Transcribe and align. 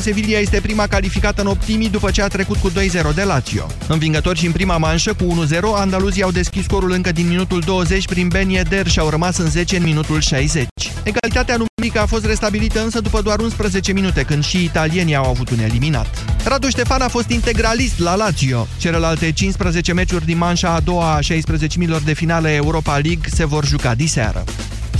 Sevilla 0.00 0.38
este 0.38 0.60
prima 0.60 0.86
calificată 0.86 1.40
în 1.40 1.46
optimii 1.46 1.88
după 1.88 2.10
ce 2.10 2.22
a 2.22 2.28
trecut 2.28 2.56
cu 2.56 2.70
2-0 2.70 2.74
de 3.14 3.22
Lazio. 3.22 3.66
Învingători 3.88 4.38
și 4.38 4.46
în 4.46 4.52
prima 4.52 4.76
manșă 4.76 5.14
cu 5.14 5.46
1-0, 5.46 5.58
andaluzii 5.74 6.22
au 6.22 6.30
deschis 6.30 6.62
scorul 6.62 6.90
încă 6.90 7.12
din 7.12 7.28
minutul 7.28 7.60
20 7.60 8.06
prin 8.06 8.28
Ben 8.28 8.48
Yedder 8.48 8.88
și 8.88 8.98
au 8.98 9.08
rămas 9.08 9.36
în 9.36 9.50
10 9.50 9.76
în 9.76 9.82
minutul 9.82 10.20
60. 10.20 10.66
Egalitatea 11.02 11.56
numerică 11.56 12.00
a 12.02 12.06
fost 12.06 12.24
restabilită 12.24 12.82
însă 12.82 13.00
după 13.00 13.20
doar 13.20 13.38
11 13.38 13.92
minute, 13.92 14.22
când 14.22 14.44
și 14.44 14.64
italienii 14.64 15.14
au 15.14 15.30
avut 15.30 15.50
un 15.50 15.58
eliminat. 15.58 16.24
Radu 16.44 16.68
Ștefan 16.68 17.00
a 17.00 17.08
fost 17.08 17.30
integralist 17.30 17.98
la 17.98 18.14
Lazio. 18.14 18.66
Celelalte 18.78 19.32
15 19.32 19.92
meciuri 19.92 20.24
din 20.24 20.36
manșa 20.36 20.74
a 20.74 20.80
doua 20.80 21.14
a 21.14 21.20
16 21.20 21.78
milor 21.78 22.00
de 22.00 22.12
finale 22.12 22.54
Europa 22.54 22.92
League 22.92 23.28
se 23.34 23.44
vor 23.44 23.66
juca 23.66 23.94
diseară. 23.94 24.44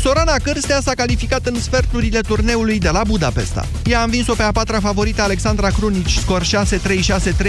Sorana 0.03 0.37
Cârstea 0.43 0.81
s-a 0.81 0.93
calificat 0.95 1.47
în 1.47 1.61
sferturile 1.61 2.21
turneului 2.21 2.79
de 2.79 2.89
la 2.89 3.03
Budapesta. 3.07 3.67
Ea 3.85 4.01
a 4.01 4.03
învins-o 4.03 4.35
pe 4.35 4.43
a 4.43 4.53
patra 4.53 4.81
favorită 4.81 5.23
Alexandra 5.23 5.69
Krunici, 5.69 6.19
scor 6.19 6.43
6-3-6-3 6.43 6.47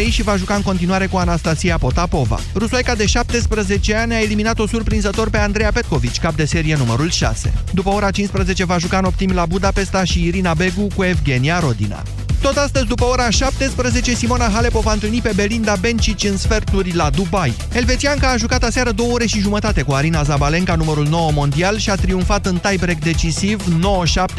și 0.09 0.23
va 0.23 0.35
juca 0.35 0.55
în 0.55 0.61
continuare 0.61 1.07
cu 1.07 1.17
Anastasia 1.17 1.77
Potapova. 1.77 2.39
Rusoica 2.55 2.95
de 2.95 3.05
17 3.05 3.95
ani 3.95 4.13
a 4.13 4.21
eliminat-o 4.21 4.67
surprinzător 4.67 5.29
pe 5.29 5.37
Andreea 5.37 5.71
Petkovici, 5.71 6.19
cap 6.19 6.35
de 6.35 6.45
serie 6.45 6.75
numărul 6.75 7.09
6. 7.09 7.53
După 7.71 7.89
ora 7.89 8.11
15 8.11 8.65
va 8.65 8.77
juca 8.77 8.97
în 8.97 9.05
optimi 9.05 9.33
la 9.33 9.45
Budapesta 9.45 10.03
și 10.03 10.25
Irina 10.25 10.53
Begu 10.53 10.87
cu 10.95 11.03
Evgenia 11.03 11.59
Rodina. 11.59 12.03
Tot 12.43 12.57
astăzi, 12.57 12.85
după 12.85 13.05
ora 13.05 13.29
17, 13.29 14.13
Simona 14.13 14.49
Halep 14.49 14.75
o 14.75 14.79
va 14.79 14.91
întâlni 14.91 15.21
pe 15.21 15.31
Belinda 15.35 15.75
Bencic 15.75 16.23
în 16.23 16.37
sferturi 16.37 16.95
la 16.95 17.09
Dubai. 17.09 17.53
Elvețianca 17.73 18.29
a 18.29 18.37
jucat 18.37 18.63
aseară 18.63 18.91
două 18.91 19.11
ore 19.11 19.25
și 19.25 19.39
jumătate 19.39 19.81
cu 19.81 19.91
Arina 19.91 20.23
Zabalenka, 20.23 20.75
numărul 20.75 21.07
9 21.07 21.31
mondial, 21.31 21.77
și 21.77 21.89
a 21.89 21.95
triumfat 21.95 22.45
în 22.45 22.57
tiebreak 22.57 22.97
decisiv 22.97 23.63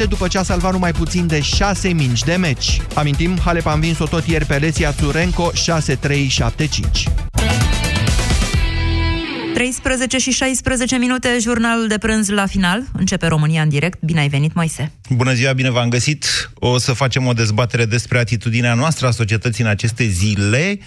9-7 0.03 0.07
după 0.09 0.27
ce 0.27 0.37
a 0.37 0.43
salvat 0.43 0.71
numai 0.71 0.91
puțin 0.91 1.27
de 1.27 1.41
6 1.41 1.87
mingi 1.87 2.23
de 2.23 2.35
meci. 2.35 2.81
Amintim, 2.93 3.37
Halep 3.43 3.65
a 3.65 3.73
învins-o 3.73 4.05
tot 4.05 4.27
ieri 4.27 4.45
pe 4.45 4.55
Lesia 4.55 4.91
Tsurenko 4.91 5.51
6-3-7-5. 5.51 5.55
13 9.55 10.17
și 10.17 10.31
16 10.31 10.97
minute, 10.97 11.37
jurnalul 11.39 11.87
de 11.87 11.97
prânz 11.97 12.29
la 12.29 12.45
final. 12.45 12.83
Începe 12.93 13.27
România 13.27 13.61
în 13.61 13.69
direct. 13.69 13.99
Bine 14.01 14.19
ai 14.19 14.27
venit, 14.27 14.53
Moise! 14.53 14.91
Bună 15.09 15.33
ziua, 15.33 15.53
bine 15.53 15.69
v-am 15.69 15.89
găsit! 15.89 16.51
O 16.53 16.77
să 16.77 16.93
facem 16.93 17.25
o 17.25 17.33
dezbatere 17.33 17.85
despre 17.85 18.17
atitudinea 18.17 18.73
noastră 18.73 19.07
a 19.07 19.11
societății 19.11 19.63
în 19.63 19.69
aceste 19.69 20.03
zile 20.05 20.79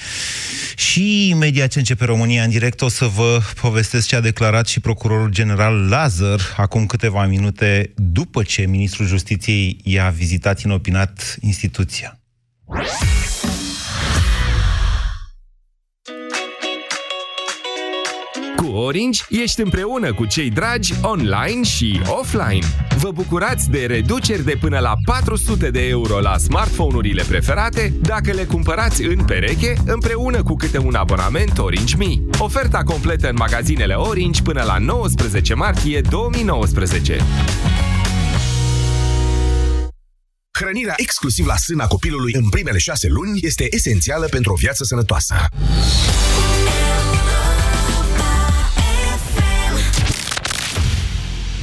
și 0.76 1.28
imediat 1.28 1.70
ce 1.70 1.78
începe 1.78 2.04
România 2.04 2.42
în 2.42 2.50
direct 2.50 2.80
o 2.80 2.88
să 2.88 3.04
vă 3.04 3.40
povestesc 3.60 4.06
ce 4.06 4.16
a 4.16 4.20
declarat 4.20 4.66
și 4.66 4.80
procurorul 4.80 5.30
general 5.30 5.88
Lazar 5.88 6.40
acum 6.56 6.86
câteva 6.86 7.26
minute 7.26 7.92
după 7.96 8.42
ce 8.42 8.62
ministrul 8.62 9.06
justiției 9.06 9.80
i-a 9.82 10.08
vizitat 10.08 10.60
inopinat 10.62 11.36
instituția. 11.40 12.18
Cu 18.62 18.66
Orange 18.66 19.22
ești 19.28 19.60
împreună 19.60 20.14
cu 20.14 20.24
cei 20.24 20.50
dragi 20.50 20.94
online 21.02 21.62
și 21.62 22.00
offline. 22.06 22.66
Vă 22.96 23.10
bucurați 23.10 23.70
de 23.70 23.86
reduceri 23.86 24.44
de 24.44 24.56
până 24.60 24.78
la 24.78 24.94
400 25.04 25.70
de 25.70 25.86
euro 25.88 26.20
la 26.20 26.38
smartphone-urile 26.38 27.22
preferate 27.28 27.92
dacă 28.00 28.32
le 28.32 28.44
cumpărați 28.44 29.02
în 29.02 29.24
pereche 29.24 29.76
împreună 29.86 30.42
cu 30.42 30.56
câte 30.56 30.78
un 30.78 30.94
abonament 30.94 31.58
Orange 31.58 31.96
Mi. 31.96 32.22
Oferta 32.38 32.82
completă 32.82 33.28
în 33.28 33.36
magazinele 33.38 33.94
Orange 33.94 34.42
până 34.42 34.62
la 34.62 34.78
19 34.78 35.54
martie 35.54 36.00
2019. 36.00 37.20
Hrănirea 40.58 40.94
exclusiv 40.96 41.46
la 41.46 41.56
sâna 41.56 41.86
copilului 41.86 42.32
în 42.34 42.48
primele 42.48 42.78
șase 42.78 43.08
luni 43.08 43.38
este 43.42 43.66
esențială 43.70 44.26
pentru 44.26 44.52
o 44.52 44.56
viață 44.56 44.84
sănătoasă. 44.84 45.34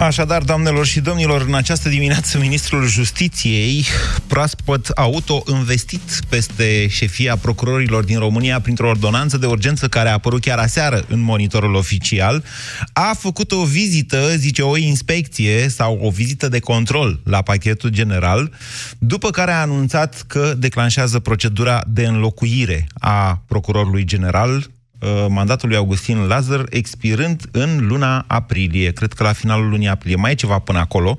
Așadar, 0.00 0.42
doamnelor 0.42 0.86
și 0.86 1.00
domnilor, 1.00 1.42
în 1.46 1.54
această 1.54 1.88
dimineață, 1.88 2.38
ministrul 2.38 2.86
Justiției, 2.86 3.84
proaspăt 4.26 4.86
auto-investit 4.86 6.20
peste 6.28 6.86
șefia 6.88 7.36
procurorilor 7.36 8.04
din 8.04 8.18
România 8.18 8.60
printr-o 8.60 8.88
ordonanță 8.88 9.38
de 9.38 9.46
urgență 9.46 9.88
care 9.88 10.08
a 10.08 10.12
apărut 10.12 10.40
chiar 10.40 10.58
aseară 10.58 11.04
în 11.08 11.20
monitorul 11.20 11.74
oficial, 11.74 12.44
a 12.92 13.14
făcut 13.18 13.52
o 13.52 13.64
vizită, 13.64 14.36
zice, 14.36 14.62
o 14.62 14.76
inspecție 14.76 15.68
sau 15.68 15.98
o 16.02 16.10
vizită 16.10 16.48
de 16.48 16.58
control 16.58 17.20
la 17.24 17.42
pachetul 17.42 17.90
general, 17.90 18.52
după 18.98 19.30
care 19.30 19.50
a 19.52 19.60
anunțat 19.60 20.24
că 20.26 20.54
declanșează 20.58 21.18
procedura 21.18 21.84
de 21.86 22.06
înlocuire 22.06 22.86
a 22.94 23.42
procurorului 23.46 24.04
general 24.04 24.70
Uh, 25.00 25.26
mandatul 25.28 25.68
lui 25.68 25.76
Augustin 25.76 26.18
Lazar 26.18 26.66
expirând 26.68 27.48
în 27.50 27.86
luna 27.86 28.24
aprilie, 28.26 28.92
cred 28.92 29.12
că 29.12 29.22
la 29.22 29.32
finalul 29.32 29.68
lunii 29.68 29.88
aprilie. 29.88 30.16
Mai 30.16 30.30
e 30.30 30.34
ceva 30.34 30.58
până 30.58 30.78
acolo, 30.78 31.16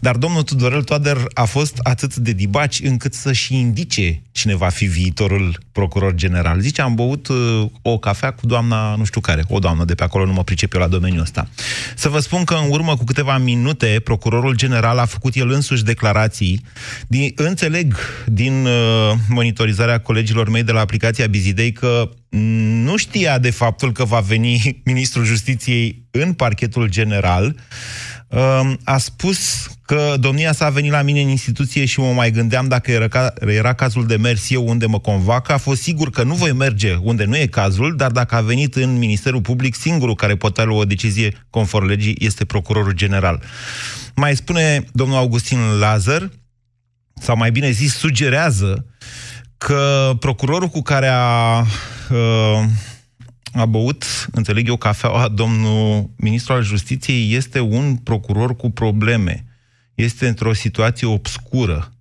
dar 0.00 0.16
domnul 0.16 0.42
Tudorel 0.42 0.82
Toader 0.82 1.16
a 1.32 1.44
fost 1.44 1.78
atât 1.82 2.16
de 2.16 2.32
dibaci 2.32 2.80
încât 2.80 3.14
să-și 3.14 3.54
indice 3.54 4.22
cine 4.32 4.54
va 4.54 4.68
fi 4.68 4.84
viitorul 4.84 5.58
procuror 5.72 6.14
general. 6.14 6.60
Zice, 6.60 6.82
am 6.82 6.94
băut 6.94 7.28
uh, 7.28 7.66
o 7.82 7.98
cafea 7.98 8.30
cu 8.30 8.46
doamna 8.46 8.94
nu 8.94 9.04
știu 9.04 9.20
care, 9.20 9.44
o 9.48 9.58
doamnă 9.58 9.84
de 9.84 9.94
pe 9.94 10.02
acolo, 10.02 10.26
nu 10.26 10.32
mă 10.32 10.44
pricep 10.44 10.74
eu 10.74 10.80
la 10.80 10.86
domeniul 10.86 11.22
ăsta. 11.22 11.48
Să 11.96 12.08
vă 12.08 12.18
spun 12.18 12.44
că 12.44 12.54
în 12.54 12.70
urmă 12.70 12.96
cu 12.96 13.04
câteva 13.04 13.38
minute, 13.38 14.00
procurorul 14.04 14.54
general 14.54 14.98
a 14.98 15.04
făcut 15.04 15.34
el 15.34 15.50
însuși 15.50 15.84
declarații. 15.84 16.64
Din, 17.06 17.32
înțeleg 17.34 17.96
din 18.26 18.66
uh, 18.66 19.12
monitorizarea 19.28 19.98
colegilor 19.98 20.48
mei 20.48 20.62
de 20.62 20.72
la 20.72 20.80
aplicația 20.80 21.26
Bizidei 21.26 21.72
că 21.72 22.10
nu 22.84 22.96
știa 22.96 23.38
de 23.38 23.50
faptul 23.50 23.92
că 23.92 24.04
va 24.04 24.20
veni 24.20 24.60
ministrul 24.84 25.24
justiției 25.24 26.06
în 26.10 26.32
parchetul 26.32 26.88
general. 26.88 27.56
Um, 28.28 28.78
a 28.84 28.98
spus 28.98 29.68
că 29.82 30.14
domnia 30.20 30.52
sa 30.52 30.64
a 30.64 30.70
venit 30.70 30.90
la 30.90 31.02
mine 31.02 31.20
în 31.20 31.28
instituție 31.28 31.84
și 31.84 32.00
mă 32.00 32.12
mai 32.12 32.30
gândeam 32.30 32.68
dacă 32.68 32.90
era, 32.90 33.08
ca, 33.08 33.32
era 33.46 33.72
cazul 33.72 34.06
de 34.06 34.16
mers 34.16 34.50
eu 34.50 34.68
unde 34.68 34.86
mă 34.86 35.00
convacă. 35.00 35.52
A 35.52 35.58
fost 35.58 35.82
sigur 35.82 36.10
că 36.10 36.22
nu 36.22 36.34
voi 36.34 36.52
merge 36.52 36.94
unde 36.94 37.24
nu 37.24 37.36
e 37.36 37.46
cazul, 37.46 37.96
dar 37.96 38.10
dacă 38.10 38.34
a 38.34 38.40
venit 38.40 38.74
în 38.74 38.98
Ministerul 38.98 39.40
Public, 39.40 39.74
singurul 39.74 40.14
care 40.14 40.36
poate 40.36 40.62
lua 40.62 40.78
o 40.78 40.84
decizie 40.84 41.46
conform 41.50 41.86
legii 41.86 42.16
este 42.18 42.44
procurorul 42.44 42.92
general. 42.92 43.42
Mai 44.14 44.36
spune 44.36 44.84
domnul 44.92 45.16
Augustin 45.16 45.58
Lazar, 45.78 46.30
sau 47.20 47.36
mai 47.36 47.50
bine 47.50 47.70
zis, 47.70 47.94
sugerează 47.94 48.86
că 49.64 50.12
procurorul 50.18 50.68
cu 50.68 50.82
care 50.82 51.06
a, 51.06 51.60
uh, 52.10 52.64
a 53.52 53.64
băut, 53.66 54.04
înțeleg 54.32 54.68
eu, 54.68 54.76
cafeaua 54.76 55.28
domnul 55.28 56.10
ministru 56.16 56.52
al 56.52 56.62
justiției 56.62 57.34
este 57.34 57.60
un 57.60 57.96
procuror 57.96 58.56
cu 58.56 58.70
probleme. 58.70 59.44
Este 59.94 60.28
într-o 60.28 60.52
situație 60.52 61.06
obscură. 61.06 61.92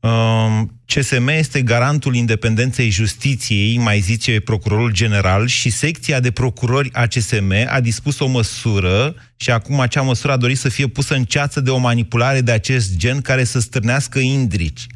Um, 0.00 0.80
CSM 0.86 1.28
este 1.28 1.62
garantul 1.62 2.14
independenței 2.14 2.90
justiției, 2.90 3.78
mai 3.78 4.00
zice 4.00 4.40
procurorul 4.40 4.92
general, 4.92 5.46
și 5.46 5.70
secția 5.70 6.20
de 6.20 6.30
procurori 6.30 6.92
a 6.92 7.06
CSM 7.06 7.52
a 7.66 7.80
dispus 7.80 8.18
o 8.18 8.26
măsură 8.26 9.14
și 9.36 9.50
acum 9.50 9.80
acea 9.80 10.02
măsură 10.02 10.32
a 10.32 10.36
dorit 10.36 10.58
să 10.58 10.68
fie 10.68 10.86
pusă 10.86 11.14
în 11.14 11.24
ceață 11.24 11.60
de 11.60 11.70
o 11.70 11.78
manipulare 11.78 12.40
de 12.40 12.52
acest 12.52 12.96
gen 12.96 13.20
care 13.20 13.44
să 13.44 13.60
stârnească 13.60 14.18
indrici. 14.18 14.86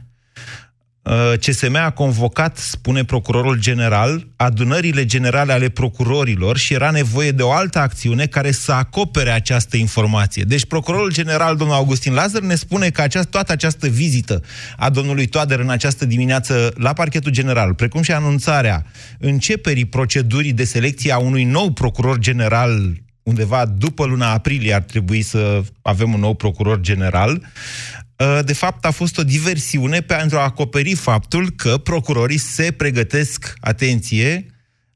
Uh, 1.07 1.33
CSM 1.39 1.75
a 1.75 1.91
convocat, 1.91 2.57
spune 2.57 3.05
procurorul 3.05 3.59
general, 3.59 4.27
adunările 4.37 5.05
generale 5.05 5.53
ale 5.53 5.69
procurorilor 5.69 6.57
și 6.57 6.75
era 6.75 6.91
nevoie 6.91 7.31
de 7.31 7.43
o 7.43 7.53
altă 7.53 7.79
acțiune 7.79 8.27
care 8.27 8.51
să 8.51 8.73
acopere 8.73 9.31
această 9.31 9.77
informație. 9.77 10.43
Deci 10.43 10.65
procurorul 10.65 11.13
general, 11.13 11.57
domnul 11.57 11.77
Augustin 11.77 12.15
Lazar, 12.15 12.43
ne 12.43 12.55
spune 12.55 12.91
că 12.91 13.01
această, 13.01 13.31
toată 13.31 13.53
această 13.53 13.89
vizită 13.89 14.43
a 14.77 14.91
domnului 14.91 15.27
Toader 15.27 15.59
în 15.59 15.71
această 15.71 16.05
dimineață 16.05 16.73
la 16.77 16.93
parchetul 16.93 17.31
general, 17.31 17.75
precum 17.75 18.03
și 18.03 18.13
anunțarea 18.13 18.87
începerii 19.19 19.85
procedurii 19.85 20.53
de 20.53 20.65
selecție 20.65 21.13
a 21.13 21.19
unui 21.19 21.45
nou 21.45 21.71
procuror 21.71 22.19
general 22.19 23.05
undeva 23.23 23.67
după 23.67 24.05
luna 24.05 24.33
aprilie 24.33 24.75
ar 24.75 24.83
trebui 24.83 25.23
să 25.23 25.63
avem 25.83 26.13
un 26.13 26.21
nou 26.21 26.35
procuror 26.35 26.81
general, 26.81 27.41
Uh, 27.41 28.06
de 28.45 28.53
fapt 28.53 28.85
a 28.85 28.91
fost 28.91 29.19
o 29.19 29.25
diversiune 29.25 30.01
pentru 30.01 30.39
a 30.39 30.43
acoperi 30.43 30.95
faptul 30.95 31.51
că 31.51 31.79
procurorii 31.79 32.39
se 32.39 32.73
pregătesc, 32.73 33.55
atenție, 33.61 34.47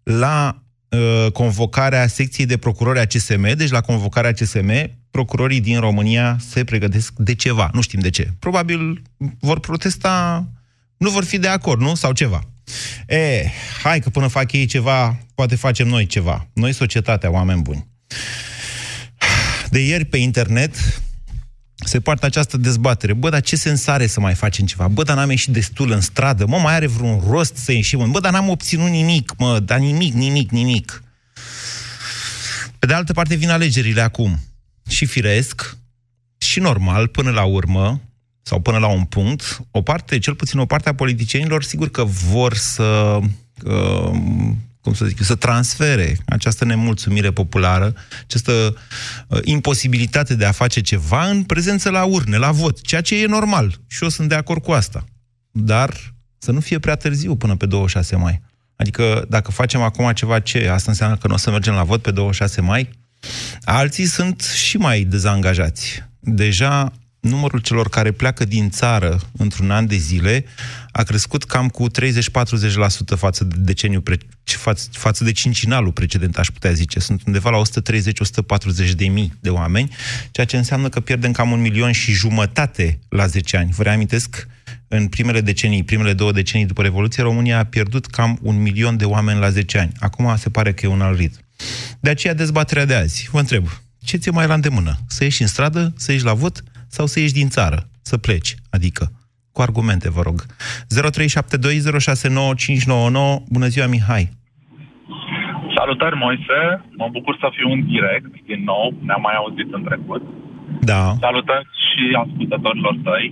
la 0.02 0.62
uh, 0.88 1.32
convocarea 1.32 2.06
secției 2.06 2.46
de 2.46 2.56
procurori 2.56 2.98
a 2.98 3.06
CSM, 3.06 3.56
deci 3.56 3.70
la 3.70 3.80
convocarea 3.80 4.32
CSM, 4.32 4.90
procurorii 5.10 5.60
din 5.60 5.80
România 5.80 6.36
se 6.48 6.64
pregătesc 6.64 7.12
de 7.16 7.34
ceva, 7.34 7.70
nu 7.72 7.80
știm 7.80 8.00
de 8.00 8.10
ce. 8.10 8.28
Probabil 8.38 9.02
vor 9.40 9.60
protesta, 9.60 10.46
nu 10.96 11.10
vor 11.10 11.24
fi 11.24 11.38
de 11.38 11.48
acord, 11.48 11.80
nu? 11.80 11.94
Sau 11.94 12.12
ceva. 12.12 12.40
E, 13.06 13.50
hai 13.82 14.00
că 14.00 14.10
până 14.10 14.26
fac 14.26 14.52
ei 14.52 14.66
ceva, 14.66 15.18
poate 15.34 15.56
facem 15.56 15.88
noi 15.88 16.06
ceva. 16.06 16.48
Noi, 16.52 16.72
societatea, 16.72 17.30
oameni 17.30 17.62
buni. 17.62 17.86
De 19.70 19.78
ieri 19.78 20.04
pe 20.04 20.16
internet 20.16 21.00
se 21.84 22.00
poartă 22.00 22.26
această 22.26 22.56
dezbatere. 22.56 23.12
Bă, 23.12 23.28
dar 23.28 23.40
ce 23.40 23.56
sens 23.56 23.86
are 23.86 24.06
să 24.06 24.20
mai 24.20 24.34
facem 24.34 24.66
ceva? 24.66 24.88
Bă, 24.88 25.02
dar 25.02 25.16
n-am 25.16 25.30
ieșit 25.30 25.52
destul 25.52 25.90
în 25.90 26.00
stradă. 26.00 26.46
Mă, 26.46 26.58
mai 26.58 26.74
are 26.74 26.86
vreun 26.86 27.22
rost 27.28 27.56
să 27.56 27.72
ieșim? 27.72 28.10
Bă, 28.10 28.20
dar 28.20 28.32
n-am 28.32 28.48
obținut 28.48 28.88
nimic, 28.88 29.32
mă, 29.38 29.58
dar 29.58 29.78
nimic, 29.78 30.14
nimic, 30.14 30.50
nimic. 30.50 31.02
Pe 32.78 32.86
de 32.86 32.94
altă 32.94 33.12
parte 33.12 33.34
vin 33.34 33.50
alegerile 33.50 34.00
acum. 34.00 34.38
Și 34.88 35.06
firesc, 35.06 35.76
și 36.38 36.60
normal, 36.60 37.08
până 37.08 37.30
la 37.30 37.44
urmă, 37.44 38.00
sau 38.42 38.60
până 38.60 38.78
la 38.78 38.86
un 38.86 39.04
punct, 39.04 39.60
o 39.70 39.82
parte, 39.82 40.18
cel 40.18 40.34
puțin 40.34 40.58
o 40.58 40.66
parte 40.66 40.88
a 40.88 40.94
politicienilor, 40.94 41.62
sigur 41.62 41.90
că 41.90 42.04
vor 42.04 42.54
să, 42.54 43.18
uh, 43.64 44.12
cum 44.80 44.94
să 44.94 45.04
zic, 45.04 45.22
să 45.22 45.34
transfere 45.34 46.18
această 46.26 46.64
nemulțumire 46.64 47.30
populară, 47.30 47.94
această 48.22 48.52
uh, 49.26 49.38
imposibilitate 49.44 50.34
de 50.34 50.44
a 50.44 50.52
face 50.52 50.80
ceva 50.80 51.26
în 51.26 51.42
prezență 51.42 51.90
la 51.90 52.04
urne, 52.04 52.36
la 52.36 52.50
vot, 52.50 52.80
ceea 52.80 53.00
ce 53.00 53.22
e 53.22 53.26
normal. 53.26 53.80
Și 53.86 54.02
eu 54.02 54.08
sunt 54.08 54.28
de 54.28 54.34
acord 54.34 54.62
cu 54.62 54.72
asta. 54.72 55.04
Dar 55.50 56.14
să 56.38 56.50
nu 56.50 56.60
fie 56.60 56.78
prea 56.78 56.96
târziu 56.96 57.36
până 57.36 57.56
pe 57.56 57.66
26 57.66 58.16
mai. 58.16 58.40
Adică 58.76 59.24
dacă 59.28 59.50
facem 59.50 59.80
acum 59.80 60.12
ceva, 60.12 60.40
ce? 60.40 60.68
Asta 60.68 60.90
înseamnă 60.90 61.16
că 61.16 61.28
nu 61.28 61.34
o 61.34 61.36
să 61.36 61.50
mergem 61.50 61.74
la 61.74 61.82
vot 61.82 62.02
pe 62.02 62.10
26 62.10 62.60
mai? 62.60 62.90
Alții 63.62 64.04
sunt 64.04 64.40
și 64.42 64.76
mai 64.76 65.04
dezangajați. 65.04 66.04
Deja 66.20 66.92
numărul 67.20 67.58
celor 67.58 67.88
care 67.88 68.10
pleacă 68.10 68.44
din 68.44 68.70
țară 68.70 69.20
într-un 69.36 69.70
an 69.70 69.86
de 69.86 69.96
zile 69.96 70.44
a 70.92 71.02
crescut 71.02 71.44
cam 71.44 71.68
cu 71.68 71.86
30-40% 71.90 71.92
față 73.16 73.44
de 73.44 73.54
deceniul 73.58 74.00
pre- 74.00 74.18
față, 74.44 74.88
față 74.92 75.24
de 75.24 75.32
cincinalul 75.32 75.92
precedent, 75.92 76.38
aș 76.38 76.48
putea 76.48 76.72
zice. 76.72 77.00
Sunt 77.00 77.22
undeva 77.26 77.50
la 77.50 77.62
130-140 78.88 78.90
de 78.96 79.06
mii 79.06 79.32
de 79.40 79.50
oameni, 79.50 79.90
ceea 80.30 80.46
ce 80.46 80.56
înseamnă 80.56 80.88
că 80.88 81.00
pierdem 81.00 81.32
cam 81.32 81.50
un 81.50 81.60
milion 81.60 81.92
și 81.92 82.12
jumătate 82.12 82.98
la 83.08 83.26
10 83.26 83.56
ani. 83.56 83.70
Vă 83.72 83.82
reamintesc, 83.82 84.46
în 84.88 85.08
primele 85.08 85.40
decenii, 85.40 85.84
primele 85.84 86.12
două 86.12 86.32
decenii 86.32 86.66
după 86.66 86.82
Revoluție, 86.82 87.22
România 87.22 87.58
a 87.58 87.64
pierdut 87.64 88.06
cam 88.06 88.38
un 88.42 88.62
milion 88.62 88.96
de 88.96 89.04
oameni 89.04 89.40
la 89.40 89.50
10 89.50 89.78
ani. 89.78 89.92
Acum 89.98 90.36
se 90.36 90.50
pare 90.50 90.72
că 90.72 90.86
e 90.86 90.88
un 90.88 91.00
alt 91.00 91.18
ritm. 91.18 91.38
De 92.00 92.10
aceea 92.10 92.34
dezbaterea 92.34 92.84
de 92.84 92.94
azi. 92.94 93.28
Vă 93.32 93.38
întreb, 93.38 93.68
ce 94.02 94.16
ți-e 94.16 94.30
mai 94.30 94.46
la 94.46 94.54
îndemână? 94.54 94.98
Să 95.06 95.24
ieși 95.24 95.42
în 95.42 95.48
stradă, 95.48 95.92
să 95.96 96.12
ieși 96.12 96.24
la 96.24 96.34
vot 96.34 96.62
sau 96.90 97.06
să 97.06 97.20
ieși 97.20 97.38
din 97.40 97.48
țară, 97.48 97.78
să 98.02 98.16
pleci, 98.18 98.54
adică 98.70 99.04
cu 99.54 99.60
argumente, 99.68 100.08
vă 100.16 100.22
rog. 100.28 100.38
0372069599. 100.46 100.48
Bună 103.56 103.68
ziua, 103.74 103.86
Mihai! 103.94 104.24
Salutări, 105.76 106.16
Moise! 106.24 106.60
Mă 107.00 107.08
bucur 107.16 107.34
să 107.42 107.48
fiu 107.56 107.68
în 107.76 107.82
direct 107.92 108.32
din 108.50 108.60
nou, 108.72 108.84
ne-am 109.06 109.22
mai 109.26 109.36
auzit 109.40 109.68
în 109.76 109.82
trecut. 109.88 110.22
Da. 110.90 111.02
Salutări 111.26 111.66
și 111.88 112.02
ascultătorilor 112.24 112.94
tăi. 113.06 113.26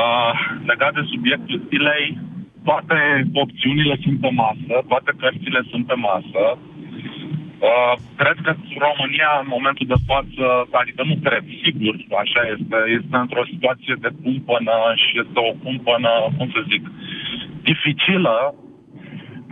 Uh, 0.00 0.32
legat 0.70 0.92
de 0.98 1.02
subiectul 1.12 1.58
zilei, 1.68 2.06
toate 2.68 2.98
opțiunile 3.44 3.94
sunt 4.02 4.16
pe 4.24 4.30
masă, 4.42 4.74
toate 4.90 5.10
cărțile 5.20 5.60
sunt 5.70 5.84
pe 5.86 5.96
masă. 6.08 6.42
Uh, 7.66 7.94
cred 8.20 8.36
că 8.44 8.52
România, 8.86 9.30
în 9.42 9.48
momentul 9.56 9.86
de 9.94 10.00
față, 10.10 10.44
adică 10.80 11.02
nu 11.10 11.16
cred, 11.26 11.44
sigur, 11.64 11.94
așa 12.22 12.42
este, 12.54 12.78
este 12.98 13.16
într-o 13.24 13.50
situație 13.52 13.94
de 14.04 14.10
cumpănă 14.22 14.76
și 15.02 15.12
este 15.22 15.38
o 15.50 15.52
cumpănă, 15.64 16.12
cum 16.36 16.48
să 16.54 16.60
zic, 16.72 16.82
dificilă, 17.68 18.36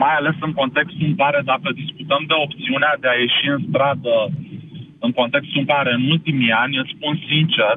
mai 0.02 0.14
ales 0.16 0.36
în 0.46 0.52
contextul 0.60 1.06
în 1.10 1.16
care, 1.22 1.40
dacă 1.52 1.68
discutăm 1.82 2.22
de 2.30 2.36
opțiunea 2.44 2.94
de 3.02 3.08
a 3.10 3.16
ieși 3.22 3.48
în 3.54 3.60
stradă, 3.68 4.16
în 5.04 5.12
contextul 5.20 5.60
în 5.62 5.68
care, 5.74 5.90
în 5.92 6.04
ultimii 6.14 6.52
ani, 6.62 6.78
îți 6.78 6.94
spun 6.96 7.14
sincer, 7.30 7.74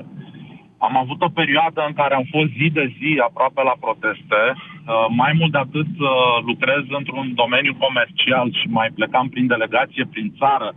am 0.88 0.96
avut 1.04 1.20
o 1.22 1.36
perioadă 1.40 1.82
în 1.88 1.94
care 2.02 2.14
am 2.16 2.28
fost 2.36 2.52
zi 2.60 2.68
de 2.80 2.86
zi 2.98 3.12
aproape 3.28 3.62
la 3.70 3.76
proteste. 3.86 4.42
Uh, 4.54 5.06
mai 5.22 5.32
mult 5.40 5.52
de 5.52 5.62
atât, 5.66 5.92
uh, 6.00 6.12
lucrez 6.50 6.84
într-un 7.00 7.28
domeniu 7.42 7.74
comercial 7.86 8.48
și 8.60 8.66
mai 8.80 8.90
plecam 8.98 9.28
prin 9.30 9.48
delegație 9.54 10.04
prin 10.14 10.28
țară. 10.40 10.70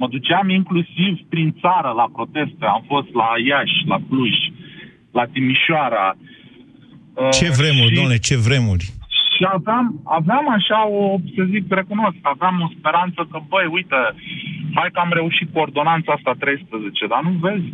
Mă 0.00 0.06
duceam 0.14 0.46
inclusiv 0.48 1.12
prin 1.32 1.48
țară 1.62 1.90
la 2.00 2.06
proteste. 2.16 2.64
Am 2.76 2.82
fost 2.92 3.10
la 3.20 3.28
Iași, 3.48 3.78
la 3.92 3.98
Cluj, 4.08 4.36
la 5.18 5.24
Timișoara. 5.32 6.06
Uh, 7.14 7.28
ce 7.40 7.48
vremuri, 7.60 7.92
și... 7.92 7.96
domnule, 7.98 8.18
ce 8.28 8.36
vremuri! 8.48 8.86
Și 9.34 9.44
aveam, 9.58 9.86
aveam 10.18 10.46
așa 10.58 10.80
o, 10.88 11.02
să 11.34 11.42
zic, 11.52 11.64
recunosc, 11.80 12.18
aveam 12.34 12.56
o 12.66 12.68
speranță 12.76 13.20
că, 13.30 13.38
băi, 13.48 13.66
uite, 13.78 14.00
hai 14.74 14.88
că 14.92 14.98
am 15.00 15.12
reușit 15.12 15.48
cu 15.52 15.58
ordonanța 15.58 16.12
asta 16.12 16.32
13, 16.38 17.06
dar 17.12 17.22
nu 17.22 17.32
vezi, 17.44 17.68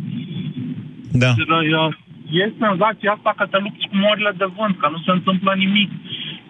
da. 1.11 1.31
E 2.41 2.53
senzația 2.59 3.11
asta 3.17 3.31
că 3.37 3.45
te 3.51 3.57
lupți 3.65 3.87
cu 3.89 3.95
morile 4.05 4.31
de 4.41 4.47
vânt, 4.57 4.75
că 4.81 4.87
nu 4.93 4.99
se 5.05 5.11
întâmplă 5.17 5.51
nimic. 5.63 5.89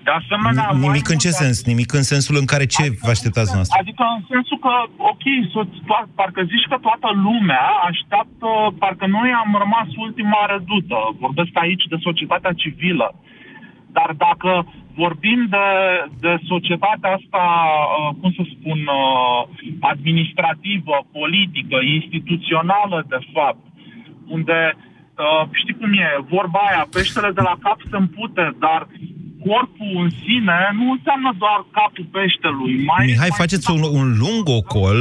De 0.07 0.11
asemenea, 0.21 0.67
N- 0.71 0.79
nimic 0.87 1.07
în 1.13 1.19
ce 1.23 1.31
sens? 1.41 1.57
Nimic 1.71 1.89
în 1.99 2.05
sensul 2.13 2.35
în 2.41 2.47
care 2.51 2.65
ce 2.65 2.81
adică, 2.81 3.05
vă 3.07 3.11
așteptați 3.15 3.53
noastră? 3.55 3.77
Adică 3.81 4.03
în 4.17 4.23
sensul 4.33 4.57
că, 4.65 4.73
ok, 5.11 5.25
so- 5.53 6.09
parcă 6.19 6.41
zici 6.53 6.69
că 6.71 6.77
toată 6.87 7.09
lumea 7.27 7.65
așteaptă, 7.89 8.49
parcă 8.81 9.05
noi 9.17 9.29
am 9.43 9.51
rămas 9.63 9.89
ultima 10.05 10.41
redută. 10.53 10.97
Vorbesc 11.23 11.53
aici 11.53 11.85
de 11.91 11.97
societatea 12.07 12.53
civilă. 12.61 13.07
Dar 13.97 14.09
dacă 14.25 14.51
vorbim 15.03 15.39
de, 15.55 15.67
de 16.25 16.33
societatea 16.51 17.11
asta, 17.19 17.43
uh, 17.97 18.09
cum 18.19 18.31
să 18.37 18.43
spun, 18.55 18.79
uh, 19.01 19.41
administrativă, 19.93 20.95
politică, 21.19 21.77
instituțională, 21.97 22.97
de 23.13 23.19
fapt, 23.33 23.63
unde 24.35 24.59
uh, 24.75 25.43
știi 25.61 25.77
cum 25.79 25.91
e, 25.93 26.07
vorba 26.35 26.59
aia, 26.69 26.87
peștele 26.95 27.31
de 27.37 27.43
la 27.49 27.55
cap 27.65 27.79
se 27.89 27.97
împute, 28.03 28.45
dar 28.65 28.81
corpul 29.47 29.93
în 30.03 30.09
sine 30.23 30.59
nu 30.79 30.85
înseamnă 30.95 31.31
doar 31.43 31.59
capul 31.77 32.07
peștelui. 32.17 32.73
Mai, 32.91 33.05
Mihai, 33.05 33.27
mai 33.29 33.41
faceți 33.41 33.71
un, 33.75 33.81
un 33.99 34.07
lung 34.23 34.45
ocol 34.59 34.99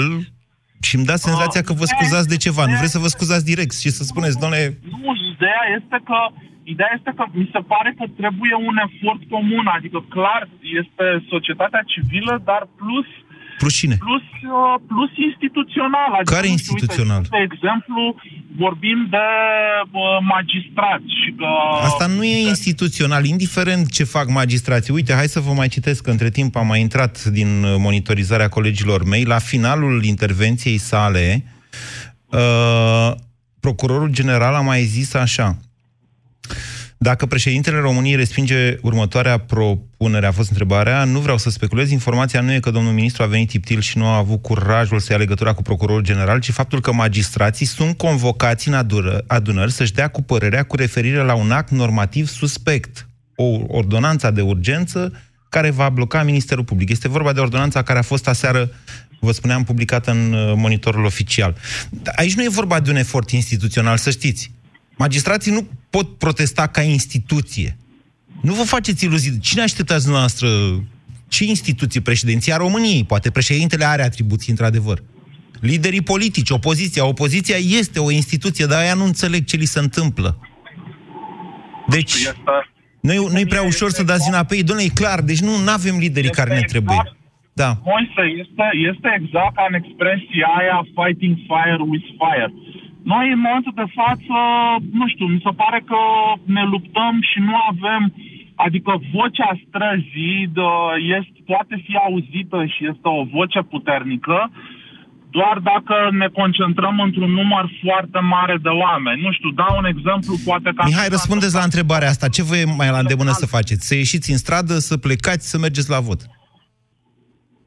și 0.86 0.96
îmi 0.96 1.08
dați 1.10 1.26
senzația 1.28 1.62
că 1.62 1.72
vă 1.80 1.86
scuzați 1.94 2.28
de 2.32 2.36
ceva. 2.44 2.62
Nu 2.66 2.76
vreți 2.80 2.96
să 2.96 3.04
vă 3.04 3.10
scuzați 3.16 3.48
direct 3.52 3.74
și 3.82 3.90
să 3.96 4.02
spuneți, 4.02 4.40
doamne... 4.42 4.60
Nu, 5.02 5.10
ideea 5.32 5.64
este 5.78 5.98
că 6.10 6.20
Ideea 6.74 6.92
este 6.98 7.12
că 7.18 7.24
mi 7.40 7.50
se 7.54 7.60
pare 7.72 7.90
că 7.98 8.04
trebuie 8.20 8.54
un 8.68 8.76
efort 8.86 9.22
comun, 9.34 9.66
adică 9.76 9.98
clar 10.14 10.42
este 10.82 11.06
societatea 11.32 11.82
civilă, 11.92 12.34
dar 12.44 12.62
plus 12.80 13.06
Plus 13.16 13.27
cine? 13.66 13.96
Plus, 13.98 14.22
uh, 14.22 14.80
plus 14.86 15.10
instituțional. 15.28 16.10
Adică, 16.14 16.34
Care 16.34 16.46
instituțional? 16.46 17.20
Uite, 17.22 17.36
de 17.36 17.46
exemplu, 17.52 18.14
vorbim 18.56 19.06
de 19.10 19.26
uh, 19.90 20.00
magistrați 20.34 21.10
și 21.22 21.30
că... 21.38 21.48
Asta 21.90 22.06
nu 22.06 22.24
e 22.24 22.48
instituțional, 22.48 23.24
indiferent 23.24 23.90
ce 23.90 24.04
fac 24.04 24.26
magistrații. 24.28 24.94
Uite, 24.94 25.12
hai 25.12 25.28
să 25.28 25.40
vă 25.40 25.52
mai 25.52 25.68
citesc, 25.68 26.02
că 26.02 26.10
între 26.10 26.30
timp 26.30 26.56
am 26.56 26.66
mai 26.66 26.80
intrat 26.80 27.24
din 27.24 27.48
monitorizarea 27.78 28.48
colegilor 28.48 29.04
mei. 29.04 29.24
La 29.24 29.38
finalul 29.38 30.04
intervenției 30.04 30.78
sale, 30.78 31.44
uh, 32.26 33.10
procurorul 33.60 34.10
general 34.10 34.54
a 34.54 34.60
mai 34.60 34.82
zis 34.82 35.14
așa. 35.14 35.56
Dacă 37.00 37.26
președintele 37.26 37.78
României 37.78 38.16
respinge 38.16 38.78
următoarea 38.82 39.38
propunere, 39.38 40.26
a 40.26 40.32
fost 40.32 40.48
întrebarea, 40.48 41.04
nu 41.04 41.20
vreau 41.20 41.38
să 41.38 41.50
speculez, 41.50 41.90
informația 41.90 42.40
nu 42.40 42.52
e 42.52 42.60
că 42.60 42.70
domnul 42.70 42.92
ministru 42.92 43.22
a 43.22 43.26
venit 43.26 43.48
tiptil 43.48 43.80
și 43.80 43.98
nu 43.98 44.06
a 44.06 44.16
avut 44.16 44.42
curajul 44.42 44.98
să 44.98 45.12
ia 45.12 45.18
legătura 45.18 45.52
cu 45.52 45.62
procurorul 45.62 46.02
general, 46.02 46.40
ci 46.40 46.50
faptul 46.50 46.80
că 46.80 46.92
magistrații 46.92 47.66
sunt 47.66 47.96
convocați 47.96 48.68
în 48.68 48.74
adură, 48.74 49.24
adunări 49.26 49.72
să-și 49.72 49.92
dea 49.92 50.08
cu 50.08 50.22
părerea 50.22 50.62
cu 50.62 50.76
referire 50.76 51.22
la 51.22 51.34
un 51.34 51.50
act 51.50 51.70
normativ 51.70 52.28
suspect, 52.28 53.08
o 53.34 53.58
ordonanță 53.66 54.30
de 54.30 54.40
urgență 54.40 55.12
care 55.48 55.70
va 55.70 55.88
bloca 55.88 56.22
Ministerul 56.22 56.64
Public. 56.64 56.90
Este 56.90 57.08
vorba 57.08 57.32
de 57.32 57.40
ordonanța 57.40 57.82
care 57.82 57.98
a 57.98 58.02
fost 58.02 58.28
aseară 58.28 58.70
vă 59.20 59.32
spuneam, 59.32 59.64
publicată 59.64 60.10
în 60.10 60.32
uh, 60.32 60.52
monitorul 60.56 61.04
oficial. 61.04 61.56
Aici 62.16 62.34
nu 62.34 62.42
e 62.42 62.48
vorba 62.48 62.80
de 62.80 62.90
un 62.90 62.96
efort 62.96 63.30
instituțional, 63.30 63.96
să 63.96 64.10
știți. 64.10 64.50
Magistrații 64.98 65.52
nu 65.52 65.68
pot 65.90 66.18
protesta 66.18 66.66
ca 66.66 66.82
instituție. 66.82 67.76
Nu 68.42 68.54
vă 68.54 68.62
faceți 68.62 69.04
iluzii. 69.04 69.38
Cine 69.38 69.62
așteptați 69.62 70.08
noastră? 70.08 70.48
Ce 71.28 71.44
instituție? 71.44 72.00
Președinția 72.00 72.56
României. 72.56 73.04
Poate 73.04 73.30
președintele 73.30 73.84
are 73.84 74.02
atribuții, 74.02 74.50
într-adevăr. 74.50 75.02
Liderii 75.60 76.02
politici, 76.02 76.50
opoziția. 76.50 77.06
Opoziția 77.06 77.56
este 77.56 77.98
o 77.98 78.10
instituție, 78.10 78.66
dar 78.66 78.78
aia 78.78 78.94
nu 78.94 79.04
înțeleg 79.04 79.44
ce 79.44 79.56
li 79.56 79.64
se 79.64 79.78
întâmplă. 79.78 80.38
Deci, 81.88 82.14
nu 83.00 83.38
e 83.38 83.46
prea 83.46 83.62
ușor 83.62 83.90
să 83.90 84.02
dați 84.02 84.24
vina 84.24 84.44
pe 84.44 84.54
ei. 84.56 84.62
Doamne, 84.62 84.84
e 84.84 85.00
clar, 85.02 85.20
deci 85.20 85.40
nu 85.40 85.52
avem 85.66 85.98
liderii 85.98 86.30
care 86.30 86.54
ne 86.54 86.60
trebuie. 86.60 87.16
Da. 87.62 87.70
Moise, 87.92 88.22
este, 88.42 88.66
este 88.90 89.08
exact 89.20 89.52
ca 89.58 89.64
în 89.70 89.74
expresia 89.82 90.46
aia 90.60 90.78
fighting 90.98 91.34
fire 91.50 91.82
with 91.92 92.08
fire. 92.20 92.50
Noi, 93.12 93.26
în 93.36 93.40
momentul 93.46 93.74
de 93.82 93.88
față, 94.00 94.36
nu 94.98 95.06
știu, 95.12 95.26
mi 95.26 95.44
se 95.46 95.52
pare 95.62 95.80
că 95.90 96.00
ne 96.56 96.64
luptăm 96.72 97.14
și 97.30 97.38
nu 97.48 97.54
avem 97.72 98.02
Adică 98.66 98.92
vocea 99.16 99.50
străzii 99.64 100.50
uh, 100.56 100.92
este, 101.18 101.38
poate 101.50 101.74
fi 101.84 101.94
auzită 102.06 102.58
și 102.72 102.80
este 102.90 103.08
o 103.20 103.24
voce 103.36 103.60
puternică 103.72 104.38
doar 105.30 105.56
dacă 105.70 105.94
ne 106.20 106.28
concentrăm 106.40 107.00
într-un 107.00 107.32
număr 107.40 107.64
foarte 107.84 108.18
mare 108.18 108.56
de 108.62 108.68
oameni. 108.68 109.22
Nu 109.22 109.32
știu, 109.32 109.50
dau 109.50 109.76
un 109.80 109.84
exemplu, 109.84 110.32
poate 110.44 110.70
că... 110.74 110.82
Mihai, 110.84 111.08
răspundeți 111.08 111.54
la 111.54 111.62
întrebarea 111.62 112.08
asta. 112.08 112.28
Ce 112.28 112.42
vă 112.42 112.56
e 112.56 112.64
mai 112.64 112.90
la 112.90 112.98
îndemână 112.98 113.30
să 113.30 113.46
faceți? 113.46 113.86
Să 113.86 113.94
ieșiți 113.94 114.30
în 114.30 114.36
stradă, 114.36 114.74
să 114.88 114.96
plecați, 114.96 115.50
să 115.50 115.58
mergeți 115.58 115.90
la 115.90 116.00
vot? 116.00 116.20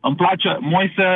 Îmi 0.08 0.16
place, 0.16 0.50
Moise, 0.60 1.08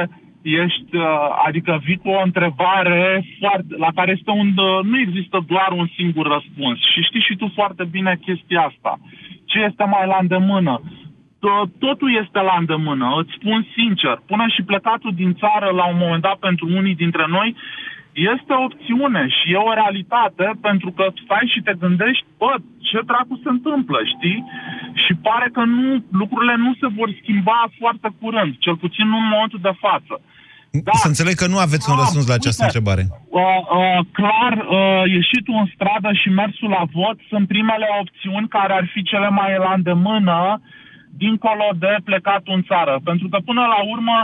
ești, 0.46 0.96
uh, 0.96 1.06
adică 1.48 1.82
vii 1.84 1.98
cu 1.98 2.10
o 2.10 2.22
întrebare 2.24 3.26
foarte, 3.40 3.76
la 3.78 3.90
care 3.96 4.12
este 4.12 4.32
un, 4.32 4.48
uh, 4.58 4.84
nu 4.84 5.00
există 5.00 5.46
doar 5.48 5.70
un 5.72 5.88
singur 5.96 6.26
răspuns. 6.28 6.80
Și 6.94 7.02
știi 7.02 7.28
și 7.28 7.36
tu 7.36 7.52
foarte 7.54 7.84
bine 7.92 8.20
chestia 8.22 8.62
asta. 8.62 9.00
Ce 9.46 9.60
este 9.60 9.84
mai 9.84 10.08
la 10.08 10.18
îndemână? 10.22 10.82
Totul 11.80 12.18
este 12.24 12.40
la 12.40 12.56
îndemână, 12.60 13.16
îți 13.18 13.36
spun 13.40 13.68
sincer. 13.76 14.22
Până 14.26 14.46
și 14.48 14.64
plecatul 14.64 15.12
din 15.16 15.34
țară 15.34 15.70
la 15.76 15.86
un 15.88 15.98
moment 16.00 16.22
dat 16.22 16.38
pentru 16.38 16.68
unii 16.76 16.96
dintre 16.96 17.26
noi 17.28 17.56
este 18.16 18.54
o 18.54 18.64
opțiune 18.64 19.28
și 19.28 19.52
e 19.52 19.56
o 19.56 19.74
realitate 19.74 20.52
pentru 20.62 20.92
că 20.92 21.06
stai 21.24 21.52
și 21.54 21.62
te 21.62 21.74
gândești, 21.80 22.26
bă, 22.38 22.56
ce 22.82 23.00
dracu 23.06 23.40
se 23.44 23.50
întâmplă, 23.50 24.00
știi? 24.14 24.44
Și 25.06 25.14
pare 25.28 25.50
că 25.54 25.64
nu, 25.64 26.04
lucrurile 26.12 26.56
nu 26.56 26.74
se 26.80 26.88
vor 26.98 27.10
schimba 27.22 27.66
foarte 27.80 28.10
curând, 28.22 28.58
cel 28.58 28.78
puțin 28.78 29.08
nu 29.08 29.18
în 29.18 29.28
momentul 29.28 29.60
de 29.62 29.74
față. 29.80 30.22
Da. 30.84 30.92
Să 31.04 31.08
înțeleg 31.08 31.36
că 31.42 31.48
nu 31.48 31.60
aveți 31.66 31.90
un 31.90 31.96
răspuns 32.02 32.26
la 32.28 32.38
această 32.40 32.64
uite, 32.64 32.72
întrebare. 32.72 33.04
Uh, 33.10 33.42
uh, 33.80 34.00
clar, 34.18 34.54
uh, 34.58 35.04
ieșitul 35.18 35.56
în 35.64 35.68
stradă 35.74 36.10
și 36.22 36.30
mersul 36.42 36.70
la 36.78 36.84
vot 36.98 37.18
sunt 37.30 37.48
primele 37.54 37.88
opțiuni 38.02 38.48
care 38.58 38.74
ar 38.80 38.86
fi 38.94 39.02
cele 39.12 39.30
mai 39.40 39.52
la 39.66 39.72
îndemână 39.80 40.40
dincolo 41.24 41.68
de 41.84 41.94
plecatul 42.10 42.54
în 42.58 42.64
țară. 42.72 42.94
Pentru 43.10 43.28
că 43.32 43.38
până 43.50 43.64
la 43.74 43.80
urmă 43.94 44.18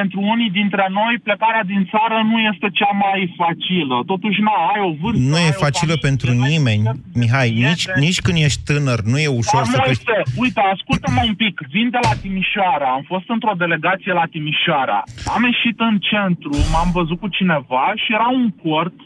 pentru 0.00 0.18
unii 0.32 0.50
dintre 0.60 0.86
noi, 0.98 1.14
plecarea 1.26 1.64
din 1.72 1.82
țară 1.92 2.18
nu 2.30 2.38
este 2.50 2.68
cea 2.78 2.92
mai 3.04 3.20
facilă. 3.40 3.96
Totuși, 4.12 4.38
nu, 4.46 4.52
ai 4.72 4.80
o 4.90 4.92
vârstă... 5.00 5.28
Nu 5.32 5.38
e 5.46 5.62
facilă 5.66 5.96
pentru 6.08 6.30
nimeni, 6.50 6.84
Mihai. 7.20 7.50
Nici, 7.68 7.86
nici 8.04 8.20
când 8.24 8.38
ești 8.48 8.62
tânăr, 8.68 8.98
nu 9.12 9.18
e 9.18 9.38
ușor 9.40 9.62
Dar 9.62 9.70
să 9.72 9.78
pleci... 9.84 10.28
Uite, 10.44 10.60
ascultă-mă 10.74 11.20
un 11.30 11.36
pic. 11.42 11.54
Vin 11.74 11.88
de 11.96 12.00
la 12.06 12.14
Timișoara. 12.22 12.88
Am 12.98 13.04
fost 13.12 13.28
într-o 13.34 13.58
delegație 13.64 14.12
la 14.20 14.26
Timișoara. 14.34 15.00
Am 15.34 15.42
ieșit 15.50 15.76
în 15.88 15.96
centru, 16.10 16.52
m-am 16.72 16.90
văzut 16.98 17.18
cu 17.22 17.28
cineva 17.38 17.84
și 18.02 18.08
era 18.16 18.28
un 18.40 18.48
cort 18.64 18.96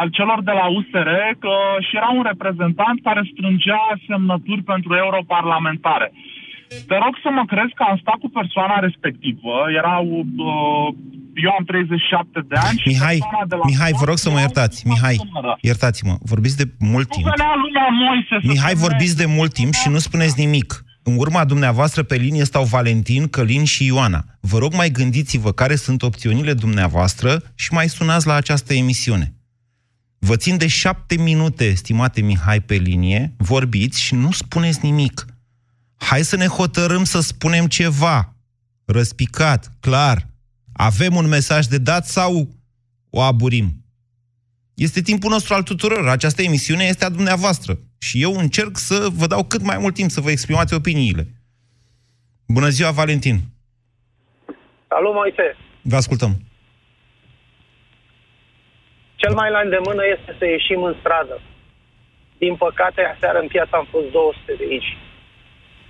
al 0.00 0.08
celor 0.16 0.38
de 0.48 0.54
la 0.60 0.66
USR 0.76 1.10
că, 1.44 1.54
și 1.86 1.96
era 2.00 2.10
un 2.18 2.24
reprezentant 2.32 2.96
care 3.06 3.30
strângea 3.32 3.82
semnături 4.06 4.62
pentru 4.72 4.90
europarlamentare. 5.04 6.08
Te 6.90 6.96
rog 7.04 7.14
să 7.24 7.28
mă 7.38 7.44
crezi 7.52 7.74
că 7.78 7.82
am 7.90 7.96
stat 8.02 8.18
cu 8.22 8.28
persoana 8.38 8.78
respectivă, 8.86 9.54
erau... 9.80 10.04
Uh, 10.48 10.88
eu 11.34 11.50
am 11.58 11.64
37 11.64 12.44
de 12.48 12.56
ani 12.66 12.78
și 12.78 12.88
Mihai, 12.88 13.18
de 13.48 13.54
la 13.54 13.64
Mihai, 13.64 13.92
vă 14.00 14.04
rog 14.04 14.16
să 14.16 14.30
mă 14.30 14.38
iertați. 14.38 14.88
Mihai, 14.88 15.16
iertați-mă, 15.60 16.14
vorbiți 16.22 16.56
de 16.56 16.64
mult 16.78 17.08
timp. 17.08 17.26
Mihai, 18.42 18.74
vorbiți 18.74 19.16
de 19.16 19.26
mult 19.26 19.52
timp 19.52 19.72
și 19.72 19.88
nu 19.88 19.98
spuneți 19.98 20.40
nimic. 20.40 20.84
În 21.02 21.14
urma 21.18 21.44
dumneavoastră 21.44 22.02
pe 22.02 22.16
linie 22.16 22.44
stau 22.44 22.64
Valentin, 22.64 23.28
Călin 23.28 23.64
și 23.64 23.86
Ioana. 23.86 24.24
Vă 24.40 24.58
rog 24.58 24.74
mai 24.74 24.90
gândiți-vă 24.90 25.52
care 25.52 25.74
sunt 25.74 26.02
opțiunile 26.02 26.52
dumneavoastră 26.54 27.42
și 27.54 27.72
mai 27.72 27.88
sunați 27.88 28.26
la 28.26 28.34
această 28.34 28.74
emisiune. 28.74 29.34
Vă 30.18 30.36
țin 30.36 30.56
de 30.56 30.66
șapte 30.66 31.16
minute, 31.16 31.74
stimate 31.74 32.20
Mihai, 32.20 32.60
pe 32.60 32.74
linie, 32.74 33.32
vorbiți 33.36 34.00
și 34.00 34.14
nu 34.14 34.30
spuneți 34.30 34.78
nimic. 34.82 35.24
Hai 36.00 36.22
să 36.22 36.36
ne 36.36 36.46
hotărâm 36.46 37.04
să 37.04 37.20
spunem 37.20 37.66
ceva 37.66 38.34
răspicat, 38.84 39.72
clar. 39.80 40.26
Avem 40.72 41.14
un 41.14 41.28
mesaj 41.28 41.66
de 41.66 41.78
dat 41.78 42.06
sau 42.06 42.48
o 43.10 43.20
aburim? 43.20 43.66
Este 44.74 45.00
timpul 45.00 45.30
nostru 45.30 45.54
al 45.54 45.62
tuturor. 45.62 46.08
Această 46.08 46.42
emisiune 46.42 46.84
este 46.84 47.04
a 47.04 47.08
dumneavoastră. 47.08 47.78
Și 47.98 48.22
eu 48.22 48.32
încerc 48.32 48.76
să 48.76 49.08
vă 49.12 49.26
dau 49.26 49.44
cât 49.44 49.62
mai 49.62 49.78
mult 49.78 49.94
timp 49.94 50.10
să 50.10 50.20
vă 50.20 50.30
exprimați 50.30 50.74
opiniile. 50.74 51.26
Bună 52.48 52.68
ziua, 52.68 52.90
Valentin! 52.90 53.38
Salut, 54.88 55.14
Moise! 55.14 55.56
Vă 55.82 55.96
ascultăm. 55.96 56.32
Cel 59.16 59.34
mai 59.34 59.50
la 59.50 59.60
îndemână 59.60 60.02
este 60.16 60.36
să 60.38 60.44
ieșim 60.44 60.82
în 60.82 60.94
stradă. 61.00 61.40
Din 62.38 62.54
păcate, 62.56 63.00
aseară 63.14 63.38
în 63.38 63.48
piață 63.48 63.76
am 63.76 63.86
fost 63.90 64.08
200 64.10 64.54
de 64.58 64.64
aici 64.70 64.90
în 64.96 65.09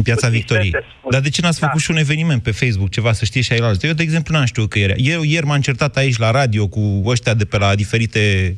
Piața 0.02 0.28
Victoriei. 0.28 0.74
Dar 1.10 1.20
de 1.20 1.28
ce 1.28 1.40
n-ați 1.42 1.60
da. 1.60 1.66
făcut 1.66 1.80
și 1.80 1.90
un 1.90 1.96
eveniment 1.96 2.42
pe 2.42 2.50
Facebook, 2.50 2.90
ceva, 2.90 3.12
să 3.12 3.24
știe 3.24 3.40
și 3.40 3.52
ai 3.52 3.58
Eu, 3.82 3.92
de 3.92 4.02
exemplu, 4.02 4.34
n-am 4.34 4.44
știut 4.44 4.70
că 4.70 4.78
era. 4.78 4.92
Eu 4.96 5.22
ieri 5.22 5.46
m-am 5.46 5.60
certat 5.60 5.96
aici 5.96 6.18
la 6.18 6.30
radio 6.30 6.68
cu 6.68 7.02
ăștia 7.06 7.34
de 7.34 7.44
pe 7.44 7.58
la 7.58 7.74
diferite 7.74 8.56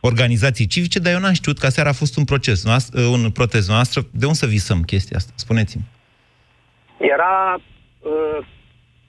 organizații 0.00 0.66
civice, 0.66 0.98
dar 0.98 1.12
eu 1.12 1.18
n-am 1.18 1.32
știut 1.32 1.58
că 1.58 1.66
aseară 1.66 1.88
a 1.88 2.00
fost 2.02 2.16
un 2.16 2.24
proces, 2.24 2.64
un 3.16 3.30
protest 3.30 3.68
noastră. 3.68 4.00
De 4.20 4.24
unde 4.24 4.38
să 4.38 4.46
visăm 4.46 4.82
chestia 4.82 5.16
asta? 5.16 5.32
Spuneți-mi. 5.34 5.84
Era 6.98 7.34
uh, 7.58 8.46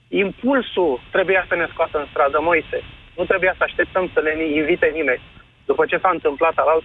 impulsul 0.08 1.00
trebuia 1.10 1.44
să 1.48 1.54
ne 1.54 1.66
scoată 1.72 1.98
în 1.98 2.06
stradă, 2.10 2.38
Moise. 2.42 2.78
Nu 3.16 3.24
trebuia 3.24 3.54
să 3.56 3.62
așteptăm 3.64 4.10
să 4.14 4.20
le 4.20 4.32
invite 4.60 4.88
nimeni. 4.94 5.22
După 5.64 5.82
ce 5.86 5.98
s-a 6.02 6.10
întâmplat 6.12 6.56
al 6.56 6.82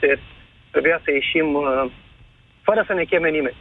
trebuia 0.72 1.02
să 1.04 1.10
ieșim 1.12 1.48
uh, 1.54 1.92
fără 2.62 2.84
să 2.88 2.94
ne 2.94 3.04
cheme 3.04 3.30
nimeni. 3.30 3.56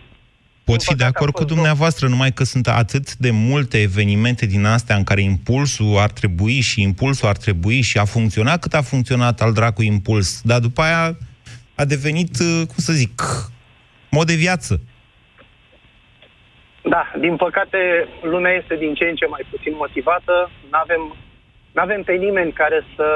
Pot 0.71 0.83
fi 0.83 0.95
de 0.95 1.05
acord 1.05 1.33
cu 1.33 1.45
dumneavoastră, 1.45 2.09
numai 2.09 2.33
că 2.33 2.45
sunt 2.45 2.67
atât 2.67 3.15
de 3.15 3.31
multe 3.33 3.81
evenimente 3.81 4.47
din 4.47 4.65
astea 4.65 4.97
în 4.97 5.05
care 5.05 5.21
impulsul 5.21 5.99
ar 5.99 6.11
trebui 6.11 6.61
și 6.61 6.83
impulsul 6.83 7.29
ar 7.29 7.37
trebui 7.37 7.81
și 7.81 7.99
a 7.99 8.05
funcționat 8.05 8.61
cât 8.61 8.75
a 8.75 8.83
funcționat 8.83 9.41
al 9.41 9.53
dracu 9.53 9.83
impuls, 9.83 10.41
dar 10.45 10.59
după 10.59 10.81
aia 10.83 11.17
a 11.75 11.85
devenit, 11.85 12.39
uh, 12.41 12.63
cum 12.67 12.81
să 12.89 12.93
zic, 12.93 13.23
mod 14.11 14.27
de 14.27 14.35
viață. 14.35 14.81
Da, 16.83 17.13
din 17.21 17.37
păcate 17.37 17.79
lumea 18.23 18.53
este 18.53 18.77
din 18.77 18.95
ce 18.95 19.05
în 19.05 19.15
ce 19.15 19.27
mai 19.27 19.47
puțin 19.51 19.73
motivată, 19.77 20.51
nu 20.71 20.79
avem 20.85 21.03
avem 21.75 22.03
pe 22.03 22.13
nimeni 22.13 22.53
care 22.53 22.85
să, 22.97 23.09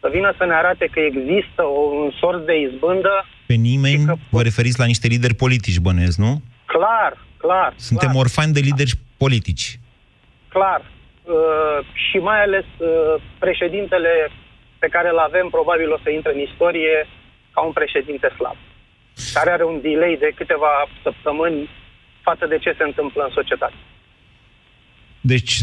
să 0.00 0.08
vină 0.12 0.34
să 0.38 0.44
ne 0.44 0.54
arate 0.54 0.86
că 0.92 1.00
există 1.00 1.62
un 1.62 2.10
sorț 2.20 2.44
de 2.44 2.56
izbândă 2.58 3.24
pe 3.46 3.54
nimeni, 3.54 4.04
că... 4.04 4.14
vă 4.30 4.42
referiți 4.42 4.78
la 4.78 4.84
niște 4.84 5.06
lideri 5.06 5.34
politici, 5.34 5.78
bănuiesc, 5.78 6.18
nu? 6.18 6.42
Clar, 6.66 7.26
clar. 7.36 7.74
Suntem 7.76 8.10
clar. 8.10 8.22
orfani 8.22 8.52
de 8.52 8.60
lideri 8.60 8.94
politici. 9.16 9.78
Clar. 10.48 10.80
Uh, 11.22 11.78
și 11.92 12.18
mai 12.18 12.42
ales 12.42 12.64
uh, 12.78 13.22
președintele 13.38 14.30
pe 14.78 14.88
care 14.88 15.08
îl 15.08 15.18
avem 15.18 15.48
probabil 15.48 15.92
o 15.92 15.98
să 16.02 16.10
intre 16.10 16.32
în 16.34 16.40
istorie 16.40 17.06
ca 17.54 17.60
un 17.60 17.72
președinte 17.72 18.28
slab, 18.36 18.56
care 19.32 19.50
are 19.50 19.64
un 19.64 19.80
delay 19.80 20.16
de 20.20 20.30
câteva 20.34 20.72
săptămâni 21.02 21.70
față 22.22 22.46
de 22.46 22.58
ce 22.58 22.74
se 22.78 22.82
întâmplă 22.82 23.22
în 23.24 23.30
societate. 23.30 23.78
Deci, 25.20 25.54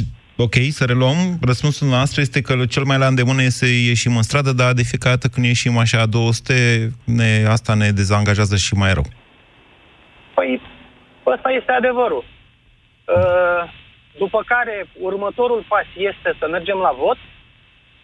Ok, 0.45 0.55
să 0.79 0.83
reluăm. 0.85 1.19
Răspunsul 1.51 1.87
nostru 1.87 2.21
este 2.21 2.41
că 2.41 2.53
cel 2.65 2.83
mai 2.83 2.97
la 2.97 3.07
îndemână 3.13 3.41
este 3.41 3.65
să 3.65 3.71
ieșim 3.91 4.15
în 4.15 4.27
stradă, 4.29 4.51
dar 4.61 4.71
de 4.73 4.89
fiecare 4.91 5.15
dată 5.15 5.27
când 5.33 5.45
ieșim 5.45 5.77
așa 5.77 5.99
a 6.01 6.05
200, 6.05 6.53
ne, 7.19 7.29
asta 7.55 7.73
ne 7.73 7.89
dezangajează 8.01 8.55
și 8.55 8.73
mai 8.73 8.93
rău. 8.93 9.07
Păi, 10.35 10.61
ăsta 11.33 11.49
este 11.59 11.71
adevărul. 11.71 12.23
Uh, 12.25 13.63
după 14.17 14.39
care, 14.45 14.85
următorul 15.09 15.65
pas 15.67 15.87
este 16.11 16.29
să 16.39 16.45
mergem 16.55 16.77
la 16.77 16.93
vot 17.01 17.17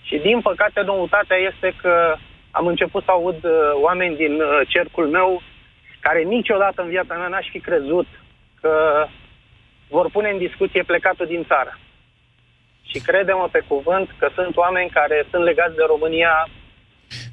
și, 0.07 0.15
din 0.27 0.41
păcate, 0.41 0.81
noutatea 0.81 1.37
este 1.51 1.73
că 1.81 2.15
am 2.51 2.65
început 2.67 3.03
să 3.03 3.11
aud 3.11 3.39
uh, 3.43 3.51
oameni 3.85 4.15
din 4.15 4.33
uh, 4.33 4.61
cercul 4.67 5.07
meu 5.07 5.41
care 5.99 6.21
niciodată 6.21 6.81
în 6.81 6.89
viața 6.89 7.13
mea 7.15 7.27
n-aș 7.27 7.47
fi 7.49 7.59
crezut 7.59 8.07
că 8.61 8.73
vor 9.89 10.09
pune 10.09 10.29
în 10.29 10.37
discuție 10.37 10.83
plecatul 10.83 11.25
din 11.25 11.43
țară. 11.47 11.77
Și 12.91 12.99
credem 13.07 13.39
pe 13.51 13.61
cuvânt 13.71 14.07
că 14.19 14.27
sunt 14.37 14.53
oameni 14.63 14.89
care 14.99 15.17
sunt 15.31 15.43
legați 15.49 15.75
de 15.79 15.85
România 15.93 16.33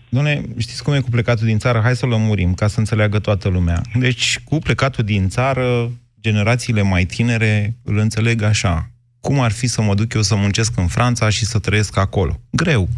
Doamne, 0.08 0.42
știți 0.58 0.82
cum 0.82 0.92
e 0.92 1.00
cu 1.00 1.10
plecatul 1.10 1.46
din 1.46 1.58
țară? 1.58 1.80
Hai 1.80 1.96
să 1.96 2.06
lămurim, 2.06 2.54
ca 2.54 2.66
să 2.66 2.78
înțeleagă 2.78 3.18
toată 3.18 3.48
lumea. 3.48 3.80
Deci, 3.94 4.40
cu 4.44 4.58
plecatul 4.58 5.04
din 5.04 5.28
țară, 5.28 5.90
generațiile 6.20 6.82
mai 6.82 7.04
tinere 7.04 7.76
îl 7.84 7.96
înțeleg 7.98 8.42
așa. 8.42 8.90
Cum 9.20 9.40
ar 9.40 9.52
fi 9.52 9.66
să 9.66 9.82
mă 9.82 9.94
duc 9.94 10.14
eu 10.14 10.22
să 10.22 10.34
muncesc 10.34 10.76
în 10.76 10.86
Franța 10.86 11.28
și 11.28 11.44
să 11.44 11.58
trăiesc 11.58 11.96
acolo? 11.96 12.40
Greu. 12.50 12.88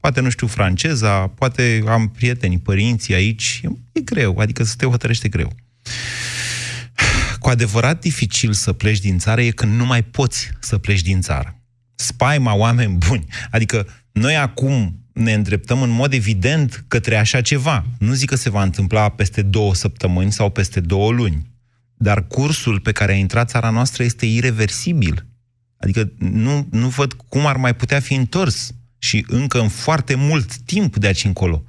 Poate 0.00 0.20
nu 0.20 0.30
știu 0.30 0.46
franceza, 0.46 1.26
poate 1.26 1.82
am 1.86 2.08
prieteni, 2.08 2.58
părinții 2.58 3.14
aici. 3.14 3.60
E 3.92 4.00
greu, 4.00 4.38
adică 4.38 4.62
să 4.62 4.74
te 4.78 4.86
hotărăște 4.86 5.28
greu. 5.28 5.50
Cu 7.38 7.48
adevărat 7.48 8.00
dificil 8.00 8.52
să 8.52 8.72
pleci 8.72 8.98
din 8.98 9.18
țară 9.18 9.40
e 9.40 9.50
când 9.50 9.78
nu 9.78 9.86
mai 9.86 10.02
poți 10.02 10.50
să 10.60 10.78
pleci 10.78 11.02
din 11.02 11.20
țară 11.20 11.57
spaima 11.98 12.54
oameni 12.54 12.96
buni. 13.08 13.26
Adică 13.50 13.86
noi 14.12 14.36
acum, 14.36 14.98
ne 15.12 15.32
îndreptăm 15.32 15.82
în 15.82 15.90
mod 15.90 16.12
evident 16.12 16.84
către 16.88 17.16
așa 17.16 17.40
ceva. 17.40 17.84
Nu 17.98 18.12
zic 18.12 18.28
că 18.28 18.36
se 18.36 18.50
va 18.50 18.62
întâmpla 18.62 19.08
peste 19.08 19.42
două 19.42 19.74
săptămâni 19.74 20.32
sau 20.32 20.50
peste 20.50 20.80
două 20.80 21.10
luni, 21.10 21.50
dar 21.94 22.26
cursul 22.26 22.80
pe 22.80 22.92
care 22.92 23.12
a 23.12 23.16
intrat 23.16 23.50
țara 23.50 23.70
noastră 23.70 24.02
este 24.02 24.26
irreversibil. 24.26 25.26
Adică 25.76 26.12
nu, 26.18 26.66
nu 26.70 26.88
văd 26.88 27.12
cum 27.12 27.46
ar 27.46 27.56
mai 27.56 27.74
putea 27.74 28.00
fi 28.00 28.14
întors 28.14 28.72
și 28.98 29.24
încă 29.28 29.60
în 29.60 29.68
foarte 29.68 30.14
mult 30.14 30.56
timp 30.56 30.96
de 30.96 31.06
aici 31.06 31.24
încolo. 31.24 31.64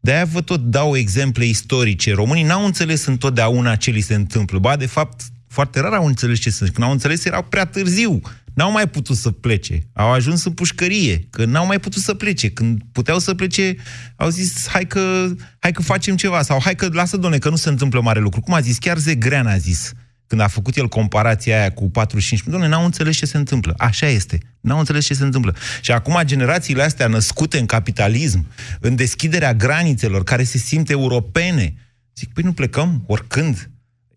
De-aia 0.00 0.24
vă 0.24 0.40
tot 0.40 0.60
dau 0.60 0.96
exemple 0.96 1.44
istorice. 1.44 2.14
Românii 2.14 2.42
n-au 2.42 2.64
înțeles 2.64 3.04
întotdeauna 3.04 3.76
ce 3.76 3.90
li 3.90 4.00
se 4.00 4.14
întâmplă. 4.14 4.58
Ba, 4.58 4.76
de 4.76 4.86
fapt, 4.86 5.20
foarte 5.48 5.80
rar 5.80 5.92
au 5.92 6.06
înțeles 6.06 6.38
ce 6.38 6.50
se 6.50 6.64
Când 6.64 6.86
au 6.86 6.92
înțeles, 6.92 7.24
era 7.24 7.42
prea 7.42 7.64
târziu. 7.64 8.20
N-au 8.54 8.72
mai 8.72 8.88
putut 8.88 9.16
să 9.16 9.30
plece. 9.30 9.88
Au 9.92 10.12
ajuns 10.12 10.44
în 10.44 10.52
pușcărie, 10.52 11.26
că 11.30 11.44
n-au 11.44 11.66
mai 11.66 11.80
putut 11.80 12.02
să 12.02 12.14
plece. 12.14 12.50
Când 12.50 12.80
puteau 12.92 13.18
să 13.18 13.34
plece, 13.34 13.76
au 14.16 14.28
zis, 14.28 14.68
hai 14.68 14.86
că, 14.86 15.30
hai 15.58 15.72
că 15.72 15.82
facem 15.82 16.16
ceva. 16.16 16.42
Sau 16.42 16.60
hai 16.62 16.74
că, 16.74 16.88
lasă, 16.92 17.16
doamne, 17.16 17.38
că 17.38 17.48
nu 17.48 17.56
se 17.56 17.68
întâmplă 17.68 18.00
mare 18.00 18.20
lucru. 18.20 18.40
Cum 18.40 18.54
a 18.54 18.60
zis? 18.60 18.78
Chiar 18.78 18.98
Zegrean 18.98 19.46
a 19.46 19.56
zis 19.56 19.92
când 20.32 20.44
a 20.44 20.48
făcut 20.48 20.76
el 20.76 20.88
comparația 20.88 21.58
aia 21.58 21.72
cu 21.72 21.90
45 21.90 22.42
milioane, 22.42 22.68
n-au 22.68 22.84
înțeles 22.84 23.16
ce 23.16 23.26
se 23.26 23.36
întâmplă. 23.36 23.74
Așa 23.78 24.06
este. 24.06 24.38
N-au 24.60 24.78
înțeles 24.78 25.04
ce 25.04 25.14
se 25.14 25.24
întâmplă. 25.24 25.54
Și 25.80 25.92
acum 25.92 26.20
generațiile 26.24 26.82
astea 26.82 27.06
născute 27.06 27.58
în 27.58 27.66
capitalism, 27.66 28.46
în 28.80 28.96
deschiderea 28.96 29.54
granițelor, 29.54 30.24
care 30.24 30.44
se 30.44 30.58
simt 30.58 30.90
europene, 30.90 31.74
zic, 32.16 32.32
păi 32.32 32.42
nu 32.42 32.52
plecăm 32.52 33.04
oricând. 33.06 33.70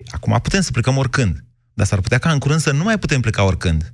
Acum 0.09 0.39
putem 0.41 0.61
să 0.61 0.71
plecăm 0.71 0.97
oricând. 0.97 1.43
Dar 1.73 1.85
s-ar 1.85 1.99
putea 1.99 2.17
ca 2.17 2.31
în 2.31 2.39
curând 2.39 2.61
să 2.61 2.71
nu 2.71 2.83
mai 2.83 2.99
putem 2.99 3.21
pleca 3.21 3.43
oricând. 3.43 3.93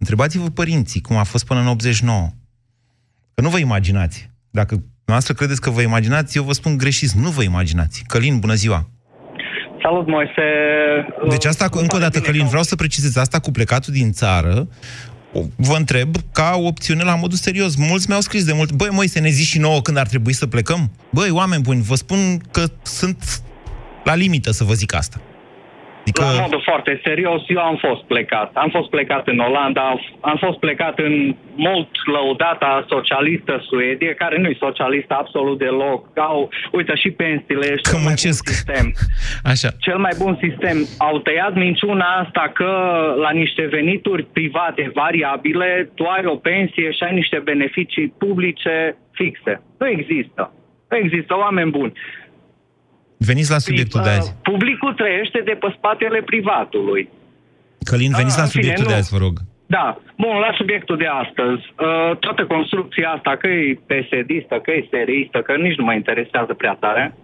Întrebați-vă 0.00 0.48
părinții 0.48 1.00
cum 1.00 1.16
a 1.16 1.22
fost 1.22 1.46
până 1.46 1.60
în 1.60 1.66
89. 1.66 2.28
Că 3.34 3.42
nu 3.42 3.48
vă 3.48 3.58
imaginați. 3.58 4.30
Dacă 4.50 4.82
noastră 5.04 5.34
credeți 5.34 5.60
că 5.60 5.70
vă 5.70 5.80
imaginați, 5.80 6.36
eu 6.36 6.42
vă 6.42 6.52
spun 6.52 6.76
greșiți. 6.76 7.18
Nu 7.18 7.30
vă 7.30 7.42
imaginați. 7.42 8.04
Călin, 8.06 8.38
bună 8.38 8.54
ziua! 8.54 8.90
Salut, 9.82 10.06
Moise! 10.06 10.42
Deci 11.28 11.44
asta, 11.44 11.68
încă 11.72 11.96
o 11.96 11.98
dată, 11.98 12.20
Călin, 12.20 12.46
vreau 12.46 12.62
să 12.62 12.76
precizez 12.76 13.16
asta 13.16 13.38
cu 13.38 13.50
plecatul 13.50 13.92
din 13.92 14.12
țară. 14.12 14.68
Vă 15.56 15.76
întreb 15.76 16.16
ca 16.32 16.52
o 16.56 16.66
opțiune 16.66 17.02
la 17.02 17.14
modul 17.14 17.36
serios. 17.36 17.76
Mulți 17.76 18.08
mi-au 18.08 18.20
scris 18.20 18.44
de 18.44 18.52
mult, 18.52 18.72
băi, 18.72 18.88
Moise, 18.90 19.20
ne 19.20 19.28
zici 19.28 19.46
și 19.46 19.58
nouă 19.58 19.82
când 19.82 19.96
ar 19.96 20.06
trebui 20.06 20.32
să 20.32 20.46
plecăm? 20.46 20.90
Băi, 21.12 21.30
oameni 21.30 21.62
buni, 21.62 21.82
vă 21.82 21.94
spun 21.94 22.38
că 22.50 22.64
sunt 22.82 23.42
la 24.04 24.14
limită 24.14 24.50
să 24.50 24.64
vă 24.64 24.72
zic 24.72 24.94
asta. 24.94 25.20
Adică... 26.00 26.22
La 26.22 26.40
modul 26.42 26.62
foarte 26.64 27.00
serios, 27.04 27.42
eu 27.46 27.60
am 27.70 27.76
fost 27.76 28.02
plecat. 28.02 28.50
Am 28.54 28.70
fost 28.70 28.88
plecat 28.90 29.28
în 29.28 29.38
Olanda, 29.38 30.00
am 30.20 30.36
fost 30.36 30.58
plecat 30.58 30.98
în 30.98 31.36
mult 31.56 31.88
lăudata 32.14 32.86
socialistă 32.88 33.64
Suedie, 33.68 34.14
care 34.14 34.38
nu 34.38 34.48
e 34.48 34.56
socialistă 34.58 35.14
absolut 35.18 35.58
deloc. 35.58 36.18
Au, 36.18 36.48
uite, 36.72 36.94
și 36.94 37.10
pensiile, 37.10 37.66
cel 37.66 37.98
mai 37.98 38.14
bun 38.22 38.32
sistem. 38.42 38.86
Așa. 39.52 39.68
Cel 39.78 39.98
mai 39.98 40.14
bun 40.18 40.38
sistem. 40.40 40.76
Au 40.98 41.18
tăiat 41.18 41.54
minciuna 41.54 42.06
asta 42.24 42.50
că 42.54 42.70
la 43.24 43.30
niște 43.30 43.66
venituri 43.70 44.24
private 44.32 44.90
variabile, 44.94 45.90
tu 45.94 46.04
ai 46.04 46.24
o 46.24 46.36
pensie 46.36 46.90
și 46.90 47.02
ai 47.02 47.14
niște 47.14 47.38
beneficii 47.44 48.14
publice 48.18 48.96
fixe. 49.12 49.62
Nu 49.78 49.88
există. 49.88 50.52
Nu 50.90 50.96
există 50.96 51.36
oameni 51.36 51.70
buni. 51.70 51.92
Veniți 53.28 53.50
la 53.50 53.58
subiectul 53.58 54.00
de 54.02 54.08
azi. 54.08 54.34
Publicul 54.42 54.92
trăiește 54.94 55.40
de 55.44 55.56
pe 55.60 55.68
spatele 55.76 56.20
privatului. 56.22 57.08
Călin, 57.90 58.12
veniți 58.20 58.38
A, 58.38 58.42
la 58.42 58.48
subiectul 58.54 58.84
fine, 58.84 58.94
de 58.94 59.00
azi, 59.00 59.12
vă 59.16 59.18
rog. 59.26 59.34
Da. 59.66 59.86
Bun, 60.22 60.36
la 60.46 60.52
subiectul 60.56 60.96
de 60.96 61.08
astăzi. 61.22 61.62
Uh, 61.70 62.16
toată 62.24 62.42
construcția 62.54 63.08
asta, 63.16 63.36
că 63.40 63.46
e 63.46 63.80
psd 63.90 64.30
că 64.64 64.70
e 64.70 64.88
sereistă, 64.90 65.38
că 65.46 65.52
nici 65.64 65.76
nu 65.78 65.84
mă 65.84 65.94
interesează 65.94 66.52
prea 66.54 66.76
tare. 66.80 67.14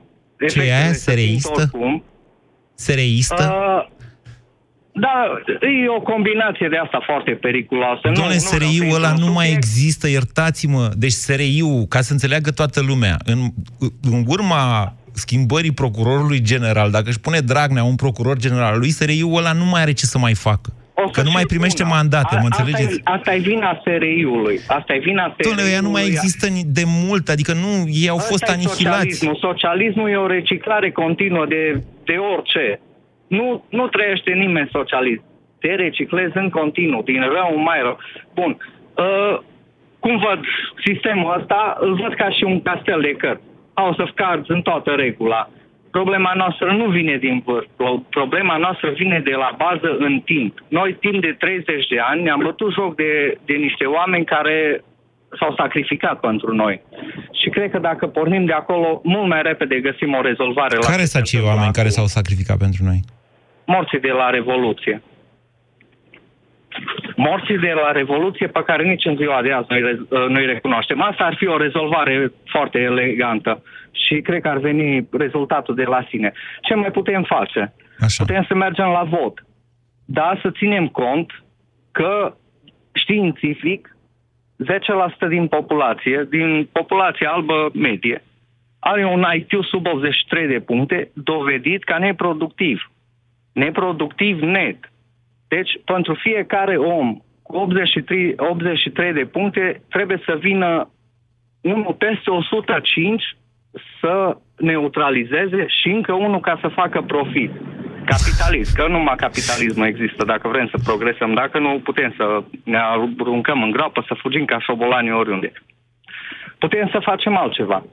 Ce 0.49 0.63
e 0.63 0.77
aia? 0.81 0.93
Sereistă? 0.93 1.63
Sereistă? 2.75 3.45
Uh, 3.45 3.95
da, 4.99 5.17
e 5.85 5.89
o 5.89 6.01
combinație 6.01 6.69
de 6.69 6.77
asta 6.77 7.01
foarte 7.05 7.31
periculoasă. 7.31 8.11
Doamne, 8.15 8.37
SRI-ul 8.37 8.95
ăla 8.95 9.13
nu 9.19 9.33
mai 9.33 9.53
există, 9.53 10.09
iertați-mă. 10.09 10.91
Deci 10.97 11.13
SRI-ul, 11.13 11.85
ca 11.89 12.01
să 12.01 12.13
înțeleagă 12.13 12.51
toată 12.51 12.81
lumea, 12.81 13.17
în, 13.25 13.39
în 14.03 14.25
urma 14.27 14.95
schimbării 15.17 15.73
procurorului 15.73 16.41
general, 16.41 16.91
dacă 16.91 17.09
își 17.09 17.21
pune 17.21 17.41
Dragnea 17.41 17.85
un 17.85 17.95
procuror 17.95 18.37
general, 18.37 18.79
lui 18.79 18.91
SRI-ul 18.91 19.37
ăla 19.37 19.53
nu 19.53 19.65
mai 19.65 19.81
are 19.81 19.93
ce 19.93 20.07
să 20.07 20.19
mai 20.19 20.35
facă. 20.35 20.71
Că 21.13 21.23
nu 21.23 21.31
mai 21.31 21.45
primește 21.53 21.83
bună. 21.83 21.95
mandate, 21.95 22.39
mă 22.41 22.49
înțelegeți? 22.53 23.01
Asta 23.05 23.35
e 23.35 23.39
vina 23.39 23.81
SRI-ului. 23.85 24.61
Asta 24.79 24.95
e 24.95 24.99
vina 24.99 25.25
SRI-ului. 25.35 25.57
Doamne, 25.57 25.73
ea 25.73 25.81
nu 25.81 25.91
mai 25.91 26.07
există 26.07 26.47
de 26.79 26.85
mult, 27.07 27.29
adică 27.29 27.53
nu, 27.53 27.73
ei 28.03 28.09
au 28.09 28.17
asta 28.17 28.31
fost 28.31 28.45
anihilați. 28.55 29.17
Socialismul. 29.17 29.37
socialismul 29.49 30.09
e 30.11 30.17
o 30.17 30.27
reciclare 30.27 30.91
continuă 30.91 31.47
de, 31.47 31.83
de 32.05 32.17
orice. 32.35 32.81
Nu, 33.27 33.65
nu 33.69 33.85
trăiește 33.89 34.31
nimeni 34.33 34.69
socialist. 34.73 35.23
Te 35.61 35.75
reciclezi 35.75 36.37
în 36.37 36.49
continuu, 36.51 37.03
din 37.03 37.21
rău 37.21 37.51
în 37.57 37.63
mai 37.63 37.81
rău. 37.83 37.99
Bun. 38.35 38.57
Uh, 39.05 39.35
cum 39.99 40.15
văd 40.27 40.41
sistemul 40.87 41.37
ăsta? 41.39 41.77
Îl 41.81 41.95
văd 42.03 42.15
ca 42.15 42.29
și 42.31 42.45
un 42.45 42.63
castel 42.63 43.01
de 43.01 43.15
cărți. 43.23 43.46
House 43.81 44.03
of 44.03 44.11
Cards 44.15 44.49
în 44.49 44.63
toată 44.63 44.91
regula. 44.91 45.51
Problema 45.91 46.33
noastră 46.43 46.67
nu 46.73 46.87
vine 46.97 47.17
din 47.17 47.43
vârf. 47.45 47.67
Problema 48.11 48.57
noastră 48.57 48.89
vine 48.91 49.21
de 49.25 49.35
la 49.43 49.51
bază 49.65 49.91
în 49.99 50.21
timp. 50.21 50.53
Noi, 50.69 50.97
timp 51.01 51.21
de 51.21 51.33
30 51.39 51.87
de 51.87 51.99
ani, 52.11 52.23
ne-am 52.23 52.43
bătut 52.49 52.73
joc 52.73 52.97
de, 52.97 53.39
de 53.45 53.55
niște 53.67 53.85
oameni 53.85 54.25
care 54.25 54.85
s-au 55.39 55.55
sacrificat 55.57 56.21
pentru 56.21 56.55
noi. 56.55 56.83
Și 57.41 57.49
cred 57.49 57.71
că 57.71 57.79
dacă 57.79 58.07
pornim 58.07 58.45
de 58.45 58.53
acolo, 58.53 59.01
mult 59.05 59.29
mai 59.29 59.43
repede 59.43 59.81
găsim 59.81 60.15
o 60.15 60.21
rezolvare. 60.21 60.77
Care 60.77 61.05
sunt 61.05 61.25
cei 61.25 61.43
oameni 61.45 61.73
care 61.73 61.89
s-au 61.89 62.07
sacrificat 62.07 62.59
pentru 62.59 62.85
noi? 62.85 63.01
Morții 63.67 64.01
de 64.01 64.11
la 64.11 64.31
Revoluție 64.31 65.03
morții 67.17 67.59
de 67.59 67.73
la 67.83 67.91
Revoluție 67.93 68.47
pe 68.47 68.63
care 68.67 68.83
nici 68.83 69.05
în 69.05 69.17
ziua 69.17 69.43
de 69.43 69.53
azi 69.53 69.67
nu 70.09 70.35
îi 70.35 70.47
recunoaștem. 70.47 71.03
Asta 71.03 71.25
ar 71.25 71.35
fi 71.35 71.47
o 71.47 71.57
rezolvare 71.57 72.33
foarte 72.45 72.79
elegantă 72.79 73.63
și 73.91 74.21
cred 74.21 74.41
că 74.41 74.49
ar 74.49 74.59
veni 74.59 75.09
rezultatul 75.13 75.75
de 75.75 75.85
la 75.85 76.07
sine. 76.09 76.33
Ce 76.63 76.75
mai 76.75 76.91
putem 76.91 77.23
face? 77.23 77.75
Așa. 78.01 78.25
Putem 78.25 78.45
să 78.49 78.55
mergem 78.55 78.87
la 78.87 79.03
vot. 79.03 79.45
Da, 80.05 80.39
să 80.43 80.51
ținem 80.51 80.89
cont 80.89 81.45
că 81.93 82.35
științific 82.93 83.97
10% 85.27 85.29
din 85.29 85.47
populație, 85.47 86.27
din 86.31 86.69
populația 86.73 87.31
albă 87.31 87.71
medie, 87.75 88.23
are 88.79 89.05
un 89.05 89.25
IQ 89.35 89.65
sub 89.65 89.87
83 89.87 90.47
de 90.47 90.61
puncte, 90.61 91.11
dovedit 91.15 91.85
ca 91.85 91.99
neproductiv. 91.99 92.91
Neproductiv 93.53 94.41
net. 94.41 94.93
Deci, 95.49 95.71
pentru 95.85 96.15
fiecare 96.15 96.77
om 96.77 97.19
cu 97.43 97.57
83, 97.57 98.35
83 98.37 99.13
de 99.13 99.25
puncte, 99.25 99.83
trebuie 99.89 100.23
să 100.25 100.37
vină 100.41 100.91
unul 101.61 101.95
peste 101.99 102.31
105 102.31 103.37
să 104.01 104.37
neutralizeze 104.57 105.67
și 105.81 105.89
încă 105.89 106.13
unul 106.13 106.41
ca 106.41 106.59
să 106.61 106.69
facă 106.69 107.03
profit. 107.03 107.51
Capitalist, 108.05 108.77
că 108.77 108.87
numai 108.89 109.15
capitalism 109.17 109.81
există 109.81 110.25
dacă 110.25 110.49
vrem 110.49 110.69
să 110.69 110.79
progresăm, 110.85 111.35
dacă 111.35 111.59
nu 111.59 111.81
putem 111.85 112.15
să 112.17 112.43
ne 112.65 112.79
aruncăm 112.79 113.63
în 113.63 113.71
groapă, 113.71 114.05
să 114.07 114.15
fugim 114.23 114.45
ca 114.45 114.61
șobolani 114.61 115.13
oriunde. 115.13 115.53
Putem 116.59 116.89
să 116.93 116.99
facem 117.03 117.37
altceva. 117.37 117.85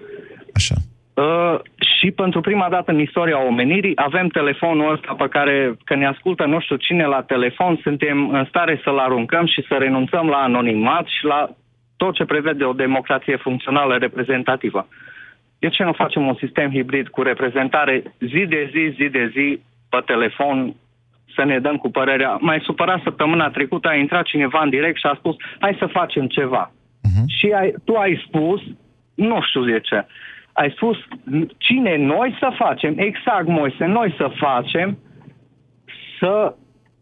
Așa. 0.55 0.75
Uh, 1.13 1.59
și 1.99 2.11
pentru 2.11 2.41
prima 2.41 2.69
dată 2.69 2.91
în 2.91 2.99
istoria 2.99 3.45
omenirii 3.45 3.91
avem 3.95 4.27
telefonul 4.27 4.91
ăsta 4.91 5.13
pe 5.17 5.27
care, 5.27 5.75
când 5.83 5.99
ne 5.99 6.07
ascultă 6.07 6.45
nu 6.45 6.59
știu 6.59 6.75
cine 6.75 7.05
la 7.05 7.21
telefon, 7.21 7.79
suntem 7.81 8.29
în 8.29 8.45
stare 8.45 8.81
să-l 8.83 8.97
aruncăm 8.97 9.45
și 9.45 9.65
să 9.67 9.75
renunțăm 9.75 10.27
la 10.27 10.37
anonimat 10.37 11.05
și 11.05 11.25
la 11.25 11.49
tot 11.97 12.13
ce 12.13 12.25
prevede 12.25 12.63
o 12.63 12.73
democrație 12.73 13.35
funcțională 13.35 13.95
reprezentativă. 13.95 14.87
De 15.59 15.69
ce 15.69 15.83
nu 15.83 15.93
facem 15.93 16.27
un 16.27 16.35
sistem 16.35 16.71
hibrid 16.71 17.07
cu 17.07 17.21
reprezentare 17.21 18.03
zi 18.19 18.45
de 18.45 18.69
zi, 18.71 18.93
zi 18.95 19.09
de 19.09 19.31
zi, 19.33 19.59
pe 19.89 20.01
telefon, 20.05 20.75
să 21.35 21.43
ne 21.45 21.59
dăm 21.59 21.77
cu 21.77 21.89
părerea. 21.89 22.37
Mai 22.39 22.59
supărat 22.63 23.01
săptămâna 23.03 23.49
trecută 23.49 23.87
a 23.87 23.95
intrat 23.95 24.23
cineva 24.23 24.61
în 24.63 24.69
direct 24.69 24.97
și 24.97 25.05
a 25.05 25.15
spus, 25.17 25.35
hai 25.59 25.75
să 25.79 25.85
facem 25.85 26.27
ceva. 26.27 26.71
Uh-huh. 26.71 27.25
Și 27.37 27.51
ai, 27.59 27.73
tu 27.85 27.93
ai 27.95 28.23
spus, 28.27 28.61
nu 29.15 29.41
știu 29.41 29.63
de 29.63 29.79
ce, 29.79 30.05
ai 30.53 30.71
spus 30.71 30.97
cine 31.57 31.95
noi 31.95 32.35
să 32.39 32.53
facem, 32.55 32.93
exact 32.97 33.47
Moise, 33.47 33.85
noi 33.85 34.13
să 34.17 34.31
facem 34.35 34.97
să 36.19 36.55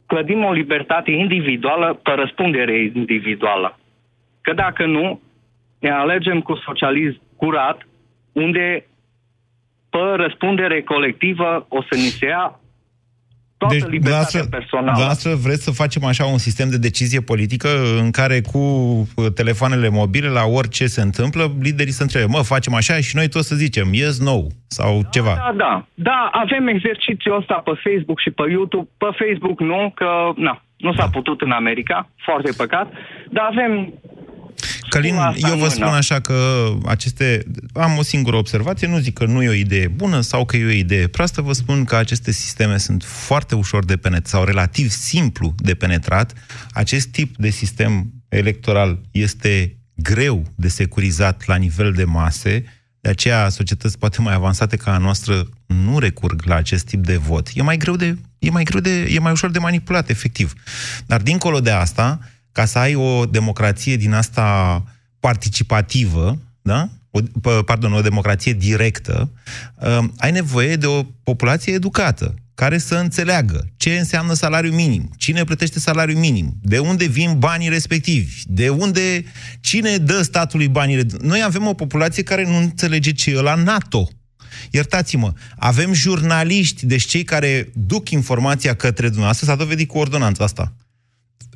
clădim 0.06 0.44
o 0.44 0.52
libertate 0.52 1.12
individuală 1.12 2.00
pe 2.04 2.12
răspundere 2.12 2.92
individuală. 2.94 3.80
Că 4.42 4.54
dacă 4.54 4.86
nu, 4.86 5.22
ne 5.80 5.90
alegem 5.90 6.42
cu 6.42 6.56
socialism 6.56 7.22
curat, 7.36 7.88
unde 8.32 8.86
pe 9.90 9.98
răspundere 10.16 10.82
colectivă 10.82 11.66
o 11.70 11.82
să 11.82 11.96
ni 11.96 12.12
se 12.20 12.26
ia 12.26 12.60
toată 13.62 13.76
deci, 13.76 13.94
libertatea 13.98 14.44
personală. 14.50 14.92
Dumneavoastră 14.92 15.32
vreți 15.46 15.64
să 15.64 15.72
facem 15.72 16.04
așa 16.06 16.26
un 16.26 16.38
sistem 16.48 16.70
de 16.70 16.78
decizie 16.78 17.22
politică 17.32 17.70
în 18.02 18.12
care 18.12 18.38
cu 18.52 18.58
uh, 18.58 19.26
telefoanele 19.36 19.90
mobile, 19.90 20.28
la 20.28 20.46
orice 20.60 20.86
se 20.86 21.02
întâmplă, 21.02 21.44
liderii 21.68 21.98
să 22.00 22.04
întrebe, 22.04 22.26
mă, 22.36 22.42
facem 22.56 22.74
așa 22.74 22.96
și 23.08 23.16
noi 23.16 23.28
tot 23.36 23.44
să 23.44 23.56
zicem 23.56 23.88
yes, 23.92 24.20
no 24.20 24.38
sau 24.68 24.92
da, 25.02 25.10
ceva. 25.16 25.34
Da, 25.36 25.54
da. 25.66 25.86
Da, 25.94 26.30
avem 26.32 26.68
exercițiul 26.68 27.38
ăsta 27.38 27.56
pe 27.68 27.74
Facebook 27.86 28.20
și 28.20 28.32
pe 28.32 28.44
YouTube. 28.50 28.90
Pe 28.98 29.10
Facebook 29.22 29.60
nu, 29.60 29.92
că 29.96 30.10
na, 30.36 30.62
nu 30.78 30.92
s-a 30.94 31.06
da. 31.06 31.16
putut 31.18 31.42
în 31.42 31.52
America, 31.52 32.10
foarte 32.18 32.52
păcat, 32.58 32.88
dar 33.30 33.46
avem 33.52 33.94
Călin, 34.90 35.16
eu 35.36 35.58
vă 35.58 35.68
spun 35.70 35.84
așa 35.84 36.20
că 36.20 36.68
aceste... 36.86 37.46
Am 37.74 37.98
o 37.98 38.04
singură 38.04 38.36
observație, 38.36 38.88
nu 38.88 38.98
zic 38.98 39.14
că 39.14 39.26
nu 39.26 39.44
e 39.44 39.50
o 39.50 39.54
idee 39.54 39.88
bună 39.88 40.22
sau 40.22 40.46
că 40.46 40.58
e 40.58 40.66
o 40.66 40.70
idee 40.70 41.08
proastă, 41.08 41.42
vă 41.42 41.54
spun 41.54 41.84
că 41.84 41.96
aceste 41.96 42.32
sisteme 42.32 42.78
sunt 42.78 43.04
foarte 43.04 43.56
ușor 43.56 43.86
de 43.86 43.98
penetrat 43.98 44.28
sau 44.28 44.44
relativ 44.44 44.90
simplu 44.90 45.54
de 45.58 45.74
penetrat. 45.74 46.34
Acest 46.72 47.08
tip 47.08 47.38
de 47.38 47.50
sistem 47.50 48.14
electoral 48.30 49.02
este 49.12 49.78
greu 49.96 50.46
de 50.56 50.68
securizat 50.68 51.46
la 51.46 51.56
nivel 51.56 51.92
de 51.92 52.04
mase, 52.04 52.64
de 53.02 53.10
aceea 53.10 53.50
societăți 53.50 53.98
poate 53.98 54.22
mai 54.22 54.34
avansate 54.34 54.76
ca 54.76 54.94
a 54.94 54.98
noastră 54.98 55.50
nu 55.66 56.00
recurg 56.00 56.42
la 56.46 56.56
acest 56.56 56.86
tip 56.86 57.06
de 57.06 57.18
vot. 57.18 57.50
E 57.54 57.62
mai 57.62 57.78
greu 57.78 57.96
de, 57.96 58.18
e 58.40 58.50
mai 58.50 58.64
greu 58.64 58.80
de, 58.80 59.02
e 59.02 59.20
mai 59.20 59.32
ușor 59.32 59.52
de 59.52 59.60
manipulat, 59.60 60.10
efectiv. 60.10 60.54
Dar 61.06 61.22
dincolo 61.22 61.60
de 61.60 61.72
asta, 61.72 62.20
ca 62.52 62.66
să 62.66 62.78
ai 62.78 62.96
o 62.96 63.26
democrație 63.26 63.96
din 63.96 64.14
asta 64.14 64.84
participativă, 65.20 66.40
da? 66.62 66.90
O, 67.12 67.20
pardon, 67.66 67.94
o 67.94 68.02
democrație 68.02 68.54
directă, 68.54 69.32
uh, 69.76 70.04
ai 70.18 70.32
nevoie 70.32 70.76
de 70.76 70.86
o 70.86 71.04
populație 71.04 71.74
educată, 71.74 72.36
care 72.56 72.78
să 72.78 72.96
înțeleagă 72.96 73.68
ce 73.78 73.98
înseamnă 73.98 74.34
salariul 74.34 74.74
minim, 74.74 75.12
cine 75.18 75.44
plătește 75.44 75.80
salariul 75.80 76.20
minim, 76.20 76.58
de 76.62 76.80
unde 76.80 77.06
vin 77.06 77.40
banii 77.40 77.70
respectivi, 77.70 78.42
de 78.46 78.70
unde, 78.70 79.24
cine 79.60 79.98
dă 79.98 80.22
statului 80.22 80.68
banii. 80.68 81.06
Noi 81.22 81.44
avem 81.44 81.68
o 81.68 81.74
populație 81.74 82.24
care 82.24 82.46
nu 82.46 82.58
înțelege 82.58 83.12
ce 83.12 83.32
e 83.32 83.42
la 83.42 83.56
NATO. 83.56 84.10
Iertați-mă, 84.72 85.34
avem 85.58 85.94
jurnaliști, 85.94 86.86
deci 86.86 87.06
cei 87.06 87.24
care 87.24 87.72
duc 87.74 88.10
informația 88.10 88.74
către 88.74 89.06
dumneavoastră, 89.06 89.46
s-a 89.46 89.56
dovedit 89.56 89.88
cu 89.88 89.98
ordonanța 89.98 90.44
asta 90.44 90.74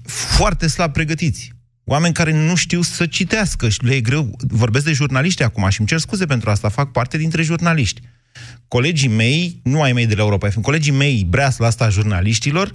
foarte 0.06 0.68
slab 0.68 0.94
pregătiți. 0.94 1.54
Oameni 1.84 2.14
care 2.14 2.32
nu 2.32 2.56
știu 2.56 2.82
să 2.82 3.06
citească 3.06 3.70
și 3.70 3.84
le 3.84 3.94
e 3.94 4.02
greu. 4.02 4.38
Vorbesc 4.48 4.86
de 4.86 4.92
jurnaliști 4.92 5.44
acum 5.44 5.70
și 5.70 5.80
îmi 5.80 5.88
cer 5.88 6.00
scuze 6.00 6.26
pentru 6.26 6.50
asta, 6.50 6.70
fac 6.70 6.92
parte 6.92 7.18
dintre 7.18 7.42
jurnaliști. 7.42 8.02
Colegii 8.68 9.10
mei, 9.10 9.60
nu 9.64 9.82
ai 9.82 9.94
mei 9.94 10.06
de 10.06 10.16
la 10.16 10.22
Europa 10.22 10.50
FM, 10.50 10.62
colegii 10.62 10.92
mei, 10.92 11.26
breasla 11.30 11.68
asta 11.68 11.86
a 11.86 11.90
jurnaliștilor, 11.90 12.72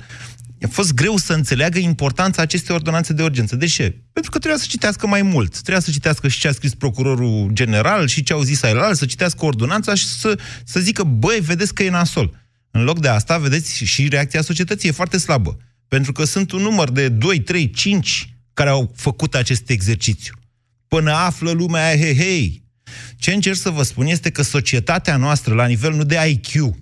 a 0.62 0.66
fost 0.70 0.94
greu 0.94 1.16
să 1.16 1.32
înțeleagă 1.32 1.78
importanța 1.78 2.42
acestei 2.42 2.74
ordonanțe 2.74 3.12
de 3.12 3.22
urgență. 3.22 3.56
De 3.56 3.66
ce? 3.66 3.96
Pentru 4.12 4.30
că 4.30 4.38
trebuia 4.38 4.60
să 4.60 4.66
citească 4.68 5.06
mai 5.06 5.22
mult. 5.22 5.52
Trebuia 5.52 5.80
să 5.80 5.90
citească 5.90 6.28
și 6.28 6.38
ce 6.38 6.48
a 6.48 6.52
scris 6.52 6.74
procurorul 6.74 7.50
general 7.52 8.06
și 8.06 8.22
ce 8.22 8.32
au 8.32 8.42
zis 8.42 8.62
ailal, 8.62 8.94
să 8.94 9.06
citească 9.06 9.44
ordonanța 9.44 9.94
și 9.94 10.04
să, 10.04 10.38
să 10.64 10.80
zică, 10.80 11.02
băi, 11.02 11.40
vedeți 11.40 11.74
că 11.74 11.82
e 11.82 11.90
nasol. 11.90 12.48
În 12.70 12.82
loc 12.82 13.00
de 13.00 13.08
asta, 13.08 13.38
vedeți, 13.38 13.84
și 13.84 14.08
reacția 14.08 14.42
societății 14.42 14.88
e 14.88 14.92
foarte 14.92 15.18
slabă. 15.18 15.56
Pentru 15.90 16.12
că 16.12 16.24
sunt 16.24 16.52
un 16.52 16.62
număr 16.62 16.90
de 16.90 17.08
2, 17.08 17.40
3, 17.40 17.70
5 17.70 18.34
care 18.54 18.68
au 18.68 18.92
făcut 18.96 19.34
acest 19.34 19.70
exercițiu. 19.70 20.34
Până 20.88 21.12
află 21.12 21.50
lumea 21.50 21.86
aia, 21.86 21.96
hei, 21.96 22.16
hei. 22.16 22.64
Ce 23.16 23.32
încerc 23.32 23.56
să 23.56 23.70
vă 23.70 23.82
spun 23.82 24.06
este 24.06 24.30
că 24.30 24.42
societatea 24.42 25.16
noastră, 25.16 25.54
la 25.54 25.66
nivel 25.66 25.94
nu 25.94 26.04
de 26.04 26.16
IQ, 26.28 26.74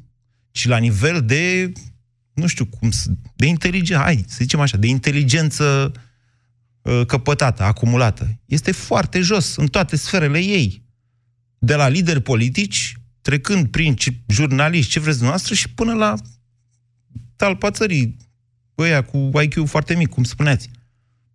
ci 0.50 0.66
la 0.66 0.76
nivel 0.76 1.22
de, 1.24 1.72
nu 2.32 2.46
știu 2.46 2.64
cum, 2.64 2.90
de 3.36 3.46
inteligență, 3.46 4.02
hai, 4.02 4.24
să 4.26 4.36
zicem 4.40 4.60
așa, 4.60 4.76
de 4.76 4.86
inteligență 4.86 5.92
uh, 6.82 7.06
căpătată, 7.06 7.62
acumulată, 7.62 8.40
este 8.44 8.72
foarte 8.72 9.20
jos 9.20 9.56
în 9.56 9.66
toate 9.66 9.96
sferele 9.96 10.38
ei. 10.38 10.82
De 11.58 11.74
la 11.74 11.88
lideri 11.88 12.20
politici, 12.20 12.96
trecând 13.20 13.68
prin 13.68 13.96
jurnaliști, 14.26 14.90
ce 14.90 15.00
vreți 15.00 15.16
dumneavoastră, 15.16 15.54
și 15.54 15.68
până 15.68 15.94
la 15.94 16.14
talpa 17.36 17.70
țării, 17.70 18.16
ăia 18.78 19.02
cu 19.02 19.30
IQ 19.42 19.66
foarte 19.66 19.94
mic, 19.94 20.08
cum 20.08 20.24
spuneați. 20.24 20.70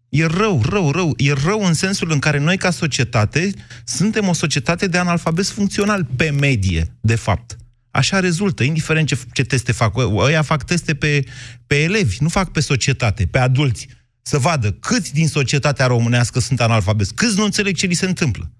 E 0.10 0.26
rău, 0.26 0.62
rău, 0.70 0.92
rău. 0.92 1.14
E 1.18 1.34
rău 1.34 1.66
în 1.66 1.74
sensul 1.74 2.12
în 2.12 2.20
care 2.20 2.40
noi, 2.40 2.58
ca 2.58 2.72
societate, 2.72 3.52
suntem 3.84 4.28
o 4.28 4.34
societate 4.34 4.88
de 4.88 4.98
analfabet 4.98 5.46
funcțional 5.46 6.08
pe 6.16 6.30
medie, 6.30 6.96
de 7.02 7.16
fapt. 7.16 7.58
Așa 7.92 8.20
rezultă, 8.20 8.64
indiferent 8.64 9.08
ce, 9.08 9.18
ce 9.34 9.44
teste 9.44 9.72
fac. 9.72 9.98
Ăia 10.16 10.42
fac 10.42 10.64
teste 10.64 10.96
pe, 10.96 11.26
pe 11.68 11.82
elevi, 11.82 12.18
nu 12.20 12.30
fac 12.30 12.52
pe 12.52 12.60
societate, 12.60 13.26
pe 13.26 13.38
adulți. 13.38 13.88
Să 14.22 14.38
vadă 14.38 14.72
câți 14.72 15.14
din 15.14 15.28
societatea 15.28 15.86
românească 15.86 16.40
sunt 16.40 16.62
analfabeți, 16.62 17.14
câți 17.14 17.38
nu 17.38 17.44
înțeleg 17.44 17.76
ce 17.76 17.86
li 17.86 17.94
se 17.94 18.06
întâmplă. 18.06 18.52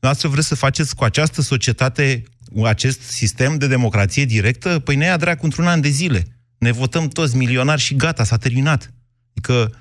Noastră 0.00 0.28
vreți 0.28 0.46
să 0.46 0.54
faceți 0.54 0.94
cu 0.94 1.04
această 1.04 1.42
societate 1.42 2.22
acest 2.64 3.00
sistem 3.00 3.58
de 3.58 3.66
democrație 3.66 4.24
directă? 4.24 4.78
Păi 4.78 4.96
ne 4.96 5.04
ia 5.04 5.16
dracu 5.16 5.44
într-un 5.44 5.66
an 5.66 5.80
de 5.80 5.88
zile 5.88 6.37
ne 6.58 6.72
votăm 6.72 7.08
toți 7.08 7.36
milionari 7.36 7.80
și 7.80 7.96
gata, 7.96 8.24
s-a 8.24 8.36
terminat. 8.36 8.92
Adică, 9.30 9.72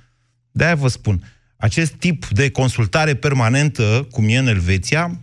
de-aia 0.51 0.75
vă 0.75 0.87
spun, 0.87 1.23
acest 1.57 1.91
tip 1.91 2.27
de 2.27 2.49
consultare 2.49 3.15
permanentă, 3.15 4.07
cum 4.11 4.27
e 4.29 4.37
în 4.37 4.47
Elveția, 4.47 5.21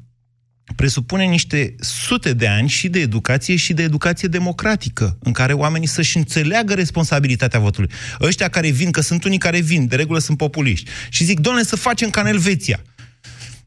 presupune 0.76 1.24
niște 1.24 1.74
sute 1.78 2.32
de 2.32 2.48
ani 2.48 2.68
și 2.68 2.88
de 2.88 2.98
educație 2.98 3.56
și 3.56 3.72
de 3.72 3.82
educație 3.82 4.28
democratică, 4.28 5.18
în 5.20 5.32
care 5.32 5.52
oamenii 5.52 5.88
să-și 5.88 6.16
înțeleagă 6.16 6.74
responsabilitatea 6.74 7.60
votului. 7.60 7.90
Ăștia 8.20 8.48
care 8.48 8.70
vin, 8.70 8.90
că 8.90 9.00
sunt 9.00 9.24
unii 9.24 9.38
care 9.38 9.60
vin, 9.60 9.86
de 9.86 9.96
regulă 9.96 10.18
sunt 10.18 10.36
populiști, 10.36 10.90
și 11.08 11.24
zic, 11.24 11.40
doamne, 11.40 11.62
să 11.62 11.76
facem 11.76 12.10
ca 12.10 12.20
în 12.20 12.26
Elveția. 12.26 12.82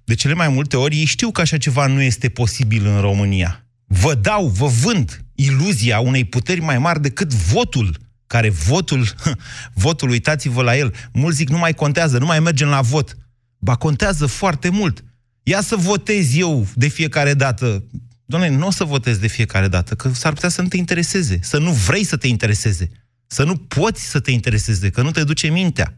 De 0.03 0.13
cele 0.13 0.33
mai 0.33 0.49
multe 0.49 0.77
ori 0.77 0.97
ei 0.97 1.05
știu 1.05 1.31
că 1.31 1.41
așa 1.41 1.57
ceva 1.57 1.87
nu 1.87 2.01
este 2.01 2.29
posibil 2.29 2.85
în 2.85 2.99
România. 2.99 3.66
Vă 3.87 4.15
dau, 4.15 4.47
vă 4.47 4.67
vând 4.67 5.25
iluzia 5.35 5.99
unei 5.99 6.25
puteri 6.25 6.59
mai 6.59 6.77
mari 6.77 7.01
decât 7.01 7.33
votul, 7.33 7.97
care 8.27 8.49
votul, 8.49 9.07
votul, 9.85 10.09
uitați-vă 10.09 10.61
la 10.61 10.77
el, 10.77 10.93
mulți 11.13 11.37
zic 11.37 11.49
nu 11.49 11.57
mai 11.57 11.73
contează, 11.73 12.17
nu 12.17 12.25
mai 12.25 12.39
mergem 12.39 12.67
la 12.67 12.81
vot. 12.81 13.17
Ba 13.57 13.75
contează 13.75 14.25
foarte 14.25 14.69
mult. 14.69 15.03
Ia 15.43 15.61
să 15.61 15.75
votez 15.75 16.35
eu 16.37 16.67
de 16.75 16.87
fiecare 16.87 17.33
dată. 17.33 17.83
Doamne, 18.25 18.49
nu 18.49 18.67
o 18.67 18.71
să 18.71 18.83
votez 18.83 19.17
de 19.17 19.27
fiecare 19.27 19.67
dată, 19.67 19.95
că 19.95 20.13
s-ar 20.13 20.33
putea 20.33 20.49
să 20.49 20.61
nu 20.61 20.67
te 20.67 20.77
intereseze, 20.77 21.39
să 21.41 21.57
nu 21.57 21.71
vrei 21.71 22.03
să 22.03 22.17
te 22.17 22.27
intereseze, 22.27 22.89
să 23.27 23.43
nu 23.43 23.55
poți 23.55 24.03
să 24.03 24.19
te 24.19 24.31
intereseze, 24.31 24.89
că 24.89 25.01
nu 25.01 25.11
te 25.11 25.23
duce 25.23 25.47
mintea. 25.47 25.97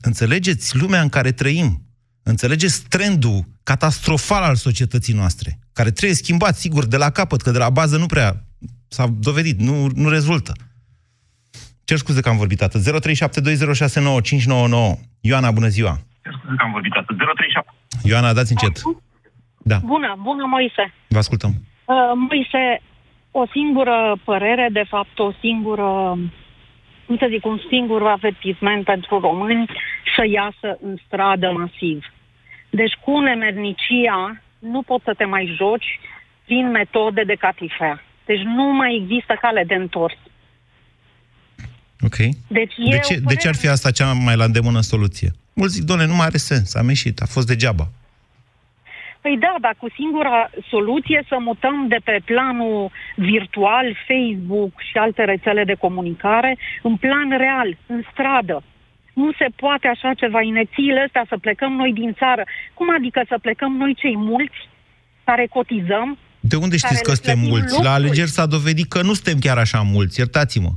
Înțelegeți 0.00 0.76
lumea 0.76 1.02
în 1.02 1.08
care 1.08 1.32
trăim. 1.32 1.87
Înțelegeți 2.32 2.88
trendul 2.88 3.44
catastrofal 3.62 4.42
al 4.42 4.54
societății 4.54 5.14
noastre 5.14 5.58
care 5.72 5.90
trebuie 5.90 6.16
schimbat, 6.16 6.54
sigur, 6.56 6.86
de 6.86 6.96
la 6.96 7.10
capăt, 7.10 7.40
că 7.40 7.50
de 7.50 7.58
la 7.58 7.70
bază 7.70 7.96
nu 7.96 8.06
prea 8.06 8.30
s-a 8.88 9.06
dovedit, 9.28 9.58
nu, 9.58 9.86
nu 9.94 10.08
rezultă. 10.08 10.52
Cer 11.84 11.96
scuze 11.96 12.20
că 12.20 12.28
am 12.28 12.36
vorbit 12.36 12.62
atât. 12.62 12.80
0372069599. 12.80 12.86
Ioana, 15.20 15.50
bună 15.50 15.68
ziua! 15.68 15.94
Cer 16.22 16.32
scuze 16.38 16.54
că 16.56 16.64
am 16.64 16.72
vorbit 16.72 16.92
atât. 16.92 17.16
037. 17.16 17.72
Ioana, 18.02 18.32
dați 18.32 18.52
încet. 18.52 18.82
Da. 19.58 19.78
Bună, 19.84 20.18
bună, 20.22 20.44
Moise. 20.46 20.94
Vă 21.08 21.18
ascultăm. 21.18 21.50
Uh, 21.50 21.96
Moise, 22.28 22.82
o 23.30 23.44
singură 23.52 24.18
părere, 24.24 24.68
de 24.72 24.84
fapt, 24.88 25.18
o 25.18 25.30
singură, 25.40 26.18
cum 27.06 27.16
să 27.16 27.26
zic, 27.30 27.44
un 27.44 27.60
singur 27.70 28.06
avertisment 28.06 28.84
pentru 28.84 29.20
români 29.20 29.70
să 30.16 30.22
iasă 30.26 30.78
în 30.82 30.96
stradă 31.06 31.50
masiv. 31.50 32.04
Deci 32.70 32.92
cu 33.04 33.18
nemernicia 33.18 34.42
nu 34.58 34.82
poți 34.82 35.04
să 35.04 35.14
te 35.16 35.24
mai 35.24 35.54
joci 35.56 36.00
prin 36.44 36.70
metode 36.70 37.22
de 37.22 37.34
catifea. 37.34 38.02
Deci 38.24 38.40
nu 38.40 38.72
mai 38.72 39.00
există 39.02 39.38
cale 39.40 39.64
de 39.64 39.74
întors. 39.74 40.18
Ok. 42.00 42.16
Deci 42.48 42.74
de, 42.90 42.98
ce, 42.98 43.16
de 43.16 43.34
ce 43.34 43.48
ar 43.48 43.54
fi 43.54 43.68
asta 43.68 43.90
cea 43.90 44.12
mai 44.12 44.36
la 44.36 44.44
îndemână 44.44 44.80
soluție? 44.80 45.30
Mulți 45.54 45.74
zic, 45.74 45.84
doamne, 45.84 46.06
nu 46.06 46.14
mai 46.14 46.26
are 46.26 46.36
sens, 46.36 46.74
am 46.74 46.88
ieșit, 46.88 47.20
a 47.20 47.26
fost 47.26 47.46
degeaba. 47.46 47.86
Păi 49.20 49.36
da, 49.38 49.54
dar 49.60 49.74
cu 49.78 49.88
singura 49.94 50.50
soluție 50.68 51.24
să 51.28 51.36
mutăm 51.40 51.86
de 51.88 52.00
pe 52.04 52.20
planul 52.24 52.90
virtual, 53.16 53.96
Facebook 54.08 54.80
și 54.90 54.96
alte 54.98 55.24
rețele 55.24 55.64
de 55.64 55.74
comunicare, 55.74 56.58
în 56.82 56.96
plan 56.96 57.28
real, 57.38 57.76
în 57.86 58.02
stradă. 58.12 58.62
Nu 59.22 59.30
se 59.40 59.48
poate 59.62 59.86
așa 59.88 60.10
ceva, 60.14 60.40
inețiile 60.42 61.00
astea, 61.06 61.24
să 61.28 61.36
plecăm 61.36 61.72
noi 61.72 61.92
din 61.92 62.10
țară. 62.20 62.42
Cum 62.74 62.86
adică 62.98 63.20
să 63.28 63.36
plecăm 63.46 63.72
noi 63.82 63.94
cei 63.94 64.16
mulți 64.16 64.58
care 65.24 65.46
cotizăm? 65.46 66.18
De 66.40 66.56
unde 66.56 66.76
știți 66.76 67.02
că 67.02 67.12
suntem 67.14 67.38
mulți? 67.38 67.72
Lucruri? 67.72 67.88
La 67.88 67.92
alegeri 67.92 68.36
s-a 68.36 68.46
dovedit 68.46 68.88
că 68.88 69.00
nu 69.02 69.12
suntem 69.12 69.38
chiar 69.38 69.58
așa 69.58 69.80
mulți, 69.94 70.18
iertați-mă. 70.18 70.72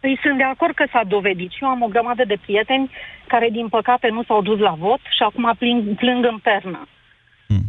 Păi 0.00 0.18
sunt 0.22 0.36
de 0.36 0.48
acord 0.54 0.74
că 0.74 0.84
s-a 0.92 1.04
dovedit. 1.08 1.50
Și 1.50 1.62
eu 1.62 1.68
am 1.68 1.82
o 1.82 1.92
grămadă 1.94 2.24
de 2.24 2.38
prieteni 2.44 2.90
care, 3.26 3.48
din 3.52 3.68
păcate, 3.68 4.08
nu 4.08 4.22
s-au 4.22 4.42
dus 4.42 4.58
la 4.58 4.74
vot 4.78 5.00
și 5.16 5.22
acum 5.28 5.54
plâng, 5.58 5.96
plâng 5.96 6.24
în 6.32 6.38
pernă. 6.38 6.88
Hmm. 7.46 7.64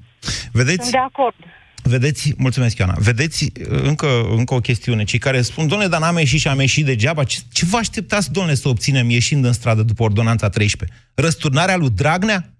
Vedeți? 0.52 0.82
Sunt 0.82 0.92
de 0.92 0.98
acord. 1.12 1.36
Vedeți, 1.84 2.34
mulțumesc, 2.38 2.78
Ioana, 2.78 2.96
vedeți 3.00 3.52
încă, 3.68 4.08
încă 4.38 4.54
o 4.54 4.60
chestiune. 4.60 5.04
Cei 5.04 5.20
care 5.20 5.42
spun, 5.42 5.68
domnule, 5.68 5.90
dar 5.90 6.00
n-am 6.00 6.18
ieșit 6.18 6.40
și 6.40 6.48
am 6.48 6.60
ieșit 6.60 6.86
degeaba, 6.86 7.24
ce, 7.24 7.40
ce 7.52 7.66
vă 7.66 7.78
așteptați, 7.78 8.32
domnule, 8.32 8.56
să 8.56 8.68
obținem 8.68 9.10
ieșind 9.10 9.46
în 9.46 9.54
stradă 9.54 9.84
după 9.84 10.04
ordonanța 10.04 10.50
13? 10.50 10.98
Răsturnarea 11.14 11.78
lui 11.78 11.90
Dragnea? 11.90 12.54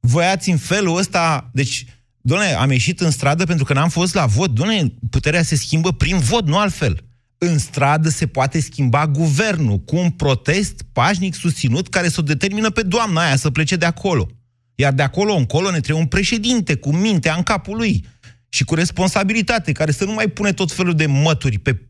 Voiați 0.00 0.50
în 0.50 0.56
felul 0.56 0.98
ăsta, 0.98 1.50
deci, 1.52 1.84
domnule, 2.20 2.58
am 2.58 2.70
ieșit 2.70 3.00
în 3.00 3.10
stradă 3.10 3.44
pentru 3.44 3.64
că 3.64 3.72
n-am 3.72 3.88
fost 3.88 4.14
la 4.14 4.26
vot. 4.26 4.50
Domnule, 4.50 4.92
puterea 5.10 5.42
se 5.42 5.56
schimbă 5.56 5.92
prin 5.92 6.18
vot, 6.18 6.46
nu 6.46 6.58
altfel. 6.58 7.02
În 7.38 7.58
stradă 7.58 8.08
se 8.08 8.26
poate 8.26 8.60
schimba 8.60 9.06
guvernul 9.06 9.78
cu 9.78 9.96
un 9.96 10.10
protest 10.10 10.82
pașnic 10.92 11.34
susținut 11.34 11.88
care 11.88 12.08
să 12.08 12.16
o 12.20 12.22
determină 12.22 12.70
pe 12.70 12.82
doamna 12.82 13.24
aia 13.24 13.36
să 13.36 13.50
plece 13.50 13.76
de 13.76 13.84
acolo. 13.84 14.28
Iar 14.74 14.92
de 14.92 15.02
acolo 15.02 15.34
încolo 15.34 15.70
ne 15.70 15.80
trebuie 15.80 16.02
un 16.02 16.08
președinte 16.08 16.74
cu 16.74 16.92
mintea 16.92 17.34
în 17.34 17.42
capul 17.42 17.76
lui 17.76 18.04
și 18.48 18.64
cu 18.64 18.74
responsabilitate, 18.74 19.72
care 19.72 19.90
să 19.90 20.04
nu 20.04 20.12
mai 20.12 20.28
pune 20.28 20.52
tot 20.52 20.72
felul 20.72 20.94
de 20.94 21.06
mături 21.06 21.58
pe, 21.58 21.80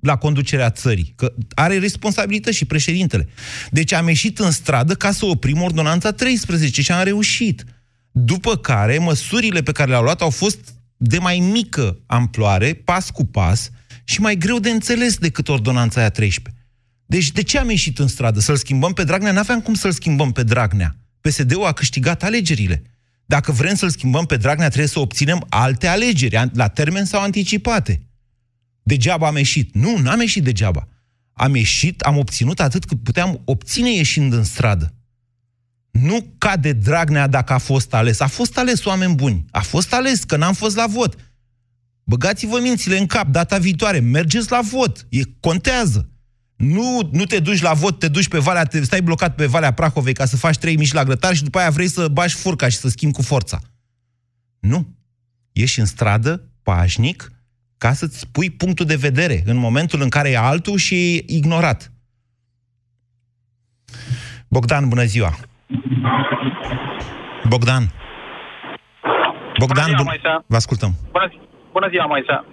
la 0.00 0.16
conducerea 0.16 0.70
țării. 0.70 1.12
Că 1.16 1.32
are 1.54 1.78
responsabilități 1.78 2.56
și 2.56 2.64
președintele. 2.64 3.28
Deci 3.70 3.92
am 3.92 4.08
ieșit 4.08 4.38
în 4.38 4.50
stradă 4.50 4.94
ca 4.94 5.10
să 5.10 5.24
oprim 5.24 5.62
ordonanța 5.62 6.10
13 6.10 6.82
și 6.82 6.92
am 6.92 7.04
reușit. 7.04 7.64
După 8.10 8.56
care, 8.56 8.98
măsurile 8.98 9.62
pe 9.62 9.72
care 9.72 9.90
le-au 9.90 10.02
luat 10.02 10.20
au 10.20 10.30
fost 10.30 10.74
de 10.96 11.18
mai 11.18 11.38
mică 11.38 11.98
amploare, 12.06 12.74
pas 12.74 13.10
cu 13.10 13.24
pas, 13.24 13.70
și 14.04 14.20
mai 14.20 14.36
greu 14.36 14.58
de 14.58 14.70
înțeles 14.70 15.16
decât 15.16 15.48
ordonanța 15.48 16.00
aia 16.00 16.10
13. 16.10 16.64
Deci 17.06 17.30
de 17.30 17.42
ce 17.42 17.58
am 17.58 17.70
ieșit 17.70 17.98
în 17.98 18.06
stradă? 18.06 18.40
Să-l 18.40 18.56
schimbăm 18.56 18.92
pe 18.92 19.04
Dragnea? 19.04 19.32
N-aveam 19.32 19.60
cum 19.60 19.74
să-l 19.74 19.92
schimbăm 19.92 20.32
pe 20.32 20.42
Dragnea. 20.42 20.96
PSD-ul 21.20 21.64
a 21.64 21.72
câștigat 21.72 22.22
alegerile. 22.22 22.82
Dacă 23.30 23.52
vrem 23.52 23.74
să-l 23.74 23.90
schimbăm 23.90 24.26
pe 24.26 24.36
Dragnea, 24.36 24.66
trebuie 24.66 24.88
să 24.88 24.98
obținem 24.98 25.46
alte 25.48 25.86
alegeri, 25.86 26.50
la 26.52 26.68
termen 26.68 27.04
sau 27.04 27.22
anticipate. 27.22 28.00
Degeaba 28.82 29.26
am 29.26 29.36
ieșit. 29.36 29.74
Nu, 29.74 29.96
n-am 29.98 30.20
ieșit 30.20 30.44
degeaba. 30.44 30.88
Am 31.32 31.54
ieșit, 31.54 32.00
am 32.00 32.16
obținut 32.16 32.60
atât 32.60 32.84
cât 32.84 33.02
puteam 33.02 33.40
obține 33.44 33.94
ieșind 33.94 34.32
în 34.32 34.44
stradă. 34.44 34.94
Nu 35.90 36.34
cade 36.38 36.72
Dragnea 36.72 37.26
dacă 37.26 37.52
a 37.52 37.58
fost 37.58 37.94
ales. 37.94 38.20
A 38.20 38.26
fost 38.26 38.58
ales, 38.58 38.84
oameni 38.84 39.14
buni. 39.14 39.44
A 39.50 39.60
fost 39.60 39.92
ales, 39.92 40.24
că 40.24 40.36
n-am 40.36 40.54
fost 40.54 40.76
la 40.76 40.86
vot. 40.86 41.16
Băgați-vă 42.04 42.58
mințile 42.60 42.98
în 42.98 43.06
cap 43.06 43.28
data 43.28 43.58
viitoare. 43.58 43.98
Mergeți 43.98 44.50
la 44.50 44.60
vot. 44.62 45.06
E, 45.08 45.20
contează. 45.40 46.10
Nu, 46.60 47.08
nu 47.12 47.24
te 47.24 47.40
duci 47.40 47.62
la 47.62 47.72
vot, 47.72 47.98
te 47.98 48.08
duci 48.08 48.28
pe 48.28 48.38
Valea, 48.38 48.64
te 48.64 48.84
stai 48.84 49.02
blocat 49.02 49.34
pe 49.34 49.46
Valea 49.46 49.72
Prahovei 49.72 50.12
ca 50.12 50.24
să 50.24 50.36
faci 50.36 50.56
trei 50.56 50.76
mici 50.76 50.92
la 50.92 51.04
grătar 51.04 51.34
și 51.34 51.42
după 51.42 51.58
aia 51.58 51.70
vrei 51.70 51.88
să 51.88 52.08
bași 52.08 52.36
furca 52.36 52.68
și 52.68 52.76
să 52.76 52.88
schimbi 52.88 53.14
cu 53.14 53.22
forța. 53.22 53.58
Nu. 54.58 54.86
Ieși 55.52 55.78
în 55.78 55.86
stradă, 55.86 56.42
pașnic, 56.62 57.32
ca 57.78 57.92
să-ți 57.92 58.28
pui 58.32 58.50
punctul 58.50 58.86
de 58.86 58.96
vedere 58.96 59.42
în 59.44 59.56
momentul 59.56 60.00
în 60.00 60.08
care 60.08 60.30
e 60.30 60.38
altul 60.38 60.76
și 60.76 61.16
e 61.16 61.24
ignorat. 61.26 61.92
Bogdan, 64.48 64.88
bună 64.88 65.04
ziua! 65.04 65.34
Bogdan! 67.48 67.92
Bogdan, 69.58 69.84
bună 69.96 70.16
ziua, 70.20 70.32
bun... 70.32 70.44
vă 70.46 70.56
ascultăm. 70.56 70.94
Bună, 71.12 71.32
bună 71.72 71.88
ziua, 71.90 72.06
Moise. 72.06 72.44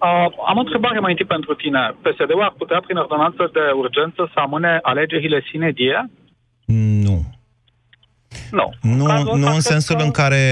Uh, 0.00 0.28
am 0.48 0.56
o 0.56 0.60
întrebare 0.60 0.98
mai 0.98 1.10
întâi 1.10 1.26
pentru 1.26 1.54
tine. 1.54 1.94
PSD-ul 2.02 2.42
ar 2.42 2.54
putea, 2.58 2.80
prin 2.86 2.96
ordonanță 2.96 3.50
de 3.52 3.60
urgență, 3.76 4.30
să 4.32 4.40
amâne 4.40 4.78
alegerile 4.82 5.42
sine 5.50 5.70
die? 5.70 6.10
Nu. 7.04 7.24
Nu. 8.50 8.72
Nu, 8.82 9.36
nu 9.36 9.54
în 9.54 9.60
sensul 9.60 9.96
că... 9.96 10.02
în 10.02 10.10
care, 10.10 10.42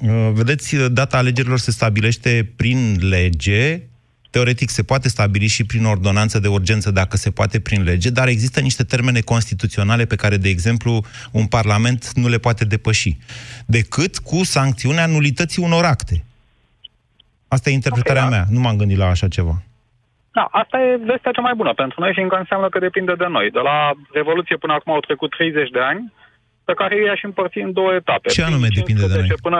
uh, 0.00 0.30
vedeți, 0.32 0.76
data 0.92 1.16
alegerilor 1.16 1.58
se 1.58 1.70
stabilește 1.70 2.52
prin 2.56 2.96
lege, 3.08 3.82
teoretic 4.30 4.70
se 4.70 4.82
poate 4.82 5.08
stabili 5.08 5.46
și 5.46 5.64
prin 5.64 5.84
ordonanță 5.84 6.38
de 6.38 6.48
urgență 6.48 6.90
dacă 6.90 7.16
se 7.16 7.30
poate 7.30 7.60
prin 7.60 7.82
lege, 7.82 8.10
dar 8.10 8.28
există 8.28 8.60
niște 8.60 8.84
termene 8.84 9.20
constituționale 9.20 10.04
pe 10.04 10.16
care, 10.16 10.36
de 10.36 10.48
exemplu, 10.48 11.04
un 11.30 11.46
parlament 11.46 12.12
nu 12.14 12.28
le 12.28 12.38
poate 12.38 12.64
depăși, 12.64 13.16
decât 13.66 14.18
cu 14.18 14.44
sancțiunea 14.44 15.06
nulității 15.06 15.62
unor 15.62 15.84
acte. 15.84 16.24
Asta 17.54 17.70
e 17.70 17.78
interpretarea 17.80 18.26
okay, 18.26 18.32
da. 18.32 18.36
mea. 18.36 18.44
Nu 18.54 18.60
m-am 18.60 18.76
gândit 18.76 18.98
la 19.02 19.06
așa 19.14 19.28
ceva. 19.28 19.54
Da, 20.32 20.44
asta 20.60 20.76
e 20.82 20.96
vestea 21.10 21.32
cea 21.32 21.46
mai 21.48 21.54
bună 21.60 21.72
pentru 21.82 22.00
noi 22.00 22.12
și 22.12 22.20
încă 22.20 22.36
înseamnă 22.36 22.68
că 22.68 22.78
depinde 22.78 23.14
de 23.22 23.26
noi. 23.36 23.50
De 23.50 23.62
la 23.70 23.78
Revoluție 24.12 24.56
până 24.56 24.72
acum 24.72 24.92
au 24.92 25.00
trecut 25.00 25.30
30 25.30 25.70
de 25.70 25.80
ani, 25.80 26.12
pe 26.64 26.74
care 26.74 26.96
ei 26.96 27.08
aș 27.08 27.22
împărți 27.22 27.58
în 27.58 27.72
două 27.72 27.92
etape. 27.94 28.28
Ce 28.28 28.42
anume 28.42 28.68
depinde 28.74 29.06
de 29.06 29.18
noi? 29.18 29.28
Până... 29.42 29.58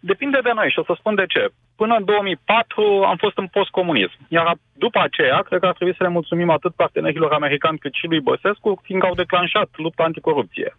Depinde 0.00 0.38
de 0.42 0.52
noi 0.54 0.68
și 0.70 0.78
o 0.78 0.84
să 0.84 0.94
spun 0.98 1.14
de 1.14 1.26
ce. 1.28 1.42
Până 1.76 1.94
în 1.94 2.04
2004 2.04 2.82
am 3.10 3.16
fost 3.16 3.36
în 3.38 3.46
postcomunism, 3.46 4.18
iar 4.28 4.56
după 4.72 4.98
aceea 5.02 5.38
cred 5.48 5.60
că 5.60 5.66
ar 5.66 5.76
trebui 5.78 5.94
să 5.96 6.02
le 6.02 6.16
mulțumim 6.18 6.50
atât 6.50 6.74
partenerilor 6.74 7.32
americani 7.32 7.78
cât 7.78 7.94
și 7.94 8.06
lui 8.06 8.20
Băsescu, 8.20 8.80
fiindcă 8.82 9.06
au 9.06 9.14
declanșat 9.14 9.68
lupta 9.76 10.02
anticorupție. 10.02 10.76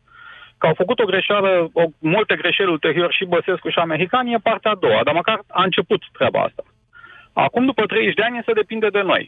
Că 0.65 0.71
au 0.71 0.83
făcut 0.83 0.99
o 0.99 1.11
greșeală, 1.13 1.49
o, 1.81 1.83
multe 2.15 2.35
greșeli 2.41 2.75
ulterior 2.75 3.11
și 3.17 3.31
Băsescu 3.33 3.69
și 3.69 3.79
americani, 3.87 4.33
e 4.33 4.47
partea 4.49 4.71
a 4.71 4.81
doua, 4.85 5.01
dar 5.07 5.13
măcar 5.21 5.37
a 5.59 5.63
început 5.63 6.01
treaba 6.17 6.39
asta. 6.47 6.63
Acum, 7.45 7.63
după 7.71 7.83
30 7.85 8.13
de 8.19 8.23
ani, 8.27 8.45
se 8.45 8.59
depinde 8.61 8.89
de 8.97 9.03
noi. 9.11 9.23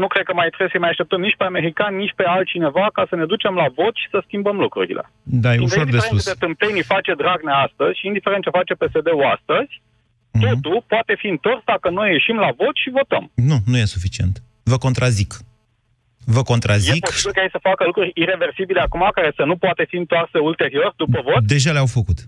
Nu 0.00 0.06
cred 0.12 0.24
că 0.28 0.34
mai 0.34 0.48
trebuie 0.48 0.74
să 0.74 0.78
mai 0.78 0.92
așteptăm 0.92 1.20
nici 1.20 1.40
pe 1.40 1.50
americani, 1.52 1.96
nici 2.02 2.18
pe 2.18 2.24
altcineva 2.36 2.86
ca 2.96 3.02
să 3.10 3.14
ne 3.16 3.26
ducem 3.32 3.54
la 3.62 3.66
vot 3.78 3.94
și 4.02 4.06
să 4.12 4.18
schimbăm 4.26 4.56
lucrurile. 4.64 5.02
Da, 5.42 5.50
e 5.54 5.66
ușor 5.68 5.86
de 5.96 5.98
sus. 5.98 6.24
de 6.30 6.36
tâmpenii 6.44 6.90
face 6.94 7.12
Dragnea 7.22 7.56
astăzi 7.66 7.98
și 7.98 8.06
indiferent 8.06 8.42
ce 8.44 8.56
face 8.58 8.74
PSD-ul 8.80 9.32
astăzi, 9.36 9.72
mm-hmm. 9.80 10.42
totul 10.44 10.84
poate 10.92 11.14
fi 11.22 11.28
întors 11.36 11.62
dacă 11.72 11.88
noi 11.90 12.12
ieșim 12.12 12.36
la 12.44 12.50
vot 12.60 12.76
și 12.82 12.96
votăm. 12.98 13.24
Nu, 13.50 13.56
nu 13.70 13.76
e 13.82 13.94
suficient. 13.96 14.34
Vă 14.70 14.76
contrazic. 14.86 15.30
Vă 16.24 16.42
contrazic. 16.42 16.94
E 16.94 17.10
posibil 17.10 17.32
ca 17.32 17.42
ei 17.42 17.48
să 17.50 17.58
facă 17.62 17.84
lucruri 17.84 18.10
irreversibile 18.14 18.80
acum, 18.80 19.10
care 19.14 19.32
să 19.36 19.44
nu 19.44 19.56
poate 19.56 19.84
fi 19.88 19.96
întoarse 19.96 20.38
ulterior, 20.38 20.94
după 20.96 21.20
vot? 21.24 21.42
Deja 21.44 21.72
le-au 21.72 21.86
făcut. 21.86 22.18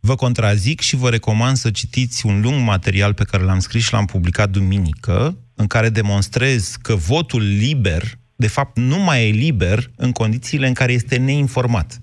Vă 0.00 0.14
contrazic 0.14 0.80
și 0.80 0.96
vă 0.96 1.10
recomand 1.10 1.56
să 1.56 1.70
citiți 1.70 2.26
un 2.26 2.40
lung 2.40 2.66
material 2.66 3.14
pe 3.14 3.24
care 3.24 3.42
l-am 3.42 3.58
scris 3.58 3.84
și 3.84 3.92
l-am 3.92 4.04
publicat 4.04 4.50
duminică, 4.50 5.38
în 5.54 5.66
care 5.66 5.88
demonstrez 5.88 6.76
că 6.82 6.94
votul 6.94 7.42
liber, 7.42 8.02
de 8.36 8.46
fapt, 8.46 8.76
nu 8.76 8.98
mai 8.98 9.28
e 9.28 9.30
liber 9.30 9.90
în 9.96 10.12
condițiile 10.12 10.66
în 10.66 10.72
care 10.72 10.92
este 10.92 11.16
neinformat. 11.16 11.98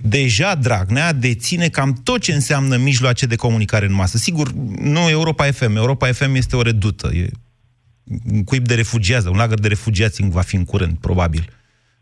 Deja 0.00 0.54
Dragnea 0.54 1.12
deține 1.12 1.68
cam 1.68 1.92
tot 2.04 2.20
ce 2.20 2.32
înseamnă 2.32 2.76
mijloace 2.76 3.26
de 3.26 3.36
comunicare 3.36 3.86
în 3.86 3.92
masă. 3.92 4.18
Sigur, 4.18 4.52
nu 4.78 5.08
Europa 5.08 5.44
FM. 5.44 5.76
Europa 5.76 6.06
FM 6.06 6.34
este 6.34 6.56
o 6.56 6.62
redută. 6.62 7.10
E 7.14 7.28
un 8.32 8.44
cuib 8.44 8.66
de 8.66 8.74
refugiați, 8.74 9.28
un 9.28 9.36
lagăr 9.36 9.58
de 9.58 9.68
refugiați 9.68 10.28
va 10.28 10.40
fi 10.40 10.56
în 10.56 10.64
curând, 10.64 10.98
probabil. 10.98 11.44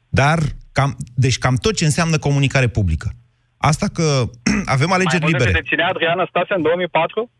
Dar, 0.08 0.38
cam, 0.72 0.96
deci 1.14 1.38
cam 1.38 1.54
tot 1.54 1.74
ce 1.76 1.84
înseamnă 1.84 2.18
comunicare 2.18 2.68
publică. 2.68 3.08
Asta 3.56 3.86
că 3.88 4.24
avem 4.76 4.92
alegeri 4.92 5.22
Mai 5.22 5.30
libere. 5.30 5.50
Mai 5.50 5.60
deținea 5.60 5.88
Adriana 5.88 6.26
Stase 6.28 6.54
în 6.54 6.62
2004? 6.62 7.30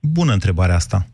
Bună 0.00 0.32
întrebare 0.32 0.72
asta. 0.72 1.06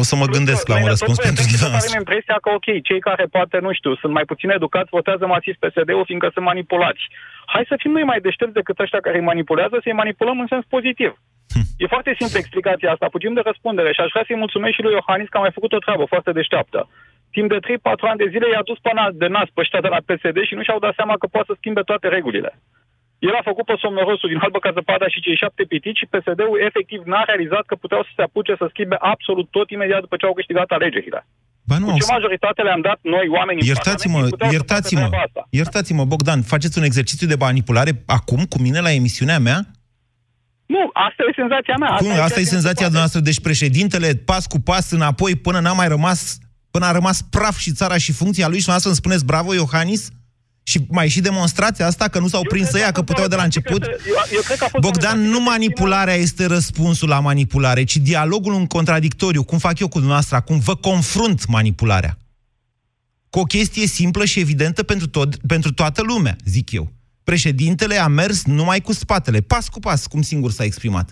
O 0.00 0.02
să 0.02 0.14
mă 0.16 0.26
gândesc 0.36 0.68
la 0.68 0.76
un 0.82 0.88
răspuns 0.94 1.18
pentru 1.28 1.44
dumneavoastră. 1.50 1.90
Avem 1.90 2.02
impresia 2.04 2.36
că, 2.44 2.48
ok, 2.58 2.68
cei 2.88 3.00
care 3.08 3.24
poate, 3.36 3.56
nu 3.66 3.72
știu, 3.78 3.92
sunt 3.96 4.12
mai 4.12 4.24
puțin 4.30 4.50
educați, 4.50 4.94
votează 4.98 5.24
masiv 5.26 5.54
PSD-ul, 5.62 6.08
fiindcă 6.10 6.28
sunt 6.32 6.44
manipulați. 6.44 7.02
Hai 7.46 7.64
să 7.70 7.74
fim 7.82 7.92
noi 7.96 8.02
mai 8.10 8.20
deștepți 8.20 8.58
decât 8.60 8.78
ăștia 8.78 9.00
care 9.06 9.16
îi 9.18 9.30
manipulează, 9.30 9.76
să-i 9.82 10.00
manipulăm 10.02 10.40
în 10.40 10.46
sens 10.52 10.64
pozitiv. 10.74 11.12
Hm. 11.56 11.64
E 11.82 11.94
foarte 11.94 12.12
simplă 12.20 12.38
explicația 12.38 12.90
asta, 12.92 13.14
fugim 13.14 13.34
de 13.34 13.46
răspundere 13.50 13.90
și 13.92 14.02
aș 14.02 14.10
vrea 14.12 14.24
să-i 14.26 14.42
mulțumesc 14.44 14.74
și 14.74 14.84
lui 14.84 14.96
Iohannis 14.98 15.28
că 15.28 15.36
a 15.38 15.44
mai 15.44 15.56
făcut 15.58 15.72
o 15.72 15.84
treabă 15.84 16.04
foarte 16.12 16.32
deșteaptă. 16.38 16.80
Timp 17.36 17.48
de 17.54 17.60
3-4 17.66 18.10
ani 18.10 18.22
de 18.22 18.32
zile 18.34 18.46
i-a 18.48 18.68
dus 18.70 18.78
până 18.86 19.02
de 19.22 19.28
nas 19.36 19.48
pe 19.54 19.62
ăștia 19.64 19.84
de 19.84 19.92
la 19.94 20.04
PSD 20.06 20.38
și 20.48 20.54
nu 20.56 20.62
și-au 20.64 20.84
dat 20.84 20.94
seama 20.98 21.14
că 21.18 21.26
poate 21.26 21.48
să 21.50 21.54
schimbe 21.56 21.82
toate 21.90 22.06
regulile. 22.16 22.52
El 23.18 23.34
a 23.40 23.48
făcut 23.50 23.66
pe 23.68 23.76
somnorosul 23.82 24.28
din 24.32 24.40
albă 24.44 24.58
ca 24.58 24.76
zăpada 24.78 25.06
și 25.08 25.20
cei 25.24 25.40
șapte 25.42 25.62
pitici 25.72 26.00
și 26.00 26.10
PSD-ul 26.12 26.58
efectiv 26.68 27.00
n-a 27.10 27.22
realizat 27.30 27.64
că 27.66 27.74
puteau 27.74 28.02
să 28.02 28.12
se 28.16 28.22
apuce 28.22 28.52
să 28.60 28.66
schimbe 28.68 28.96
absolut 29.12 29.46
tot 29.50 29.68
imediat 29.70 30.00
după 30.00 30.16
ce 30.16 30.26
au 30.26 30.38
câștigat 30.38 30.68
alegerile. 30.70 31.20
Ba 31.68 31.78
nu, 31.78 31.86
Cu 31.86 31.98
ce 31.98 32.12
majoritate 32.16 32.62
le-am 32.62 32.80
dat 32.80 32.98
noi, 33.02 33.26
oamenii 33.38 33.66
Iertați-mă, 33.66 34.28
iertați-mă, 34.50 35.08
iertați-mă, 35.50 36.04
Bogdan, 36.04 36.42
faceți 36.42 36.78
un 36.78 36.84
exercițiu 36.84 37.26
de 37.26 37.36
manipulare 37.38 37.92
acum 38.06 38.44
cu 38.44 38.58
mine 38.60 38.80
la 38.80 38.92
emisiunea 38.92 39.38
mea? 39.38 39.58
Nu, 40.66 40.90
asta 40.92 41.22
e 41.28 41.32
senzația 41.36 41.74
mea. 41.78 41.88
Asta, 41.88 42.08
Cum, 42.08 42.20
asta 42.20 42.40
e 42.40 42.44
senzația 42.44 42.88
noastră. 42.88 43.20
Deci 43.20 43.40
președintele, 43.40 44.14
pas 44.14 44.46
cu 44.46 44.60
pas 44.60 44.90
înapoi, 44.90 45.34
până 45.34 45.60
n-a 45.60 45.72
mai 45.72 45.88
rămas, 45.88 46.38
până 46.70 46.84
a 46.84 46.92
rămas 46.92 47.22
praf 47.22 47.56
și 47.58 47.72
țara 47.72 47.96
și 47.96 48.12
funcția 48.12 48.48
lui 48.48 48.58
și 48.58 48.68
noastră 48.68 48.88
îmi 48.88 48.98
spuneți 48.98 49.24
bravo, 49.24 49.54
Iohannis? 49.54 50.08
Și 50.62 50.86
mai 50.88 51.08
și 51.08 51.20
demonstrația 51.20 51.86
asta 51.86 52.08
că 52.08 52.18
nu 52.18 52.28
s-au 52.28 52.40
eu 52.42 52.48
prins 52.48 52.68
să 52.68 52.78
ia, 52.78 52.92
că 52.92 53.02
puteau 53.02 53.28
de 53.28 53.36
la 53.36 53.42
început? 53.42 53.84
Eu, 53.84 53.92
eu 54.32 54.40
cred 54.40 54.58
că 54.58 54.66
Bogdan, 54.80 55.20
nu 55.20 55.40
manipularea 55.40 56.14
este 56.14 56.46
răspunsul 56.46 57.08
la 57.08 57.20
manipulare, 57.20 57.84
ci 57.84 57.96
dialogul 57.96 58.54
în 58.54 58.66
contradictoriu, 58.66 59.44
cum 59.44 59.58
fac 59.58 59.78
eu 59.78 59.88
cu 59.88 59.98
dumneavoastră 59.98 60.36
acum, 60.36 60.58
vă 60.58 60.74
confrunt 60.74 61.46
manipularea. 61.46 62.18
Cu 63.30 63.38
o 63.38 63.44
chestie 63.44 63.86
simplă 63.86 64.24
și 64.24 64.40
evidentă 64.40 64.82
pentru, 64.82 65.08
tot, 65.08 65.36
pentru 65.36 65.72
toată 65.72 66.02
lumea, 66.02 66.36
zic 66.44 66.72
eu. 66.72 66.92
Președintele 67.30 67.96
a 67.96 68.06
mers 68.20 68.44
numai 68.44 68.80
cu 68.80 68.92
spatele, 68.92 69.40
pas 69.40 69.68
cu 69.68 69.78
pas, 69.80 70.06
cum 70.06 70.22
singur 70.22 70.50
s-a 70.50 70.64
exprimat. 70.64 71.06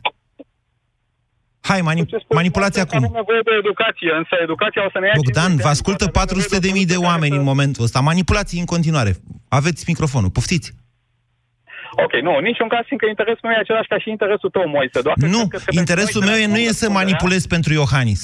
Hai, 1.61 1.81
mani- 1.88 2.07
manipulația 2.40 2.85
cum? 2.85 2.98
Avem 2.98 3.11
nevoie 3.20 3.40
de 3.44 3.50
educație, 3.62 4.11
însă 4.20 4.35
educația 4.46 4.83
o 4.87 4.90
să 4.94 4.98
ne 5.00 5.07
ia 5.07 5.12
Bogdan, 5.20 5.42
50 5.57 5.61
vă 5.64 5.68
ani, 5.68 5.77
ascultă 5.77 6.05
poate 6.07 6.18
avem 6.18 6.27
400 6.27 6.55
de 6.59 6.61
nevoie 6.66 6.79
mii 6.79 6.90
de 6.92 6.96
o 6.96 7.05
oameni 7.11 7.22
în 7.22 7.42
soluție 7.42 7.50
momentul 7.53 7.83
ăsta. 7.87 7.98
Manipulații 8.11 8.59
în 8.64 8.68
continuare. 8.74 9.12
Aveți 9.59 9.85
microfonul, 9.90 10.31
poftiți. 10.38 10.68
care- 10.70 12.05
Ok, 12.05 12.12
nu, 12.27 12.33
în 12.40 12.44
niciun 12.50 12.68
caz, 12.74 12.83
fiindcă 12.90 13.07
interesul 13.14 13.44
meu 13.48 13.55
e 13.57 13.64
același 13.66 13.88
ca 13.92 13.98
și 14.03 14.09
interesul 14.16 14.50
tău, 14.57 14.64
Moise. 14.77 14.98
Doar 15.07 15.16
că 15.20 15.27
Nu, 15.37 15.42
cred 15.42 15.50
că 15.50 15.59
trebuie 15.59 15.83
interesul 15.85 16.20
noi 16.22 16.31
meu 16.31 16.38
să 16.42 16.46
e, 16.46 16.53
nu 16.55 16.59
e 16.59 16.62
să 16.62 16.66
răspunderea. 16.68 17.00
manipulez 17.03 17.42
pentru 17.55 17.70
Iohannis. 17.81 18.22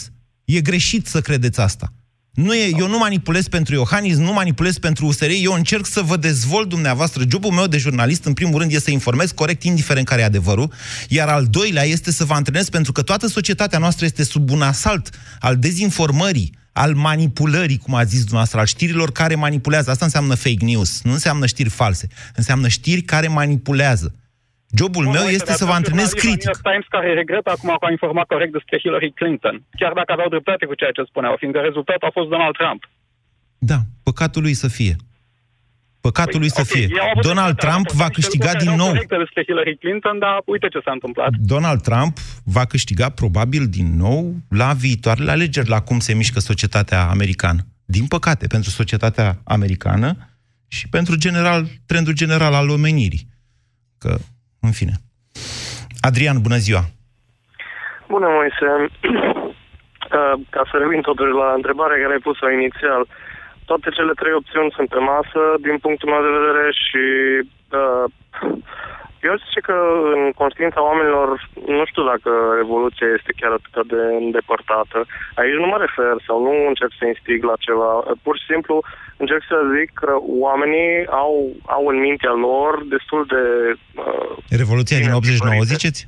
E 0.57 0.61
greșit 0.71 1.05
să 1.15 1.19
credeți 1.29 1.59
asta. 1.69 1.87
Nu 2.43 2.55
e, 2.55 2.71
eu 2.79 2.89
nu 2.89 2.99
manipulez 2.99 3.49
pentru 3.49 3.75
Iohannis, 3.75 4.17
nu 4.17 4.33
manipulez 4.33 4.79
pentru 4.79 5.07
USR, 5.07 5.31
eu 5.43 5.53
încerc 5.53 5.87
să 5.87 6.03
vă 6.03 6.17
dezvolt 6.17 6.69
dumneavoastră. 6.69 7.23
Jobul 7.29 7.51
meu 7.53 7.67
de 7.67 7.79
jurnalist, 7.79 8.25
în 8.25 8.33
primul 8.33 8.59
rând, 8.59 8.71
este 8.71 8.85
să 8.85 8.91
informez 8.91 9.31
corect, 9.31 9.63
indiferent 9.63 10.07
care 10.07 10.21
e 10.21 10.25
adevărul, 10.25 10.73
iar 11.09 11.29
al 11.29 11.47
doilea 11.47 11.83
este 11.83 12.13
să 12.13 12.25
vă 12.25 12.35
antrenez, 12.35 12.69
pentru 12.69 12.93
că 12.93 13.03
toată 13.03 13.27
societatea 13.27 13.79
noastră 13.79 14.05
este 14.05 14.25
sub 14.25 14.51
un 14.51 14.63
asalt 14.63 15.11
al 15.39 15.57
dezinformării, 15.57 16.55
al 16.73 16.95
manipulării, 16.95 17.79
cum 17.79 17.95
a 17.95 18.05
zis 18.05 18.19
dumneavoastră, 18.19 18.59
al 18.59 18.67
știrilor 18.67 19.13
care 19.13 19.35
manipulează. 19.35 19.91
Asta 19.91 20.05
înseamnă 20.05 20.35
fake 20.35 20.65
news, 20.65 21.01
nu 21.03 21.13
înseamnă 21.13 21.47
știri 21.47 21.69
false, 21.69 22.09
înseamnă 22.37 22.69
știri 22.69 23.03
care 23.03 23.29
manipulează. 23.29 24.15
Jobul 24.79 25.05
meu 25.17 25.25
Moise, 25.27 25.39
este 25.39 25.53
dar 25.53 25.61
să 25.61 25.65
vă 25.65 25.73
sunt 25.73 25.81
antrenez 25.81 26.09
jurnaliști 26.09 26.27
la 26.27 26.31
critic. 26.31 26.45
New 26.47 26.55
York 26.55 26.65
Times 26.69 26.87
care 26.97 27.09
regretă 27.21 27.49
acum 27.57 27.71
că 27.79 27.85
au 27.87 27.93
informat 27.97 28.27
corect 28.35 28.53
despre 28.59 28.77
Hillary 28.83 29.11
Clinton, 29.19 29.57
chiar 29.81 29.93
dacă 29.99 30.11
aveau 30.13 30.29
dreptate 30.35 30.65
cu 30.71 30.75
ceea 30.81 30.95
ce 30.97 31.03
spuneau, 31.13 31.35
fiindcă 31.41 31.61
rezultatul 31.69 32.09
a 32.09 32.17
fost 32.19 32.29
Donald 32.35 32.55
Trump. 32.61 32.81
Da, 33.71 33.79
păcatul 34.09 34.43
lui 34.47 34.57
să 34.65 34.69
fie. 34.79 34.95
Păcatul 36.07 36.41
lui 36.45 36.53
să 36.59 36.63
Păi, 36.63 36.71
Ok, 36.71 36.73
fie. 36.77 36.87
ei 36.97 37.01
au 37.05 37.11
avut 37.13 37.25
Donald 37.31 37.55
dreptate, 37.55 37.67
Trump 37.67 37.85
au 37.87 37.93
fost 37.93 38.01
va 38.03 38.09
niște 38.09 38.21
câștiga 38.21 38.51
lucruri 38.51 38.65
din 38.65 38.71
care 38.71 38.81
erau 38.81 38.87
nou. 38.87 38.95
corecte 38.95 39.17
despre 39.25 39.43
Hillary 39.49 39.75
Clinton, 39.83 40.17
dar 40.25 40.35
uite 40.55 40.67
ce 40.75 40.81
s-a 40.85 40.93
întâmplat. 40.99 41.31
Donald 41.55 41.81
Trump 41.89 42.15
va 42.57 42.65
câștiga 42.73 43.09
probabil 43.21 43.65
din 43.79 43.89
nou 44.05 44.23
la 44.63 44.71
viitoarele 44.85 45.31
alegeri, 45.31 45.69
la 45.69 45.81
cum 45.89 45.99
se 46.07 46.13
mișcă 46.15 46.41
societatea 46.51 47.01
americană. 47.15 47.61
Din 47.97 48.07
păcate, 48.07 48.47
pentru 48.47 48.71
societatea 48.71 49.29
americană 49.45 50.09
și 50.77 50.89
pentru 50.89 51.15
general, 51.17 51.61
trendul 51.87 52.13
general 52.13 52.55
al 52.55 52.69
omenirii. 52.69 53.29
Că, 53.99 54.19
în 54.61 54.73
fine. 54.79 54.95
Adrian, 56.09 56.39
bună 56.47 56.57
ziua! 56.67 56.83
Bună, 58.09 58.29
Moise. 58.37 58.69
Uh, 60.19 60.35
Ca 60.55 60.63
să 60.71 60.75
revin 60.77 61.01
totuși 61.11 61.33
la 61.43 61.49
întrebarea 61.59 62.03
care 62.03 62.13
ai 62.13 62.27
pus-o 62.29 62.51
inițial, 62.59 63.03
toate 63.71 63.89
cele 63.97 64.13
trei 64.21 64.35
opțiuni 64.41 64.75
sunt 64.77 64.89
pe 64.95 65.01
masă, 65.13 65.43
din 65.67 65.77
punctul 65.85 66.11
meu 66.13 66.23
de 66.27 66.37
vedere, 66.39 66.65
și 66.85 67.05
uh, 67.81 68.00
eu 69.25 69.33
aș 69.33 69.41
zice 69.47 69.61
că 69.69 69.77
în 70.17 70.23
conștiința 70.41 70.81
oamenilor, 70.89 71.29
nu 71.79 71.85
știu 71.91 72.05
dacă 72.13 72.31
revoluția 72.61 73.09
este 73.19 73.33
chiar 73.41 73.53
atât 73.53 73.87
de 73.93 74.03
îndepărtată. 74.25 74.99
Aici 75.41 75.61
nu 75.63 75.67
mă 75.73 75.79
refer 75.87 76.15
sau 76.27 76.37
nu 76.47 76.53
încerc 76.71 76.93
să 76.99 77.05
instig 77.07 77.41
la 77.51 77.57
ceva, 77.67 77.93
pur 78.25 78.35
și 78.39 78.51
simplu 78.53 78.75
încerc 79.23 79.43
să 79.53 79.57
zic 79.77 79.89
că 80.03 80.13
oamenii 80.47 80.91
au, 81.25 81.35
au 81.77 81.85
în 81.93 81.99
mintea 82.07 82.35
lor 82.47 82.73
destul 82.95 83.23
de 83.35 83.43
uh, 84.05 84.33
Revoluția 84.63 84.99
din 84.99 85.13
89, 85.13 85.63
ziceți? 85.75 86.01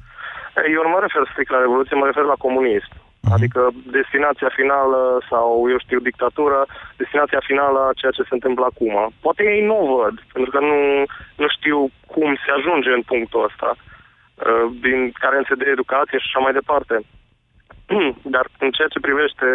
eu 0.75 0.83
nu 0.87 0.91
mă 0.95 1.01
refer 1.01 1.23
strict 1.33 1.51
la 1.51 1.65
Revoluție, 1.67 1.97
mă 1.97 2.07
refer 2.07 2.25
la 2.33 2.43
comunism. 2.47 2.93
Mhm. 3.23 3.33
Adică 3.33 3.61
destinația 3.99 4.51
finală 4.59 5.01
sau, 5.31 5.71
eu 5.73 5.79
știu, 5.79 5.99
dictatură, 6.11 6.67
destinația 6.97 7.41
finală 7.51 7.81
a 7.81 7.99
ceea 8.01 8.13
ce 8.17 8.23
se 8.23 8.37
întâmplă 8.39 8.65
acum. 8.65 8.95
Poate 9.21 9.43
ei 9.53 9.63
nu 9.71 9.77
o 9.83 9.97
văd, 9.97 10.15
pentru 10.33 10.51
că 10.55 10.61
nu, 10.71 10.79
nu 11.43 11.49
știu 11.57 11.79
cum 12.07 12.29
se 12.45 12.51
ajunge 12.57 12.91
în 12.95 13.03
punctul 13.03 13.45
ăsta, 13.49 13.71
uh, 13.77 14.65
din 14.85 14.99
carențe 15.23 15.55
de 15.55 15.67
educație 15.75 16.19
și 16.19 16.29
așa 16.29 16.41
mai 16.45 16.53
departe. 16.53 16.95
Dar 18.35 18.45
în 18.65 18.71
ceea 18.71 18.89
ce 18.93 19.07
privește 19.07 19.47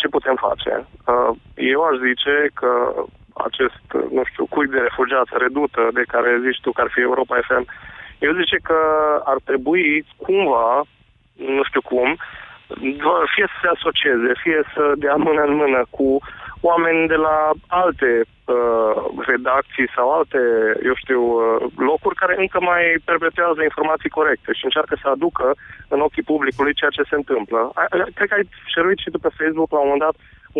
ce 0.00 0.06
putem 0.08 0.36
face, 0.46 0.72
uh, 0.82 1.30
eu 1.54 1.80
aș 1.84 1.96
zice 2.08 2.34
că 2.60 2.70
acest, 3.46 3.84
uh, 3.94 4.06
nu 4.16 4.22
știu, 4.30 4.44
cuib 4.46 4.70
de 4.70 4.80
refugiați 4.88 5.32
redută 5.44 5.82
de 5.98 6.04
care 6.12 6.44
zici 6.46 6.60
tu 6.62 6.70
că 6.72 6.80
ar 6.80 6.90
fi 6.94 7.00
Europa 7.00 7.36
FM, 7.48 7.64
eu 8.18 8.32
zice 8.40 8.56
că 8.68 8.78
ar 9.24 9.38
trebui 9.44 10.04
cumva, 10.16 10.82
nu 11.56 11.62
știu 11.64 11.80
cum, 11.80 12.16
fie 13.34 13.46
să 13.52 13.56
se 13.62 13.68
asocieze, 13.76 14.30
fie 14.42 14.60
să 14.74 14.92
dea 14.96 15.14
mână 15.14 15.42
în 15.42 15.54
mână 15.54 15.80
cu 15.90 16.18
oameni 16.60 17.08
de 17.08 17.14
la 17.14 17.50
alte 17.66 18.10
uh, 18.24 18.92
redacții 19.30 19.88
sau 19.96 20.06
alte, 20.12 20.40
eu 20.88 20.94
știu, 20.94 21.22
uh, 21.22 21.56
locuri 21.76 22.14
care 22.22 22.34
încă 22.38 22.58
mai 22.60 22.82
perpetuează 23.04 23.62
informații 23.62 24.08
corecte 24.18 24.52
și 24.52 24.64
încearcă 24.64 24.94
să 25.02 25.08
aducă 25.08 25.46
în 25.88 26.00
ochii 26.00 26.22
publicului 26.32 26.74
ceea 26.74 26.90
ce 26.96 27.02
se 27.08 27.14
întâmplă. 27.14 27.70
A- 27.74 27.86
a- 27.90 28.10
Cred 28.14 28.28
că 28.28 28.34
ai 28.34 28.48
șeruit 28.72 28.98
și 28.98 29.10
tu 29.10 29.18
pe 29.18 29.36
Facebook 29.38 29.70
la 29.70 29.78
un 29.78 29.88
moment 29.90 30.04
dat 30.06 30.16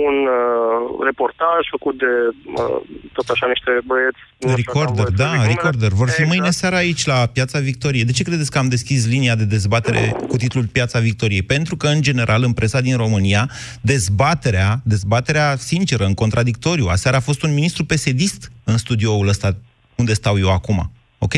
un 0.07 0.17
uh, 0.27 1.05
reportaj 1.09 1.61
făcut 1.71 1.99
de 2.05 2.13
uh, 2.61 2.81
tot 3.13 3.29
așa 3.29 3.47
niște 3.55 3.71
băieți. 3.91 4.21
nu 4.39 4.49
știu 4.57 4.73
dacă 4.73 4.79
am 4.79 4.85
Recorder, 4.85 5.05
voie 5.05 5.17
să 5.17 5.23
da, 5.23 5.29
zic 5.29 5.37
numele. 5.39 5.55
recorder. 5.55 5.91
Vor 6.01 6.09
fi 6.09 6.21
Exact. 6.21 6.31
mâine 6.37 6.51
seara 6.51 6.77
aici, 6.77 7.05
la 7.13 7.19
Piața 7.37 7.59
Victoriei. 7.59 8.05
De 8.05 8.13
ce 8.13 8.23
credeți 8.29 8.51
că 8.51 8.59
am 8.59 8.69
deschis 8.69 9.07
linia 9.07 9.35
de 9.35 9.45
dezbatere 9.45 10.17
cu 10.29 10.37
titlul 10.37 10.67
Piața 10.67 10.99
Victoriei? 10.99 11.43
Pentru 11.43 11.77
că, 11.77 11.87
în 11.87 12.01
general, 12.03 12.43
în 12.43 12.53
presa 12.53 12.81
din 12.81 12.97
România, 12.97 13.51
dezbaterea, 13.81 14.81
dezbaterea 14.85 15.57
sinceră, 15.57 16.05
în 16.05 16.15
contradictoriu, 16.15 16.87
aseară 16.87 17.17
a 17.17 17.21
fost 17.21 17.43
un 17.43 17.55
ministru 17.55 17.85
pesedist 17.85 18.53
în 18.65 18.77
studioul 18.77 19.29
ăsta 19.29 19.57
unde 19.95 20.13
stau 20.15 20.39
eu 20.39 20.53
acum. 20.53 20.93
Ok? 21.19 21.35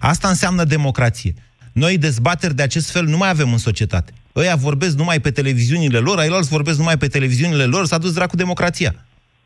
Asta 0.00 0.28
înseamnă 0.28 0.64
democrație. 0.64 1.34
Noi 1.72 1.98
dezbateri 1.98 2.54
de 2.54 2.62
acest 2.62 2.90
fel 2.90 3.04
nu 3.04 3.16
mai 3.16 3.28
avem 3.28 3.52
în 3.52 3.58
societate. 3.58 4.12
Ăia 4.40 4.56
vorbesc 4.56 4.96
numai 4.96 5.20
pe 5.20 5.30
televiziunile 5.30 5.98
lor, 5.98 6.18
ailalți 6.18 6.48
vorbesc 6.48 6.78
numai 6.78 6.96
pe 6.96 7.06
televiziunile 7.06 7.64
lor, 7.64 7.86
s-a 7.86 7.98
dus 7.98 8.12
dracu 8.12 8.36
democrația. 8.36 8.94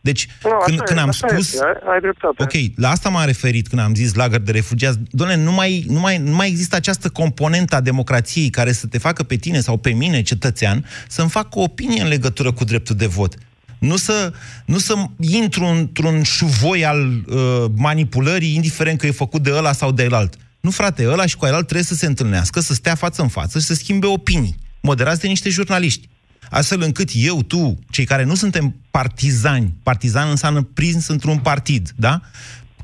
Deci, 0.00 0.28
Nu, 0.42 0.50
așa 0.50 0.64
când, 0.64 0.78
e, 0.78 0.82
când 0.84 0.98
am 0.98 1.08
așa 1.08 1.26
spus... 1.28 1.52
este, 1.52 1.64
ai, 1.64 1.92
ai 1.92 2.00
dreptate. 2.00 2.42
Ok, 2.42 2.52
la 2.76 2.90
asta 2.90 3.08
m-am 3.08 3.26
referit 3.26 3.68
când 3.68 3.80
am 3.80 3.94
zis 3.94 4.14
lagăr 4.14 4.40
de 4.40 4.52
refugiați. 4.52 4.98
Doamne, 5.10 5.36
nu 5.36 5.52
mai, 5.52 5.84
nu, 5.88 6.00
mai, 6.00 6.18
nu 6.18 6.34
mai 6.34 6.48
există 6.48 6.76
această 6.76 7.08
componentă 7.08 7.76
a 7.76 7.80
democrației 7.80 8.50
care 8.50 8.72
să 8.72 8.86
te 8.86 8.98
facă 8.98 9.22
pe 9.22 9.36
tine 9.36 9.60
sau 9.60 9.76
pe 9.76 9.90
mine, 9.90 10.22
cetățean, 10.22 10.84
să-mi 11.08 11.28
facă 11.28 11.58
o 11.58 11.62
opinie 11.62 12.02
în 12.02 12.08
legătură 12.08 12.52
cu 12.52 12.64
dreptul 12.64 12.96
de 12.96 13.06
vot. 13.06 13.34
Nu 13.78 13.96
să, 13.96 14.32
nu 14.64 14.78
să 14.78 14.94
intru 15.18 15.64
într-un 15.64 16.22
șuvoi 16.22 16.84
al 16.84 17.10
uh, 17.26 17.64
manipulării, 17.76 18.54
indiferent 18.54 18.98
că 18.98 19.06
e 19.06 19.10
făcut 19.10 19.42
de 19.42 19.52
ăla 19.52 19.72
sau 19.72 19.92
de 19.92 20.02
elalt. 20.02 20.34
Nu, 20.60 20.70
frate, 20.70 21.08
ăla 21.08 21.26
și 21.26 21.36
cu 21.36 21.46
elalt 21.46 21.64
trebuie 21.64 21.84
să 21.84 21.94
se 21.94 22.06
întâlnească, 22.06 22.60
să 22.60 22.74
stea 22.74 22.94
față 22.94 23.22
în 23.22 23.28
față 23.28 23.58
și 23.58 23.64
să 23.64 23.74
schimbe 23.74 24.06
opinii, 24.06 24.56
moderați 24.90 25.20
de 25.20 25.28
niște 25.28 25.48
jurnaliști. 25.48 26.08
Astfel 26.50 26.80
încât 26.82 27.08
eu, 27.14 27.42
tu, 27.42 27.78
cei 27.90 28.04
care 28.04 28.24
nu 28.24 28.34
suntem 28.34 28.74
partizani, 28.90 29.68
partizan 29.82 30.28
înseamnă 30.28 30.62
prins 30.74 31.08
într-un 31.08 31.38
partid, 31.38 31.88
da? 31.96 32.14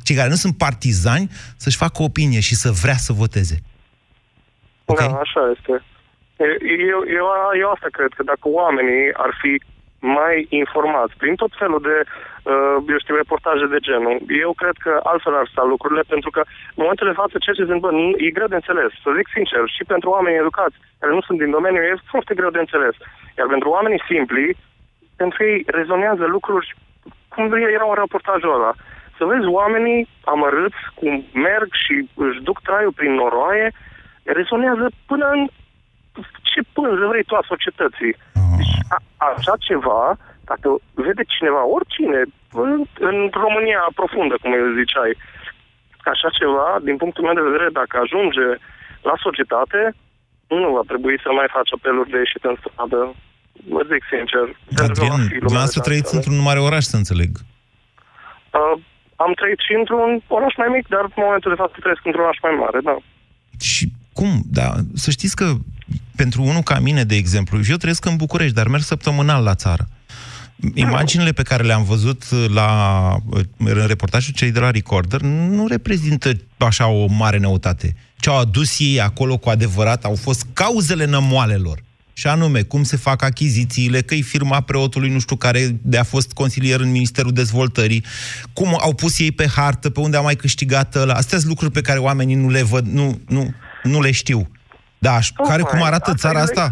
Cei 0.05 0.17
care 0.17 0.29
nu 0.29 0.35
sunt 0.35 0.57
partizani 0.57 1.31
să-și 1.57 1.77
facă 1.77 2.03
opinie 2.03 2.41
și 2.41 2.55
să 2.55 2.71
vrea 2.71 2.99
să 3.07 3.13
voteze. 3.13 3.57
Da, 4.85 5.19
așa 5.25 5.43
este. 5.57 5.73
E- 6.37 6.61
Eu, 6.93 7.01
eu, 7.19 7.27
eu 7.63 7.69
asta 7.75 7.89
cred, 7.97 8.11
că 8.17 8.23
dacă 8.23 8.45
oamenii 8.61 9.05
ar 9.25 9.33
fi 9.43 9.63
mai 10.01 10.47
informați 10.49 11.15
prin 11.17 11.35
tot 11.35 11.53
felul 11.59 11.81
de, 11.89 11.97
uh, 12.03 12.77
eu 12.93 12.99
știu, 12.99 13.15
reportaje 13.15 13.67
de 13.67 13.79
genul, 13.79 14.17
eu 14.45 14.53
cred 14.53 14.77
că 14.85 15.01
altfel 15.03 15.35
ar 15.37 15.49
sta 15.53 15.63
lucrurile, 15.73 16.03
pentru 16.09 16.31
că 16.31 16.43
în 16.75 16.83
momentul 16.85 17.07
de 17.07 17.21
față 17.23 17.35
ceea 17.39 17.55
ce 17.55 17.65
se 17.65 17.73
întâmplă 17.73 17.91
nu- 17.91 18.17
e 18.17 18.37
greu 18.39 18.47
de 18.47 18.61
înțeles, 18.61 18.91
să 19.03 19.09
zic 19.19 19.29
sincer, 19.37 19.63
și 19.77 19.85
pentru 19.93 20.09
oamenii 20.11 20.39
educați 20.39 20.77
care 21.01 21.13
nu 21.13 21.21
sunt 21.21 21.39
din 21.39 21.51
domeniu, 21.51 21.83
e 21.83 22.11
foarte 22.15 22.35
greu 22.35 22.51
de 22.51 22.65
înțeles. 22.65 22.95
Iar 23.39 23.47
pentru 23.47 23.69
oamenii 23.69 24.07
simpli, 24.11 24.57
pentru 25.17 25.39
ei 25.45 25.59
rezonează 25.67 26.25
lucruri 26.25 26.75
cum 27.29 27.45
era 27.53 27.85
un 27.85 27.99
reportajul 27.99 28.55
ăla. 28.55 28.73
Să 29.17 29.25
vezi 29.25 29.47
oamenii 29.47 30.09
amărâți 30.25 30.81
cum 30.95 31.25
merg 31.33 31.69
și 31.85 31.95
își 32.15 32.41
duc 32.43 32.61
traiul 32.61 32.93
prin 32.93 33.13
noroaie, 33.15 33.73
rezonează 34.25 34.87
până 35.07 35.27
în 35.37 35.49
ce 36.43 36.61
pânză 36.73 37.07
vrei 37.07 37.25
tu 37.25 37.35
a 37.35 37.45
societății. 37.47 38.15
Deci, 38.61 38.77
a, 38.95 38.97
așa 39.37 39.55
ceva, 39.69 40.03
dacă 40.51 40.69
vede 41.05 41.25
cineva, 41.35 41.63
oricine, 41.77 42.21
în, 42.65 42.73
în 43.09 43.17
România 43.45 43.83
profundă, 44.01 44.35
cum 44.43 44.51
îi 44.53 44.79
ziceai, 44.81 45.13
așa 46.13 46.29
ceva, 46.41 46.69
din 46.89 46.97
punctul 47.03 47.25
meu 47.27 47.37
de 47.39 47.49
vedere, 47.49 47.69
dacă 47.81 47.95
ajunge 47.99 48.47
la 49.09 49.15
societate, 49.25 49.81
nu 50.63 50.69
va 50.77 50.85
trebui 50.91 51.17
să 51.25 51.29
mai 51.39 51.49
faci 51.57 51.71
apeluri 51.77 52.13
de 52.13 52.19
ieșit 52.25 52.43
în 52.51 52.57
stradă. 52.61 53.01
Vă 53.75 53.83
zic 53.91 54.03
sincer. 54.15 54.47
pentru 54.81 55.01
că 55.01 55.07
va 55.09 55.15
Adrian, 55.15 55.21
fi 55.33 55.35
lumea 55.35 55.47
dumneavoastră 55.47 55.81
de 55.81 55.87
trăiți 55.89 56.05
altfel. 56.05 56.19
într-un 56.19 56.47
mare 56.49 56.61
oraș, 56.69 56.85
să 56.93 56.97
înțeleg. 57.03 57.33
Uh, 58.59 58.75
am 59.25 59.33
trăit 59.41 59.61
și 59.67 59.73
într-un 59.81 60.11
oraș 60.37 60.55
mai 60.63 60.71
mic, 60.77 60.85
dar 60.95 61.05
în 61.09 61.23
momentul 61.27 61.51
de 61.55 61.61
față 61.63 61.75
trăiesc 61.81 62.03
într-un 62.05 62.25
oraș 62.27 62.39
mai 62.47 62.57
mare, 62.63 62.79
da. 62.89 62.97
Și 63.71 63.85
cum? 64.19 64.33
Da, 64.61 64.69
să 65.05 65.09
știți 65.17 65.37
că 65.41 65.47
pentru 66.17 66.43
unul 66.43 66.63
ca 66.63 66.79
mine, 66.79 67.05
de 67.05 67.15
exemplu, 67.15 67.61
eu 67.69 67.77
trăiesc 67.77 68.05
în 68.05 68.17
București, 68.17 68.55
dar 68.55 68.69
merg 68.69 68.83
săptămânal 68.83 69.43
la 69.43 69.55
țară. 69.55 69.89
Imaginile 70.75 71.33
pe 71.33 71.43
care 71.43 71.63
le-am 71.63 71.85
văzut 71.85 72.25
la, 72.53 73.17
în 73.57 73.87
reportajul 73.87 74.33
cei 74.35 74.51
de 74.51 74.61
la 74.61 74.71
Recorder 74.71 75.21
nu 75.21 75.67
reprezintă 75.67 76.33
așa 76.57 76.87
o 76.87 77.07
mare 77.07 77.39
neutate. 77.39 77.97
Ce 78.17 78.31
au 78.31 78.39
adus 78.39 78.79
ei 78.79 79.01
acolo 79.01 79.37
cu 79.37 79.49
adevărat 79.49 80.05
au 80.05 80.15
fost 80.15 80.47
cauzele 80.53 81.05
nămoalelor. 81.05 81.83
Și 82.13 82.27
anume, 82.27 82.63
cum 82.63 82.83
se 82.83 82.97
fac 82.97 83.23
achizițiile, 83.23 84.01
că 84.01 84.15
e 84.15 84.21
firma 84.21 84.61
preotului, 84.61 85.11
nu 85.11 85.19
știu 85.19 85.37
care, 85.37 85.79
de 85.83 85.99
a 85.99 86.03
fost 86.03 86.33
consilier 86.33 86.81
în 86.81 86.91
Ministerul 86.91 87.33
Dezvoltării, 87.33 88.05
cum 88.53 88.77
au 88.81 88.95
pus 88.95 89.19
ei 89.19 89.33
pe 89.33 89.49
hartă, 89.49 89.91
pe 89.91 90.01
unde 90.01 90.17
a 90.17 90.21
mai 90.21 90.37
câștigat 90.37 90.95
ăla. 90.95 91.15
Astea 91.15 91.39
sunt 91.39 91.51
lucruri 91.51 91.73
pe 91.73 91.81
care 91.81 91.99
oamenii 91.99 92.35
nu 92.35 92.49
le 92.49 92.63
văd, 92.63 92.87
nu, 92.87 93.21
nu, 93.29 93.55
nu 93.83 94.01
le 94.01 94.11
știu. 94.11 94.51
Da, 95.07 95.13
aș- 95.21 95.29
Tocmai, 95.29 95.49
care 95.51 95.63
cum 95.71 95.83
arată 95.83 96.11
asta 96.11 96.29
țara 96.29 96.39
e- 96.39 96.43
asta? 96.49 96.65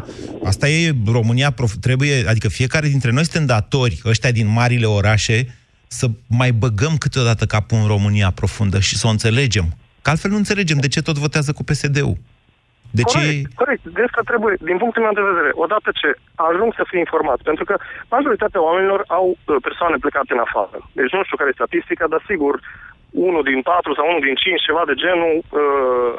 Asta 0.45 0.69
e 0.69 0.93
România, 1.19 1.51
prof- 1.59 1.79
trebuie, 1.81 2.15
adică 2.29 2.49
fiecare 2.49 2.87
dintre 2.95 3.11
noi 3.17 3.25
suntem 3.25 3.47
datori, 3.55 4.01
ăștia 4.13 4.31
din 4.39 4.49
marile 4.61 4.87
orașe, 4.87 5.37
să 5.87 6.07
mai 6.41 6.51
băgăm 6.63 6.95
câteodată 7.05 7.45
capul 7.55 7.79
în 7.83 7.87
România 7.95 8.31
profundă 8.41 8.79
și 8.89 8.95
să 9.01 9.05
o 9.07 9.11
înțelegem. 9.17 9.67
Că 10.03 10.11
altfel 10.11 10.31
nu 10.31 10.37
înțelegem 10.43 10.79
de 10.85 10.89
ce 10.95 11.01
tot 11.09 11.17
votează 11.27 11.51
cu 11.53 11.63
PSD-ul. 11.69 12.17
De 12.99 13.03
ce... 13.13 13.19
Corect, 13.19 13.53
corect. 13.63 13.83
De 13.97 14.03
asta 14.09 14.23
trebuie, 14.31 14.55
din 14.71 14.77
punctul 14.83 15.03
meu 15.07 15.15
de 15.21 15.29
vedere, 15.31 15.51
odată 15.65 15.89
ce 16.01 16.09
ajung 16.51 16.71
să 16.79 16.83
fie 16.91 17.01
informați, 17.07 17.43
pentru 17.51 17.65
că 17.69 17.75
majoritatea 18.17 18.65
oamenilor 18.69 19.01
au 19.19 19.27
uh, 19.31 19.57
persoane 19.67 19.97
plecate 20.05 20.31
în 20.37 20.43
afară. 20.47 20.79
Deci 20.99 21.13
nu 21.17 21.23
știu 21.25 21.37
care 21.41 21.51
e 21.53 21.61
statistica, 21.61 22.05
dar 22.13 22.23
sigur, 22.31 22.55
unul 23.29 23.43
din 23.51 23.61
patru 23.71 23.91
sau 23.95 24.05
unul 24.11 24.25
din 24.29 24.37
cinci, 24.45 24.67
ceva 24.69 24.83
de 24.91 24.97
genul, 25.05 25.35
uh, 25.61 26.15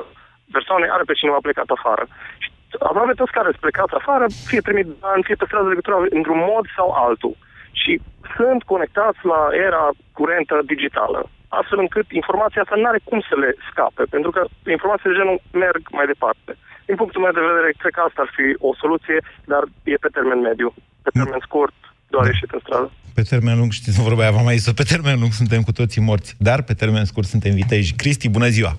persoane 0.57 0.85
are 0.95 1.05
pe 1.07 1.19
cineva 1.19 1.39
plecat 1.47 1.69
afară. 1.77 2.03
Și 2.43 2.49
aproape 2.89 3.13
toți 3.19 3.35
care 3.37 3.49
sunt 3.49 3.65
plecați 3.65 3.97
afară, 3.99 4.25
fie 4.49 4.61
trimit 4.67 4.87
bani, 5.05 5.25
fie 5.27 5.39
pe 5.39 5.47
stradă 5.47 5.65
de 5.65 5.73
legătură 5.73 5.97
într-un 6.19 6.41
mod 6.53 6.65
sau 6.77 6.87
altul. 7.05 7.35
Și 7.81 7.91
sunt 8.35 8.61
conectați 8.73 9.19
la 9.33 9.41
era 9.67 9.83
curentă 10.17 10.55
digitală, 10.71 11.19
astfel 11.59 11.79
încât 11.85 12.07
informația 12.21 12.61
asta 12.61 12.75
nu 12.77 12.89
are 12.91 13.01
cum 13.09 13.19
să 13.29 13.35
le 13.43 13.51
scape, 13.69 14.03
pentru 14.15 14.31
că 14.35 14.41
informațiile 14.75 15.11
de 15.13 15.19
genul 15.19 15.39
merg 15.63 15.81
mai 15.97 16.07
departe. 16.13 16.51
Din 16.89 16.97
punctul 17.01 17.21
meu 17.23 17.33
de 17.37 17.49
vedere, 17.49 17.69
cred 17.81 17.93
că 17.95 18.01
asta 18.03 18.21
ar 18.25 18.31
fi 18.37 18.45
o 18.67 18.71
soluție, 18.81 19.17
dar 19.51 19.63
e 19.93 20.03
pe 20.05 20.13
termen 20.17 20.39
mediu. 20.49 20.69
Pe 21.05 21.09
termen 21.17 21.41
scurt, 21.47 21.77
doar 22.13 22.25
ieșit 22.25 22.51
în 22.55 22.61
stradă. 22.65 22.91
Pe 23.17 23.21
termen 23.31 23.57
lung, 23.59 23.71
știți, 23.71 24.01
vorba 24.01 24.21
aia, 24.21 24.31
v-am 24.31 24.49
mai 24.49 24.57
zis 24.57 24.73
pe 24.73 24.89
termen 24.93 25.19
lung 25.19 25.31
suntem 25.31 25.61
cu 25.61 25.71
toții 25.71 26.01
morți, 26.01 26.35
dar 26.47 26.59
pe 26.61 26.73
termen 26.73 27.05
scurt 27.05 27.27
suntem 27.27 27.53
viteji. 27.53 27.95
Cristi, 28.01 28.29
bună 28.29 28.47
ziua! 28.47 28.71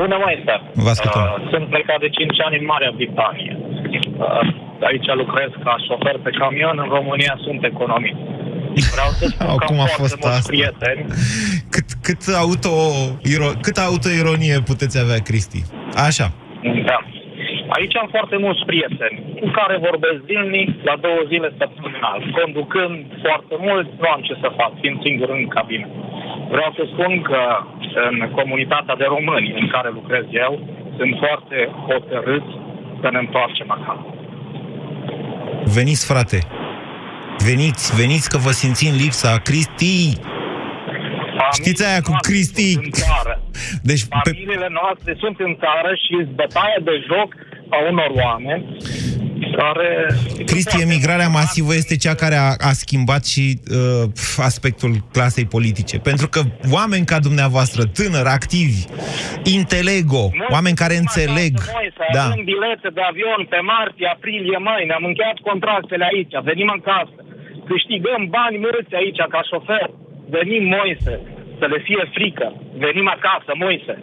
Bună, 0.00 0.16
Moise. 0.24 0.54
Vă 0.84 0.90
ascultăm. 0.94 1.22
Uh, 1.26 1.48
sunt 1.52 1.64
plecat 1.74 1.98
de 2.04 2.08
5 2.08 2.40
ani 2.46 2.58
în 2.60 2.64
Marea 2.72 2.92
Britanie. 2.98 3.52
Uh, 3.60 4.86
aici 4.88 5.08
lucrez 5.22 5.50
ca 5.64 5.74
șofer 5.86 6.16
pe 6.26 6.30
camion, 6.40 6.76
în 6.84 6.88
România 6.98 7.34
sunt 7.46 7.60
economist. 7.72 8.20
Vreau 8.94 9.10
să 9.18 9.24
spun 9.32 9.56
că 9.60 9.64
Cum 9.68 9.78
am 9.78 9.86
a 9.86 9.86
foarte 9.86 10.02
fost 10.02 10.16
mulți 10.20 10.36
asta? 10.38 10.50
prieteni. 10.52 11.00
Cât, 11.74 11.88
cât, 12.06 12.20
auto, 12.42 12.74
iro- 13.32 13.56
cât 13.66 13.76
autoironie 13.88 14.56
puteți 14.70 14.96
avea, 15.04 15.18
Cristi? 15.28 15.60
Așa. 16.08 16.26
Da. 16.90 16.98
Aici 17.76 17.96
am 18.02 18.08
foarte 18.16 18.36
mulți 18.44 18.62
prieteni 18.70 19.16
cu 19.40 19.48
care 19.58 19.84
vorbesc 19.88 20.18
zilnic, 20.30 20.68
la 20.88 20.96
două 21.06 21.20
zile 21.32 21.48
săptămânal. 21.60 22.18
Conducând 22.40 22.96
foarte 23.26 23.56
mult, 23.66 23.88
nu 24.02 24.08
am 24.14 24.22
ce 24.28 24.34
să 24.42 24.48
fac, 24.58 24.72
fiind 24.80 24.98
singur 25.06 25.28
în 25.38 25.44
cabină. 25.54 25.88
Vreau 26.54 26.70
să 26.78 26.82
spun 26.92 27.12
că 27.28 27.40
în 28.10 28.16
comunitatea 28.38 28.96
de 29.02 29.06
români 29.14 29.54
în 29.60 29.66
care 29.74 29.88
lucrez 29.98 30.24
eu, 30.46 30.52
sunt 30.98 31.12
foarte 31.22 31.58
hotărâți 31.88 32.52
să 33.00 33.08
ne 33.12 33.18
întoarcem 33.18 33.68
acasă. 33.76 34.06
Veniți, 35.76 36.04
frate. 36.12 36.38
Veniți, 37.48 37.84
veniți 38.00 38.26
că 38.32 38.38
vă 38.46 38.52
simțim 38.62 38.92
lipsa. 39.02 39.32
Cristi! 39.48 39.98
Știți 41.60 41.86
aia 41.88 42.00
cu 42.08 42.14
Cristi? 42.26 42.68
În 42.82 42.90
țară. 42.90 43.34
Deci, 43.82 44.04
pe, 44.04 44.30
Familiile 44.30 44.68
noastre 44.80 45.10
sunt 45.22 45.36
în 45.46 45.52
țară 45.64 45.90
și 46.02 46.12
sunt 46.14 46.28
bătaia 46.42 46.80
de 46.88 46.94
joc 47.10 47.28
a 47.68 47.76
unor 47.90 48.10
oameni 48.24 48.76
care... 49.56 49.90
Cristi, 50.46 50.82
emigrarea 50.82 51.28
masivă 51.28 51.74
este 51.74 51.96
cea 51.96 52.14
care 52.14 52.34
a, 52.34 52.48
a 52.70 52.72
schimbat 52.82 53.22
și 53.32 53.44
uh, 53.54 54.08
aspectul 54.50 54.92
clasei 55.12 55.46
politice. 55.56 55.96
Pentru 56.10 56.26
că 56.34 56.40
oameni 56.78 57.04
ca 57.12 57.18
dumneavoastră, 57.28 57.82
tânări, 57.98 58.28
activi, 58.38 58.80
intelego, 59.58 60.24
oameni 60.56 60.80
care 60.82 60.94
înțeleg... 61.04 61.52
Noi 61.78 61.88
să 61.98 62.04
Da. 62.16 62.24
avem 62.24 62.42
bilete 62.52 62.88
de 62.98 63.02
avion 63.10 63.42
pe 63.52 63.60
martie, 63.74 64.06
aprilie, 64.14 64.58
mai, 64.68 64.82
ne-am 64.88 65.04
încheiat 65.10 65.38
contractele 65.50 66.04
aici, 66.12 66.34
venim 66.50 66.70
acasă, 66.78 67.18
câștigăm 67.70 68.22
bani 68.36 68.56
mulți 68.66 68.94
aici 69.00 69.20
ca 69.34 69.40
șofer, 69.50 69.88
venim 70.36 70.62
Moise, 70.76 71.14
să 71.58 71.64
le 71.72 71.78
fie 71.86 72.02
frică, 72.16 72.46
venim 72.84 73.06
acasă, 73.16 73.50
Moise, 73.64 73.94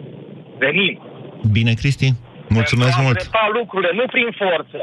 venim. 0.64 0.94
Bine, 1.56 1.72
Cristi? 1.80 2.08
Mulțumesc 2.58 2.94
Pentru 2.94 3.02
a 3.02 3.06
mult! 3.06 3.16
îndrepta 3.16 3.44
lucrurile, 3.58 3.92
nu 4.00 4.06
prin 4.14 4.28
forță, 4.42 4.78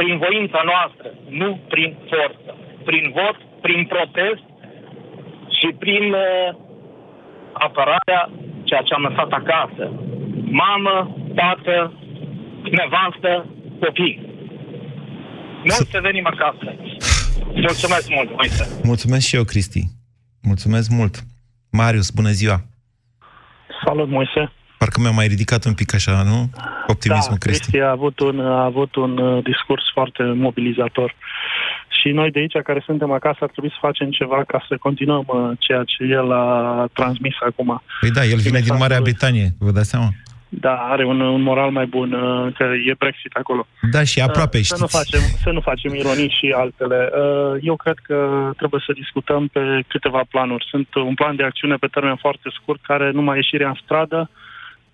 prin 0.00 0.14
voința 0.24 0.60
noastră, 0.72 1.08
nu 1.42 1.48
prin 1.72 1.90
forță, 2.10 2.50
prin 2.88 3.04
vot, 3.16 3.36
prin 3.66 3.80
protest 3.92 4.44
și 5.58 5.68
prin 5.82 6.04
uh, 6.12 6.48
apărarea 7.66 8.20
ceea 8.68 8.82
ce 8.86 8.94
am 8.94 9.02
lăsat 9.08 9.30
acasă. 9.40 9.84
Mamă, 10.64 10.96
tată, 11.34 11.76
nevastă, 12.78 13.32
copii. 13.80 14.16
Noi 15.68 15.82
să 15.94 15.98
venim 16.02 16.26
acasă. 16.26 16.68
Mulțumesc 17.54 18.08
mult, 18.16 18.30
Moise. 18.36 18.80
Mulțumesc 18.84 19.26
și 19.26 19.36
eu, 19.36 19.44
Cristi. 19.44 19.82
Mulțumesc 20.42 20.90
mult. 20.90 21.14
Marius, 21.70 22.10
bună 22.10 22.28
ziua! 22.30 22.56
Salut, 23.84 24.08
Moise. 24.08 24.52
Parcă 24.80 25.00
mi-a 25.00 25.10
mai 25.20 25.26
ridicat 25.26 25.64
un 25.64 25.74
pic 25.74 25.94
așa, 25.94 26.22
nu? 26.22 26.38
Optimismul, 26.86 27.36
da, 27.38 27.44
Cristi. 27.44 27.60
Cristi 27.70 27.86
a 27.86 27.90
avut 27.90 28.18
un, 28.20 28.40
a 28.40 28.64
avut 28.64 28.94
un 28.94 29.18
uh, 29.18 29.42
discurs 29.50 29.82
foarte 29.92 30.22
mobilizator. 30.22 31.14
Și 32.00 32.08
noi 32.08 32.30
de 32.30 32.38
aici, 32.38 32.56
care 32.64 32.82
suntem 32.84 33.10
acasă, 33.10 33.38
ar 33.40 33.50
trebui 33.50 33.70
să 33.70 33.76
facem 33.80 34.10
ceva 34.10 34.44
ca 34.44 34.64
să 34.68 34.76
continuăm 34.76 35.24
uh, 35.26 35.50
ceea 35.58 35.82
ce 35.84 36.04
el 36.04 36.32
a 36.32 36.44
transmis 36.92 37.34
acum. 37.48 37.82
Păi 38.00 38.10
da, 38.10 38.24
el 38.24 38.38
vine 38.38 38.60
din 38.60 38.76
Marea 38.78 39.00
Britanie, 39.00 39.48
vă 39.58 39.70
dați 39.70 39.88
seama? 39.88 40.08
Da, 40.48 40.74
are 40.74 41.04
un, 41.04 41.20
un 41.20 41.42
moral 41.42 41.70
mai 41.70 41.86
bun, 41.86 42.12
uh, 42.12 42.52
că 42.56 42.64
e 42.88 42.94
Brexit 42.98 43.34
acolo. 43.34 43.66
Da, 43.90 44.04
și 44.04 44.20
aproape, 44.20 44.58
Uh, 44.58 44.64
să 44.64 44.76
nu, 44.78 44.86
știți. 44.86 44.98
facem, 44.98 45.22
să 45.44 45.50
nu 45.50 45.60
facem 45.60 45.94
ironii 45.94 46.36
și 46.38 46.54
altele. 46.56 47.10
Uh, 47.12 47.58
Eu 47.62 47.76
cred 47.76 47.98
că 48.02 48.18
trebuie 48.56 48.82
să 48.86 48.92
discutăm 48.92 49.46
pe 49.46 49.60
câteva 49.86 50.22
planuri. 50.30 50.66
Sunt 50.70 50.88
un 50.94 51.14
plan 51.14 51.36
de 51.36 51.44
acțiune 51.44 51.76
pe 51.76 51.86
termen 51.86 52.16
foarte 52.16 52.48
scurt, 52.58 52.80
care 52.82 53.10
numai 53.10 53.36
ieșirea 53.36 53.68
în 53.68 53.78
stradă, 53.84 54.30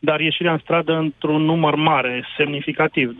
dar 0.09 0.21
ieșirea 0.21 0.53
în 0.53 0.61
stradă 0.63 0.93
într-un 0.93 1.43
număr 1.43 1.75
mare, 1.75 2.25
semnificativ, 2.37 3.09
200-300 3.11 3.15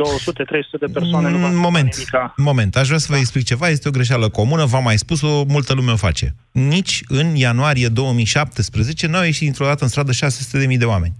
de 0.81 0.87
persoane. 0.93 1.31
nu 1.31 1.39
va 1.39 1.49
Mm, 1.49 1.59
moment, 1.61 1.95
moment, 2.37 2.77
aș 2.77 2.87
vrea 2.87 2.99
să 2.99 3.07
vă 3.11 3.17
explic 3.17 3.45
ceva, 3.45 3.69
este 3.69 3.89
o 3.89 3.91
greșeală 3.91 4.29
comună, 4.29 4.65
v-am 4.65 4.83
mai 4.83 4.99
spus-o, 4.99 5.45
multă 5.49 5.75
lume 5.75 5.93
o 5.93 5.97
face. 5.97 6.35
Nici 6.53 7.03
în 7.09 7.35
ianuarie 7.35 7.89
2017 7.89 9.07
n-au 9.07 9.25
ieșit 9.25 9.43
dintr-o 9.43 9.65
dată 9.65 9.83
în 9.85 9.89
stradă 9.89 10.13
600.000 10.13 10.79
de 10.79 10.85
oameni. 10.85 11.15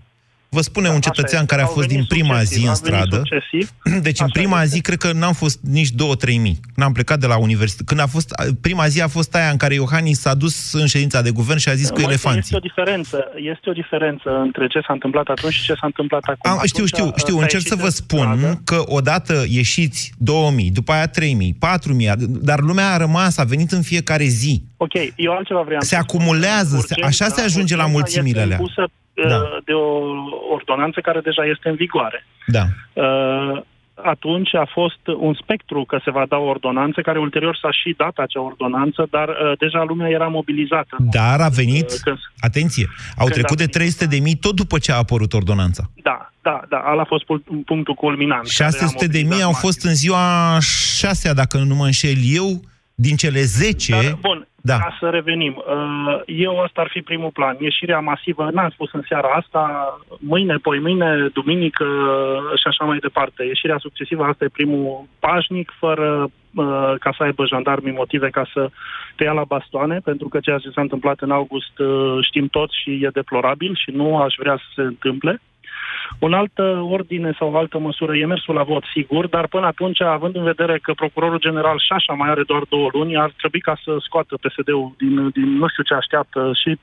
Vă 0.49 0.61
spune 0.61 0.89
un 0.89 1.01
cetățean 1.01 1.43
este. 1.43 1.47
care 1.55 1.63
a 1.63 1.65
Au 1.65 1.71
fost 1.73 1.87
din 1.87 1.97
venit 1.97 2.09
prima 2.11 2.39
succesiv, 2.39 2.57
zi 2.59 2.63
în 2.63 2.69
au 2.69 2.75
venit 2.83 2.95
stradă. 2.95 3.23
succesiv. 3.25 3.71
Deci 4.09 4.21
în 4.21 4.29
prima 4.29 4.65
zi 4.65 4.81
cred 4.81 4.99
că 4.99 5.13
n-am 5.13 5.33
fost 5.33 5.59
nici 5.63 5.89
2-3 5.91 5.95
mii. 6.41 6.61
N-am 6.75 6.93
plecat 6.93 7.19
de 7.21 7.27
la 7.27 7.37
universitate. 7.37 7.85
Când 7.85 8.01
a 8.01 8.07
fost, 8.07 8.35
prima 8.61 8.87
zi 8.87 9.01
a 9.03 9.09
fost 9.09 9.35
aia 9.35 9.51
în 9.51 9.57
care 9.57 9.75
Iohannis 9.75 10.21
s-a 10.21 10.35
dus 10.35 10.73
în 10.73 10.87
ședința 10.87 11.23
de 11.23 11.31
guvern 11.31 11.59
și 11.59 11.69
a 11.69 11.75
zis 11.75 11.89
cu 11.89 11.93
Moise, 12.01 12.09
elefanții. 12.09 12.41
Este 12.41 12.57
o 12.57 12.61
diferență, 12.61 13.25
este 13.37 13.71
o 13.71 13.73
diferență 13.73 14.29
între 14.45 14.67
ce 14.67 14.81
s-a 14.87 14.93
întâmplat 14.93 15.27
atunci 15.27 15.53
și 15.53 15.63
ce 15.63 15.73
s-a 15.73 15.87
întâmplat 15.87 16.23
acum. 16.25 16.51
Am, 16.51 16.61
știu, 16.65 16.85
Atunci, 16.85 16.89
știu, 16.89 17.13
știu. 17.17 17.35
s-a 17.37 17.43
Încerc 17.43 17.63
ieșit 17.63 17.69
să 17.69 17.77
vă 17.77 17.85
în 17.85 17.91
spun 17.91 18.19
stradă. 18.39 18.61
că 18.65 18.83
odată 18.87 19.45
ieșiți 19.49 20.13
2000, 20.19 20.71
după 20.71 20.93
aia 20.93 21.07
3000, 21.07 21.57
4000, 21.59 22.13
dar 22.29 22.61
lumea 22.61 22.93
a 22.93 22.97
rămas, 22.97 23.37
a 23.39 23.45
venit 23.45 23.73
în 23.73 23.83
fiecare 23.83 24.25
zi. 24.25 24.63
Ok, 24.77 24.93
eu 25.17 25.33
altceva 25.33 25.63
vreau 25.63 25.81
Se 25.81 25.87
să 25.87 25.97
acumulează, 25.97 26.69
se- 26.71 26.77
Urgența- 26.77 27.07
așa 27.07 27.29
se 27.35 27.41
ajunge 27.41 27.77
la 27.77 27.83
urgența 27.85 27.99
mulțimile 27.99 28.29
este 28.41 28.43
alea. 28.43 28.57
impusă, 28.61 28.89
Da. 29.29 29.37
uh, 29.37 29.57
de 29.65 29.73
o 29.73 29.87
ordonanță 30.57 31.01
care 31.01 31.21
deja 31.21 31.45
este 31.55 31.69
în 31.69 31.75
vigoare. 31.75 32.27
Da. 32.47 32.65
Uh, 32.93 33.61
atunci 34.05 34.55
a 34.55 34.69
fost 34.73 35.01
un 35.19 35.35
spectru 35.43 35.85
că 35.85 36.01
se 36.05 36.11
va 36.11 36.25
da 36.29 36.37
o 36.37 36.45
ordonanță, 36.55 37.01
care 37.01 37.19
ulterior 37.19 37.59
s-a 37.63 37.71
și 37.71 37.95
dat 37.97 38.17
acea 38.17 38.41
ordonanță, 38.43 39.07
dar 39.11 39.29
uh, 39.29 39.37
deja 39.59 39.85
lumea 39.89 40.09
era 40.09 40.27
mobilizată. 40.27 40.97
Dar 40.99 41.41
a 41.41 41.49
venit, 41.49 41.91
Uh, 41.91 41.97
când- 42.03 42.19
atenție, 42.39 42.87
au 43.19 43.27
când 43.27 43.33
trecut 43.33 43.61
a 43.61 43.65
de 43.65 43.67
300 43.67 44.07
de 44.07 44.19
mii 44.19 44.35
tot 44.37 44.55
după 44.55 44.79
ce 44.79 44.93
a 44.93 44.97
apărut 44.97 45.33
ordonanța. 45.33 45.83
Da, 46.03 46.33
da, 46.43 46.61
da, 46.69 46.77
ala 46.77 47.01
a 47.03 47.05
fost 47.05 47.25
pu- 47.25 47.45
punctul 47.67 47.95
culminant. 47.95 48.47
care 48.57 48.69
a 48.69 48.71
600 48.71 49.07
de 49.07 49.13
mii 49.13 49.23
mobilizat 49.23 49.45
au 49.47 49.51
masiv. 49.51 49.65
fost 49.67 49.85
în 49.85 49.95
ziua 49.95 50.57
6 50.61 51.33
dacă 51.33 51.57
nu 51.59 51.75
mă 51.75 51.85
înșel 51.85 52.17
eu, 52.25 52.61
din 52.99 53.17
cele 53.17 53.41
10... 53.41 53.93
Dar, 53.93 54.17
bun, 54.21 54.47
Da. 54.63 54.79
ca 54.79 54.97
să 55.01 55.09
revenim. 55.11 55.55
uh, 55.57 56.21
Eu 56.27 56.61
ăsta 56.65 56.81
ar 56.81 56.89
fi 56.93 57.01
primul 57.01 57.31
plan. 57.31 57.57
Ieșirea 57.61 58.01
masivă, 58.01 58.51
n-am 58.53 58.71
spus 58.71 58.93
în 58.93 59.03
seara 59.09 59.29
asta, 59.29 59.63
mâine, 60.19 60.57
poi 60.57 60.79
mâine, 60.79 61.29
duminică 61.33 61.87
și 62.57 62.67
așa 62.67 62.85
mai 62.85 62.99
departe. 62.99 63.45
Ieșirea 63.45 63.79
succesivă, 63.79 64.25
asta 64.25 64.45
e 64.45 64.49
primul 64.61 65.05
pașnic, 65.19 65.73
fără 65.79 66.31
uh, 66.55 66.95
ca 67.01 67.15
să 67.17 67.23
aibă 67.23 67.47
jandarmii 67.47 67.93
motive 67.93 68.29
ca 68.31 68.47
să 68.53 68.71
te 69.17 69.25
ia 69.25 69.33
la 69.33 69.45
bastoane, 69.45 69.99
pentru 70.05 70.29
că 70.29 70.39
ceea 70.41 70.59
ce 70.59 70.71
s-a 70.71 70.81
întâmplat 70.81 71.21
în 71.21 71.31
august 71.31 71.79
uh, 71.79 72.19
știm 72.21 72.47
toți 72.49 72.75
și 72.83 72.91
e 73.05 73.09
deplorabil 73.13 73.73
și 73.85 73.91
nu 73.91 74.17
aș 74.19 74.35
vrea 74.39 74.57
să 74.57 74.67
se 74.75 74.83
întâmple. 74.83 75.41
Un 76.19 76.33
altă 76.33 76.87
ordine 76.91 77.35
sau 77.39 77.53
o 77.53 77.57
altă 77.57 77.79
măsură 77.79 78.17
e 78.17 78.27
mersul 78.27 78.55
la 78.55 78.63
vot, 78.63 78.85
sigur, 78.95 79.27
dar 79.27 79.47
până 79.47 79.67
atunci, 79.67 80.01
având 80.01 80.37
în 80.37 80.43
vedere 80.43 80.79
că 80.79 80.93
procurorul 80.93 81.39
general 81.39 81.79
și 81.79 81.93
așa 81.93 82.13
mai 82.13 82.31
are 82.31 82.43
doar 82.43 82.63
două 82.69 82.89
luni, 82.93 83.17
ar 83.17 83.33
trebui 83.37 83.61
ca 83.61 83.79
să 83.85 83.97
scoată 83.99 84.37
PSD-ul 84.37 84.95
din, 84.99 85.29
din 85.29 85.57
nu 85.57 85.69
știu 85.69 85.83
ce 85.83 85.95
așteaptă 85.95 86.51
și 86.63 86.79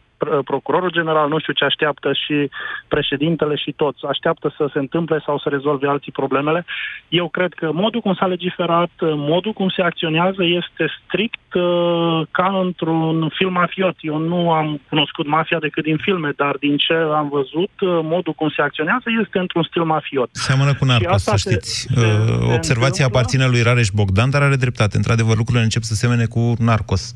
procurorul 0.46 0.92
general, 0.92 1.30
nu 1.30 1.40
știu 1.40 1.54
ce 1.54 1.66
așteaptă 1.66 2.14
și 2.14 2.50
președintele 2.88 3.56
și 3.56 3.72
toți. 3.72 4.06
Așteaptă 4.10 4.54
să 4.58 4.70
se 4.74 4.80
întâmple 4.80 5.22
sau 5.26 5.40
să 5.40 5.50
rezolve 5.50 5.88
alții 5.88 6.12
problemele. 6.12 6.66
Eu 7.08 7.28
cred 7.28 7.54
că 7.54 7.72
modul 7.74 8.02
cum 8.02 8.14
s-a 8.14 8.26
legiferat, 8.26 8.92
modul 9.32 9.54
cum 9.54 9.70
se 9.70 9.82
acționează 9.82 10.44
este 10.44 10.86
strict 11.04 11.54
uh, 11.54 12.22
ca 12.32 12.60
într-un 12.64 13.30
film 13.38 13.54
mafiot. 13.54 13.96
Eu 14.00 14.18
nu 14.18 14.52
am 14.52 14.82
cunoscut 14.90 15.28
mafia 15.28 15.60
decât 15.60 15.84
din 15.84 15.98
filme, 15.98 16.32
dar 16.36 16.56
din 16.60 16.78
ce 16.78 16.94
am 16.94 17.30
văzut, 17.30 17.72
uh, 17.80 18.00
modul 18.04 18.34
cum 18.34 18.50
se 18.56 18.62
acționează 18.62 19.08
este 19.24 19.40
într-un 19.40 19.64
stil 19.64 19.84
mafiot. 19.84 20.30
Seamănă 20.32 20.74
cu 20.74 20.86
Narcos, 20.86 21.24
să 21.24 21.36
știți. 21.38 21.82
Se, 21.82 22.00
se 22.00 22.06
uh, 22.06 22.54
Observația 22.56 23.06
aparține 23.06 23.48
lui 23.48 23.62
Rareș 23.62 23.90
Bogdan, 23.90 24.30
dar 24.30 24.42
are 24.42 24.56
dreptate. 24.56 24.98
Într-adevăr, 24.98 25.38
lucrurile 25.38 25.64
încep 25.64 25.82
să 25.82 25.94
semene 25.94 26.26
cu 26.26 26.54
Narcos. 26.60 27.16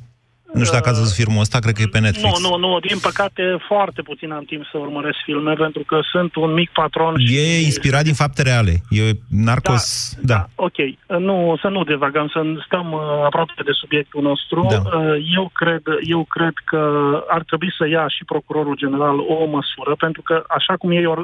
Nu 0.57 0.63
știu 0.63 0.77
dacă 0.77 0.89
ați 0.89 0.99
văzut 0.99 1.15
filmul 1.21 1.41
ăsta, 1.45 1.57
cred 1.59 1.73
că 1.75 1.81
e 1.81 1.95
pe 1.97 1.99
Netflix. 1.99 2.39
Nu, 2.39 2.49
nu, 2.49 2.57
nu. 2.65 2.79
Din 2.79 2.99
păcate, 2.99 3.43
foarte 3.67 4.01
puțin 4.01 4.31
am 4.31 4.43
timp 4.43 4.63
să 4.71 4.77
urmăresc 4.77 5.17
filme, 5.23 5.53
pentru 5.53 5.83
că 5.89 5.97
sunt 6.11 6.35
un 6.35 6.51
mic 6.53 6.69
patron 6.69 7.13
și... 7.17 7.37
E 7.37 7.61
inspirat 7.71 8.03
din 8.03 8.13
fapte 8.13 8.41
reale. 8.41 8.73
E 8.89 9.01
Narcos... 9.29 9.85
Da. 10.21 10.33
da. 10.33 10.33
da. 10.33 10.63
Ok. 10.65 10.77
Nu, 11.19 11.57
să 11.61 11.67
nu 11.67 11.83
devagăm, 11.83 12.27
să 12.27 12.39
stăm 12.65 12.91
uh, 12.91 13.01
aproape 13.25 13.61
de 13.65 13.71
subiectul 13.71 14.21
nostru. 14.21 14.67
Da. 14.69 14.81
Uh, 14.97 15.15
eu, 15.35 15.49
cred, 15.53 15.83
eu 16.01 16.23
cred 16.23 16.55
că 16.63 16.81
ar 17.27 17.43
trebui 17.43 17.71
să 17.77 17.87
ia 17.87 18.07
și 18.07 18.25
procurorul 18.25 18.75
general 18.75 19.19
o 19.19 19.45
măsură, 19.45 19.95
pentru 19.97 20.21
că 20.21 20.43
așa 20.47 20.73
cum 20.77 20.91
ei 20.91 21.05
uh, 21.05 21.17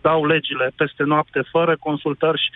dau 0.00 0.26
legile 0.26 0.72
peste 0.76 1.02
noapte, 1.02 1.40
fără 1.50 1.76
consultări 1.80 2.42
și 2.44 2.50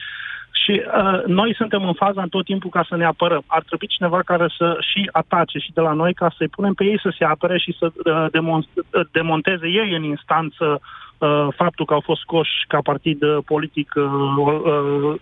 și 0.62 0.82
uh, 0.86 1.24
noi 1.26 1.54
suntem 1.54 1.84
în 1.84 1.92
faza 1.92 2.22
în 2.22 2.28
tot 2.28 2.44
timpul 2.44 2.70
ca 2.70 2.84
să 2.88 2.96
ne 2.96 3.04
apărăm. 3.04 3.42
Ar 3.46 3.62
trebui 3.62 3.86
cineva 3.86 4.20
care 4.22 4.46
să 4.58 4.76
și 4.80 5.08
atace 5.12 5.58
și 5.58 5.72
de 5.72 5.80
la 5.80 5.92
noi 5.92 6.14
ca 6.14 6.34
să-i 6.36 6.48
punem 6.48 6.74
pe 6.74 6.84
ei 6.84 7.00
să 7.00 7.14
se 7.18 7.24
apere 7.24 7.58
și 7.58 7.76
să 7.78 7.86
uh, 7.86 8.26
demon- 8.30 8.72
uh, 8.74 9.06
demonteze 9.12 9.66
ei 9.66 9.94
în 9.94 10.02
instanță 10.02 10.80
uh, 11.18 11.46
faptul 11.56 11.84
că 11.84 11.94
au 11.94 12.00
fost 12.00 12.20
scoși 12.20 12.64
ca 12.68 12.78
partid 12.82 13.22
uh, 13.22 13.38
politic 13.46 13.92
uh, 13.96 14.04
uh, 14.36 15.14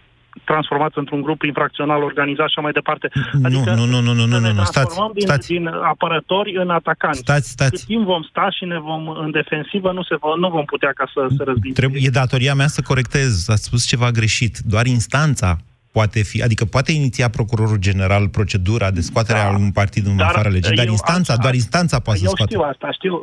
transformați 0.44 0.98
într-un 0.98 1.20
grup 1.20 1.42
infracțional 1.42 2.02
organizat 2.02 2.48
și 2.48 2.52
așa 2.56 2.60
mai 2.60 2.72
departe. 2.72 3.08
Adică 3.46 3.70
nu, 3.74 3.84
nu, 3.84 4.00
nu, 4.00 4.12
nu, 4.12 4.26
nu, 4.26 4.38
nu, 4.38 4.52
nu, 4.52 4.64
stați, 4.64 4.96
din, 5.14 5.26
stați. 5.26 5.48
din 5.48 5.66
apărători 5.66 6.56
în 6.56 6.70
atacanți. 6.70 7.18
Stați, 7.18 7.50
stați. 7.50 7.70
Cât 7.70 7.84
timp 7.84 8.04
vom 8.04 8.22
sta 8.22 8.50
și 8.50 8.64
ne 8.64 8.78
vom 8.78 9.08
în 9.08 9.30
defensivă, 9.30 9.92
nu, 9.92 10.02
se 10.02 10.16
va, 10.20 10.28
nu 10.38 10.48
vom 10.48 10.64
putea 10.64 10.92
ca 10.94 11.10
să 11.14 11.26
se 11.36 11.42
răzbim. 11.44 11.72
Trebuie, 11.72 12.00
e 12.04 12.08
datoria 12.08 12.54
mea 12.54 12.66
să 12.66 12.80
corectez, 12.82 13.48
ați 13.48 13.64
spus 13.64 13.86
ceva 13.86 14.10
greșit. 14.10 14.58
Doar 14.58 14.86
instanța 14.86 15.56
poate 15.92 16.20
fi, 16.22 16.42
adică 16.42 16.64
poate 16.64 16.92
iniția 16.92 17.28
procurorul 17.28 17.76
general 17.88 18.28
procedura 18.28 18.90
de 18.90 19.00
scoatere 19.00 19.38
da. 19.38 19.46
a 19.46 19.56
unui 19.56 19.72
partid 19.72 20.06
în 20.06 20.20
afară 20.20 20.48
legii, 20.48 20.76
dar 20.76 20.86
instanța, 20.86 21.36
doar 21.36 21.54
instanța 21.54 21.98
poate 21.98 22.18
să 22.18 22.24
scoate. 22.34 22.54
Eu 22.54 22.60
știu 22.60 22.70
asta, 22.72 22.88
știu, 22.98 23.14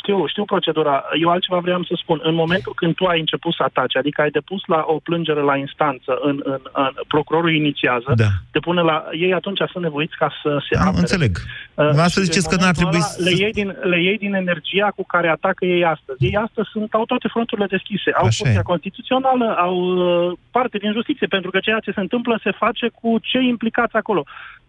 știu, 0.00 0.26
știu 0.26 0.44
procedura. 0.44 1.04
Eu 1.22 1.28
altceva 1.30 1.58
vreau 1.58 1.82
să 1.82 1.94
spun. 2.02 2.18
În 2.22 2.34
momentul 2.34 2.72
când 2.76 2.94
tu 2.94 3.04
ai 3.04 3.20
început 3.20 3.52
să 3.54 3.62
ataci, 3.62 3.96
adică 3.96 4.20
ai 4.20 4.30
depus 4.30 4.62
la 4.66 4.84
o 4.94 4.96
plângere 5.08 5.40
la 5.40 5.56
instanță, 5.56 6.18
în, 6.22 6.40
în, 6.44 6.60
în 6.72 6.92
procurorul 7.08 7.54
inițiază, 7.54 8.12
da. 8.16 8.30
depune 8.52 8.80
la 8.80 9.04
ei 9.12 9.32
atunci 9.32 9.60
sunt 9.72 9.82
nevoiți 9.82 10.16
ca 10.16 10.28
să 10.42 10.50
se 10.68 10.74
da, 10.74 10.80
apere. 10.80 10.98
Înțeleg. 10.98 11.32
Uh, 11.74 12.04
să 12.06 12.20
ziceți 12.20 12.48
că 12.48 12.56
n-ar 12.56 12.74
trebui 12.74 13.00
să... 13.00 13.22
Le 13.22 13.32
iei, 13.42 13.52
din, 13.52 13.68
le 13.82 14.02
iei 14.02 14.18
din 14.18 14.34
energia 14.34 14.88
cu 14.96 15.04
care 15.06 15.28
atacă 15.28 15.64
ei 15.64 15.84
astăzi. 15.84 16.24
Ei 16.24 16.36
astăzi 16.36 16.68
sunt, 16.72 16.92
au 16.92 17.04
toate 17.04 17.28
fronturile 17.28 17.66
deschise. 17.66 18.10
Au 18.10 18.28
Curtea 18.38 18.62
Constituțională, 18.62 19.46
au 19.66 19.76
uh, 19.76 20.38
parte 20.50 20.78
din 20.78 20.92
justiție, 20.92 21.26
pentru 21.26 21.50
că 21.50 21.58
ceea 21.58 21.78
ce 21.78 21.92
se 21.92 22.00
întâmplă 22.10 22.40
se 22.42 22.52
face 22.64 22.86
cu 23.00 23.08
cei 23.30 23.46
implicați 23.48 23.96
acolo. 23.96 24.22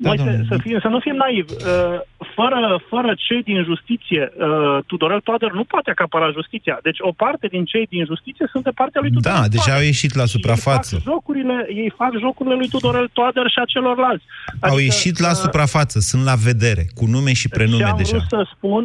Da, 0.03 0.07
Noi 0.09 0.17
să, 0.25 0.31
să, 0.49 0.55
fim, 0.63 0.79
să 0.85 0.87
nu 0.87 0.99
fim 0.99 1.15
naivi. 1.15 1.51
Uh, 1.53 1.99
fără, 2.35 2.59
fără 2.89 3.11
cei 3.27 3.41
din 3.43 3.63
justiție, 3.63 4.23
uh, 4.31 4.83
Tudorel 4.85 5.19
Toader 5.19 5.51
nu 5.51 5.63
poate 5.63 5.89
acapara 5.91 6.31
justiția. 6.37 6.79
Deci 6.87 6.99
o 7.09 7.11
parte 7.23 7.47
din 7.47 7.63
cei 7.65 7.85
din 7.89 8.05
justiție 8.05 8.45
sunt 8.51 8.63
de 8.63 8.73
partea 8.81 9.01
lui 9.01 9.11
Tudorel 9.11 9.39
Da, 9.39 9.47
deja 9.47 9.63
deci 9.65 9.75
au 9.77 9.81
ieșit 9.91 10.13
la 10.21 10.25
suprafață. 10.25 10.95
Ei 10.95 11.01
fac, 11.01 11.11
jocurile, 11.13 11.57
ei 11.83 11.93
fac 12.01 12.11
jocurile 12.25 12.55
lui 12.55 12.69
Tudorel 12.73 13.09
Toader 13.13 13.47
și 13.53 13.59
a 13.63 13.65
celorlalți. 13.73 14.25
Adică, 14.45 14.69
au 14.69 14.77
ieșit 14.77 15.15
la 15.27 15.33
uh, 15.33 15.39
suprafață, 15.43 15.99
sunt 15.99 16.23
la 16.31 16.35
vedere, 16.49 16.83
cu 16.97 17.05
nume 17.05 17.33
și 17.33 17.47
prenume 17.49 17.83
ce 17.83 17.91
am 17.91 17.97
deja. 17.97 18.17
vrut 18.17 18.29
să 18.35 18.41
spun 18.53 18.83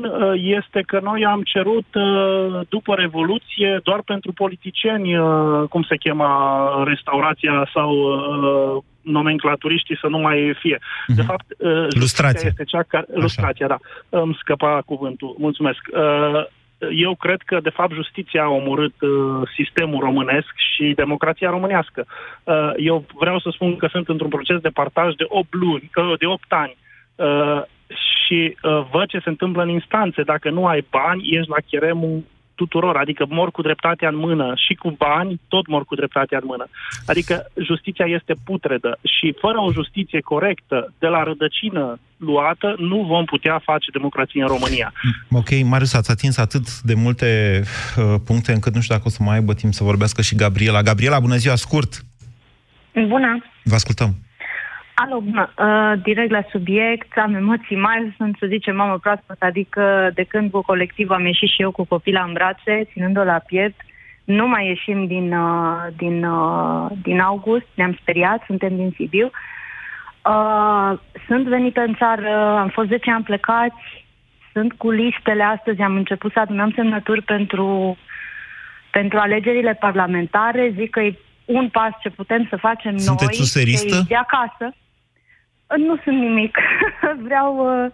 este 0.58 0.80
că 0.90 0.98
noi 1.02 1.24
am 1.24 1.40
cerut 1.52 1.88
după 2.68 2.94
Revoluție 2.94 3.80
doar 3.82 4.00
pentru 4.12 4.32
politicieni, 4.32 5.08
cum 5.68 5.82
se 5.82 5.96
chema, 5.96 6.32
restaurația 6.86 7.70
sau 7.74 7.90
nomenclaturiștii 9.00 9.98
să 10.00 10.06
nu 10.06 10.18
mai 10.18 10.56
fie. 10.60 10.78
Mm-hmm. 10.78 11.16
De 11.16 11.22
fapt, 11.22 11.46
uh, 11.58 11.86
lustrația 11.90 12.48
este 12.48 12.64
cea 12.64 12.82
care... 12.82 13.06
Lustrația, 13.14 13.66
da. 13.66 13.78
Îmi 14.08 14.36
scăpa 14.40 14.82
cuvântul. 14.86 15.34
Mulțumesc. 15.38 15.80
Uh, 15.92 16.46
eu 16.90 17.14
cred 17.14 17.40
că, 17.40 17.58
de 17.62 17.70
fapt, 17.70 17.92
justiția 17.92 18.42
a 18.42 18.48
omorât 18.48 19.00
uh, 19.00 19.48
sistemul 19.56 20.00
românesc 20.00 20.52
și 20.74 20.92
democrația 20.96 21.50
românească. 21.50 22.06
Uh, 22.44 22.72
eu 22.76 23.04
vreau 23.14 23.38
să 23.40 23.48
spun 23.52 23.76
că 23.76 23.88
sunt 23.90 24.08
într-un 24.08 24.28
proces 24.28 24.60
de 24.60 24.68
partaj 24.68 25.14
de 25.14 25.24
8 25.28 25.54
luni, 25.54 25.90
uh, 25.94 26.18
de 26.18 26.26
8 26.26 26.44
ani. 26.48 26.76
Uh, 27.14 27.62
și 27.86 28.56
uh, 28.62 28.86
văd 28.90 29.06
ce 29.06 29.18
se 29.18 29.28
întâmplă 29.28 29.62
în 29.62 29.68
instanțe. 29.68 30.22
Dacă 30.22 30.50
nu 30.50 30.66
ai 30.66 30.86
bani, 30.90 31.28
ești 31.30 31.50
la 31.50 31.56
cheremul 31.66 32.22
tuturor, 32.56 32.96
adică 32.96 33.26
mor 33.28 33.50
cu 33.50 33.62
dreptatea 33.62 34.08
în 34.08 34.16
mână 34.16 34.52
și 34.66 34.74
cu 34.74 34.90
bani, 34.90 35.40
tot 35.48 35.66
mor 35.66 35.84
cu 35.84 35.94
dreptatea 35.94 36.38
în 36.42 36.46
mână. 36.46 36.66
Adică 37.06 37.34
justiția 37.68 38.04
este 38.04 38.34
putredă 38.44 38.98
și 39.02 39.34
fără 39.40 39.58
o 39.60 39.72
justiție 39.72 40.20
corectă, 40.20 40.92
de 40.98 41.06
la 41.06 41.22
rădăcină 41.22 41.98
luată, 42.16 42.74
nu 42.78 43.02
vom 43.02 43.24
putea 43.24 43.60
face 43.64 43.90
democrație 43.90 44.42
în 44.42 44.48
România. 44.48 44.92
Ok, 45.30 45.50
Marius, 45.64 45.94
ați 45.94 46.10
atins 46.10 46.36
atât 46.36 46.80
de 46.80 46.94
multe 46.94 47.62
uh, 47.96 48.14
puncte 48.24 48.52
încât 48.52 48.74
nu 48.74 48.80
știu 48.80 48.94
dacă 48.94 49.08
o 49.08 49.10
să 49.16 49.22
mai 49.22 49.34
aibă 49.34 49.54
timp 49.54 49.72
să 49.72 49.84
vorbească 49.84 50.22
și 50.22 50.34
Gabriela. 50.34 50.82
Gabriela, 50.82 51.20
bună 51.20 51.36
ziua, 51.36 51.54
scurt! 51.54 52.04
Bună! 52.92 53.44
Vă 53.64 53.74
ascultăm! 53.74 54.25
Alo, 54.98 55.20
bună. 55.20 55.52
Uh, 55.58 56.02
direct 56.02 56.30
la 56.30 56.42
subiect, 56.50 57.18
am 57.18 57.34
emoții 57.34 57.76
mari, 57.76 58.14
sunt, 58.16 58.36
să 58.40 58.46
zicem, 58.46 58.76
mamă 58.76 58.98
proaspătă, 58.98 59.44
adică 59.44 60.10
de 60.14 60.22
când 60.22 60.50
cu 60.50 60.60
colectiv 60.60 61.10
am 61.10 61.26
ieșit 61.26 61.48
și 61.48 61.62
eu 61.62 61.70
cu 61.70 61.84
copila 61.84 62.22
în 62.22 62.32
brațe, 62.32 62.88
ținând-o 62.92 63.22
la 63.22 63.38
piept, 63.38 63.80
nu 64.24 64.48
mai 64.48 64.66
ieșim 64.66 65.06
din, 65.06 65.32
uh, 65.32 65.86
din, 65.96 66.24
uh, 66.24 66.90
din 67.02 67.20
august, 67.20 67.66
ne-am 67.74 67.96
speriat, 68.00 68.42
suntem 68.46 68.76
din 68.76 68.92
Sibiu. 68.96 69.30
Uh, 70.24 70.98
sunt 71.26 71.46
venită 71.46 71.80
în 71.80 71.94
țară, 71.94 72.56
am 72.58 72.68
fost 72.68 72.88
10 72.88 73.10
ani 73.10 73.24
plecați, 73.24 74.04
sunt 74.52 74.72
cu 74.72 74.90
listele 74.90 75.42
astăzi, 75.42 75.80
am 75.80 75.96
început 75.96 76.32
să 76.32 76.38
adunăm 76.38 76.72
semnături 76.74 77.22
pentru, 77.22 77.96
pentru 78.90 79.18
alegerile 79.18 79.74
parlamentare, 79.74 80.74
zic 80.76 80.90
că 80.90 81.00
e 81.00 81.18
un 81.44 81.68
pas 81.68 81.90
ce 82.00 82.10
putem 82.10 82.46
să 82.50 82.56
facem 82.56 82.98
Sunteți 82.98 83.38
noi, 83.38 84.04
de 84.08 84.14
acasă. 84.14 84.74
Nu 85.76 85.96
sunt 86.04 86.18
nimic. 86.18 86.58
Vreau... 87.26 87.56
Uh, 87.56 87.92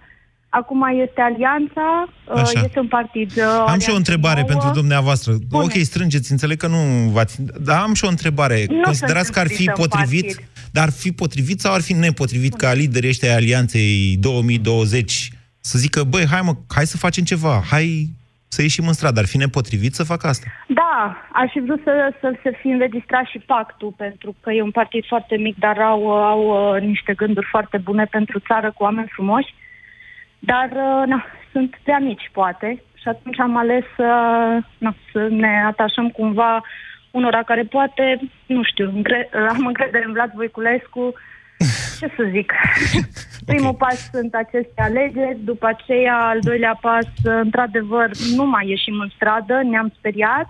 acum 0.49 0.83
este 1.07 1.21
Alianța, 1.21 2.05
uh, 2.29 2.41
Așa. 2.41 2.61
este 2.65 2.79
un 2.79 2.89
partid... 2.89 3.31
Uh, 3.37 3.65
am 3.67 3.79
și 3.79 3.91
o 3.91 3.95
întrebare 3.97 4.41
nouă. 4.41 4.53
pentru 4.53 4.71
dumneavoastră. 4.81 5.33
Bune. 5.49 5.65
Ok, 5.65 5.73
strângeți, 5.73 6.31
înțeleg 6.31 6.57
că 6.57 6.67
nu 6.67 7.11
v-ați... 7.11 7.43
Dar 7.43 7.81
am 7.81 7.95
și 7.95 8.05
o 8.05 8.09
întrebare. 8.09 8.65
Nu 8.69 8.81
Considerați 8.81 9.33
că 9.33 9.39
ar 9.39 9.47
fi 9.47 9.65
potrivit, 9.65 10.43
dar 10.71 10.85
ar 10.85 10.93
fi 10.93 11.13
potrivit 11.13 11.61
sau 11.61 11.75
ar 11.75 11.81
fi 11.81 11.93
nepotrivit 11.93 12.51
Bune. 12.51 12.63
ca 12.63 12.73
liderii 12.73 13.09
ăștia 13.09 13.35
Alianței 13.35 14.17
2020 14.21 15.31
să 15.65 15.79
zică, 15.79 16.05
băi, 16.05 16.27
hai 16.27 16.41
mă, 16.43 16.57
hai 16.69 16.87
să 16.87 16.97
facem 16.97 17.25
ceva, 17.25 17.63
hai 17.71 18.11
să 18.55 18.63
ieșim 18.63 18.87
în 18.87 18.93
stradă. 18.93 19.19
Ar 19.21 19.27
fi 19.27 19.37
nepotrivit 19.37 19.95
să 19.95 20.05
facă 20.13 20.27
asta? 20.27 20.47
Da, 20.67 20.95
aș 21.33 21.51
fi 21.51 21.61
vrut 21.61 21.81
să, 21.85 22.15
să 22.21 22.29
se 22.43 22.51
fi 22.61 22.69
înregistrat 22.69 23.27
și 23.27 23.39
pactul, 23.39 23.93
pentru 23.97 24.35
că 24.41 24.53
e 24.53 24.63
un 24.63 24.71
partid 24.71 25.05
foarte 25.07 25.37
mic, 25.37 25.57
dar 25.59 25.79
au, 25.79 26.03
au 26.33 26.43
uh, 26.51 26.83
niște 26.83 27.13
gânduri 27.15 27.47
foarte 27.51 27.79
bune 27.79 28.05
pentru 28.05 28.39
țară 28.39 28.73
cu 28.77 28.83
oameni 28.83 29.13
frumoși. 29.17 29.55
Dar, 30.39 30.69
uh, 30.71 31.03
na, 31.07 31.25
sunt 31.53 31.81
prea 31.83 31.99
mici, 31.99 32.31
poate, 32.33 32.83
și 33.01 33.09
atunci 33.09 33.39
am 33.41 33.57
ales 33.57 33.85
uh, 33.97 34.65
na, 34.79 34.95
să 35.13 35.29
ne 35.31 35.63
atașăm 35.67 36.09
cumva 36.09 36.61
unora 37.11 37.43
care 37.43 37.63
poate, 37.63 38.21
nu 38.47 38.63
știu, 38.63 38.91
încre- 38.95 39.31
am 39.49 39.67
încredere 39.67 40.05
în 40.07 40.13
Vlad 40.13 40.33
Voiculescu, 40.35 41.15
ce 42.03 42.15
să 42.17 42.25
zic? 42.31 42.53
Primul 43.53 43.75
okay. 43.75 43.89
pas 43.89 44.11
sunt 44.13 44.35
aceste 44.35 44.81
alegeri, 44.89 45.39
după 45.45 45.67
aceea, 45.67 46.17
al 46.17 46.39
doilea 46.41 46.79
pas, 46.81 47.07
într-adevăr, 47.23 48.11
nu 48.37 48.45
mai 48.47 48.69
ieșim 48.69 48.99
în 49.01 49.11
stradă, 49.15 49.61
ne-am 49.63 49.93
speriat, 49.99 50.49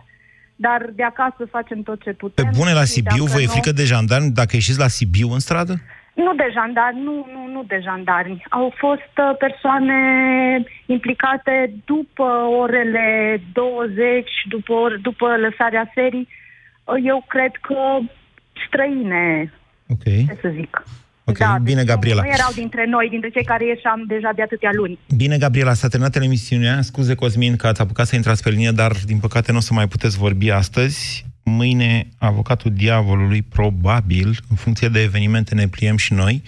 dar 0.57 0.81
de 0.95 1.03
acasă 1.03 1.43
facem 1.51 1.83
tot 1.83 2.03
ce 2.03 2.13
putem. 2.13 2.45
Pe 2.45 2.57
bune 2.57 2.73
la 2.73 2.85
Sibiu, 2.85 3.25
vă 3.25 3.41
e 3.41 3.47
frică 3.47 3.73
de 3.73 3.85
jandarmi 3.85 4.31
dacă 4.31 4.51
ieșiți 4.53 4.79
la 4.79 4.89
Sibiu 4.89 5.29
în 5.33 5.39
stradă? 5.39 5.75
Nu 6.15 6.35
de 6.35 6.49
jandarmi, 6.53 7.03
nu, 7.03 7.27
nu, 7.33 7.53
nu 7.53 7.63
de 7.67 7.81
jandarmi. 7.83 8.45
Au 8.49 8.73
fost 8.77 9.15
uh, 9.17 9.37
persoane 9.39 9.99
implicate 10.87 11.75
după 11.85 12.29
orele 12.61 13.41
20, 13.53 14.31
după, 14.49 14.73
or, 14.73 14.99
după 15.03 15.27
lăsarea 15.37 15.91
serii, 15.95 16.29
eu 17.05 17.25
cred 17.29 17.53
că 17.61 17.99
străine, 18.67 19.53
Ok. 19.89 20.05
ce 20.05 20.39
să 20.41 20.49
zic. 20.55 20.83
Ok, 21.25 21.39
Da, 21.39 21.59
bine, 21.63 21.77
deci 21.77 21.87
Gabriela. 21.87 22.23
Nu 22.23 22.29
erau 22.29 22.53
dintre 22.55 22.87
noi, 22.89 23.09
dintre 23.11 23.31
cei 23.31 23.45
care 23.45 23.67
ieșeam 23.67 24.05
deja 24.07 24.31
de 24.35 24.43
atâtea 24.43 24.71
luni. 24.73 24.99
Bine, 25.17 25.39
Gabriela, 25.39 25.75
s-a 25.75 25.89
terminat 25.89 26.17
emisiunea. 26.17 26.83
Scuze, 26.83 27.15
Cosmin, 27.15 27.57
că 27.57 27.67
ați 27.67 27.81
apucat 27.81 28.07
să 28.07 28.17
intrați 28.17 28.43
pe 28.43 28.51
linie, 28.51 28.71
dar, 28.71 28.93
din 29.05 29.19
păcate, 29.19 29.53
nu 29.53 29.59
o 29.59 29.61
să 29.61 29.75
mai 29.75 29.89
puteți 29.89 30.17
vorbi 30.17 30.51
astăzi. 30.51 31.27
Mâine, 31.43 32.09
avocatul 32.19 32.71
diavolului, 32.75 33.43
probabil, 33.43 34.39
în 34.51 34.57
funcție 34.57 34.89
de 34.89 35.03
evenimente, 35.03 35.55
ne 35.55 35.69
pliem 35.69 35.97
și 35.97 36.13
noi. 36.13 36.43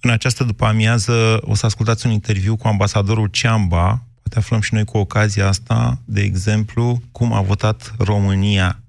În 0.00 0.10
această 0.10 0.44
după-amiază 0.44 1.38
o 1.40 1.54
să 1.54 1.66
ascultați 1.66 2.06
un 2.06 2.12
interviu 2.12 2.56
cu 2.56 2.68
ambasadorul 2.68 3.26
Ceamba. 3.26 4.02
Poate 4.22 4.38
aflăm 4.38 4.60
și 4.60 4.74
noi 4.74 4.84
cu 4.84 4.98
ocazia 4.98 5.48
asta, 5.48 5.98
de 6.04 6.20
exemplu, 6.20 7.02
cum 7.12 7.32
a 7.32 7.40
votat 7.40 7.94
România 7.98 8.81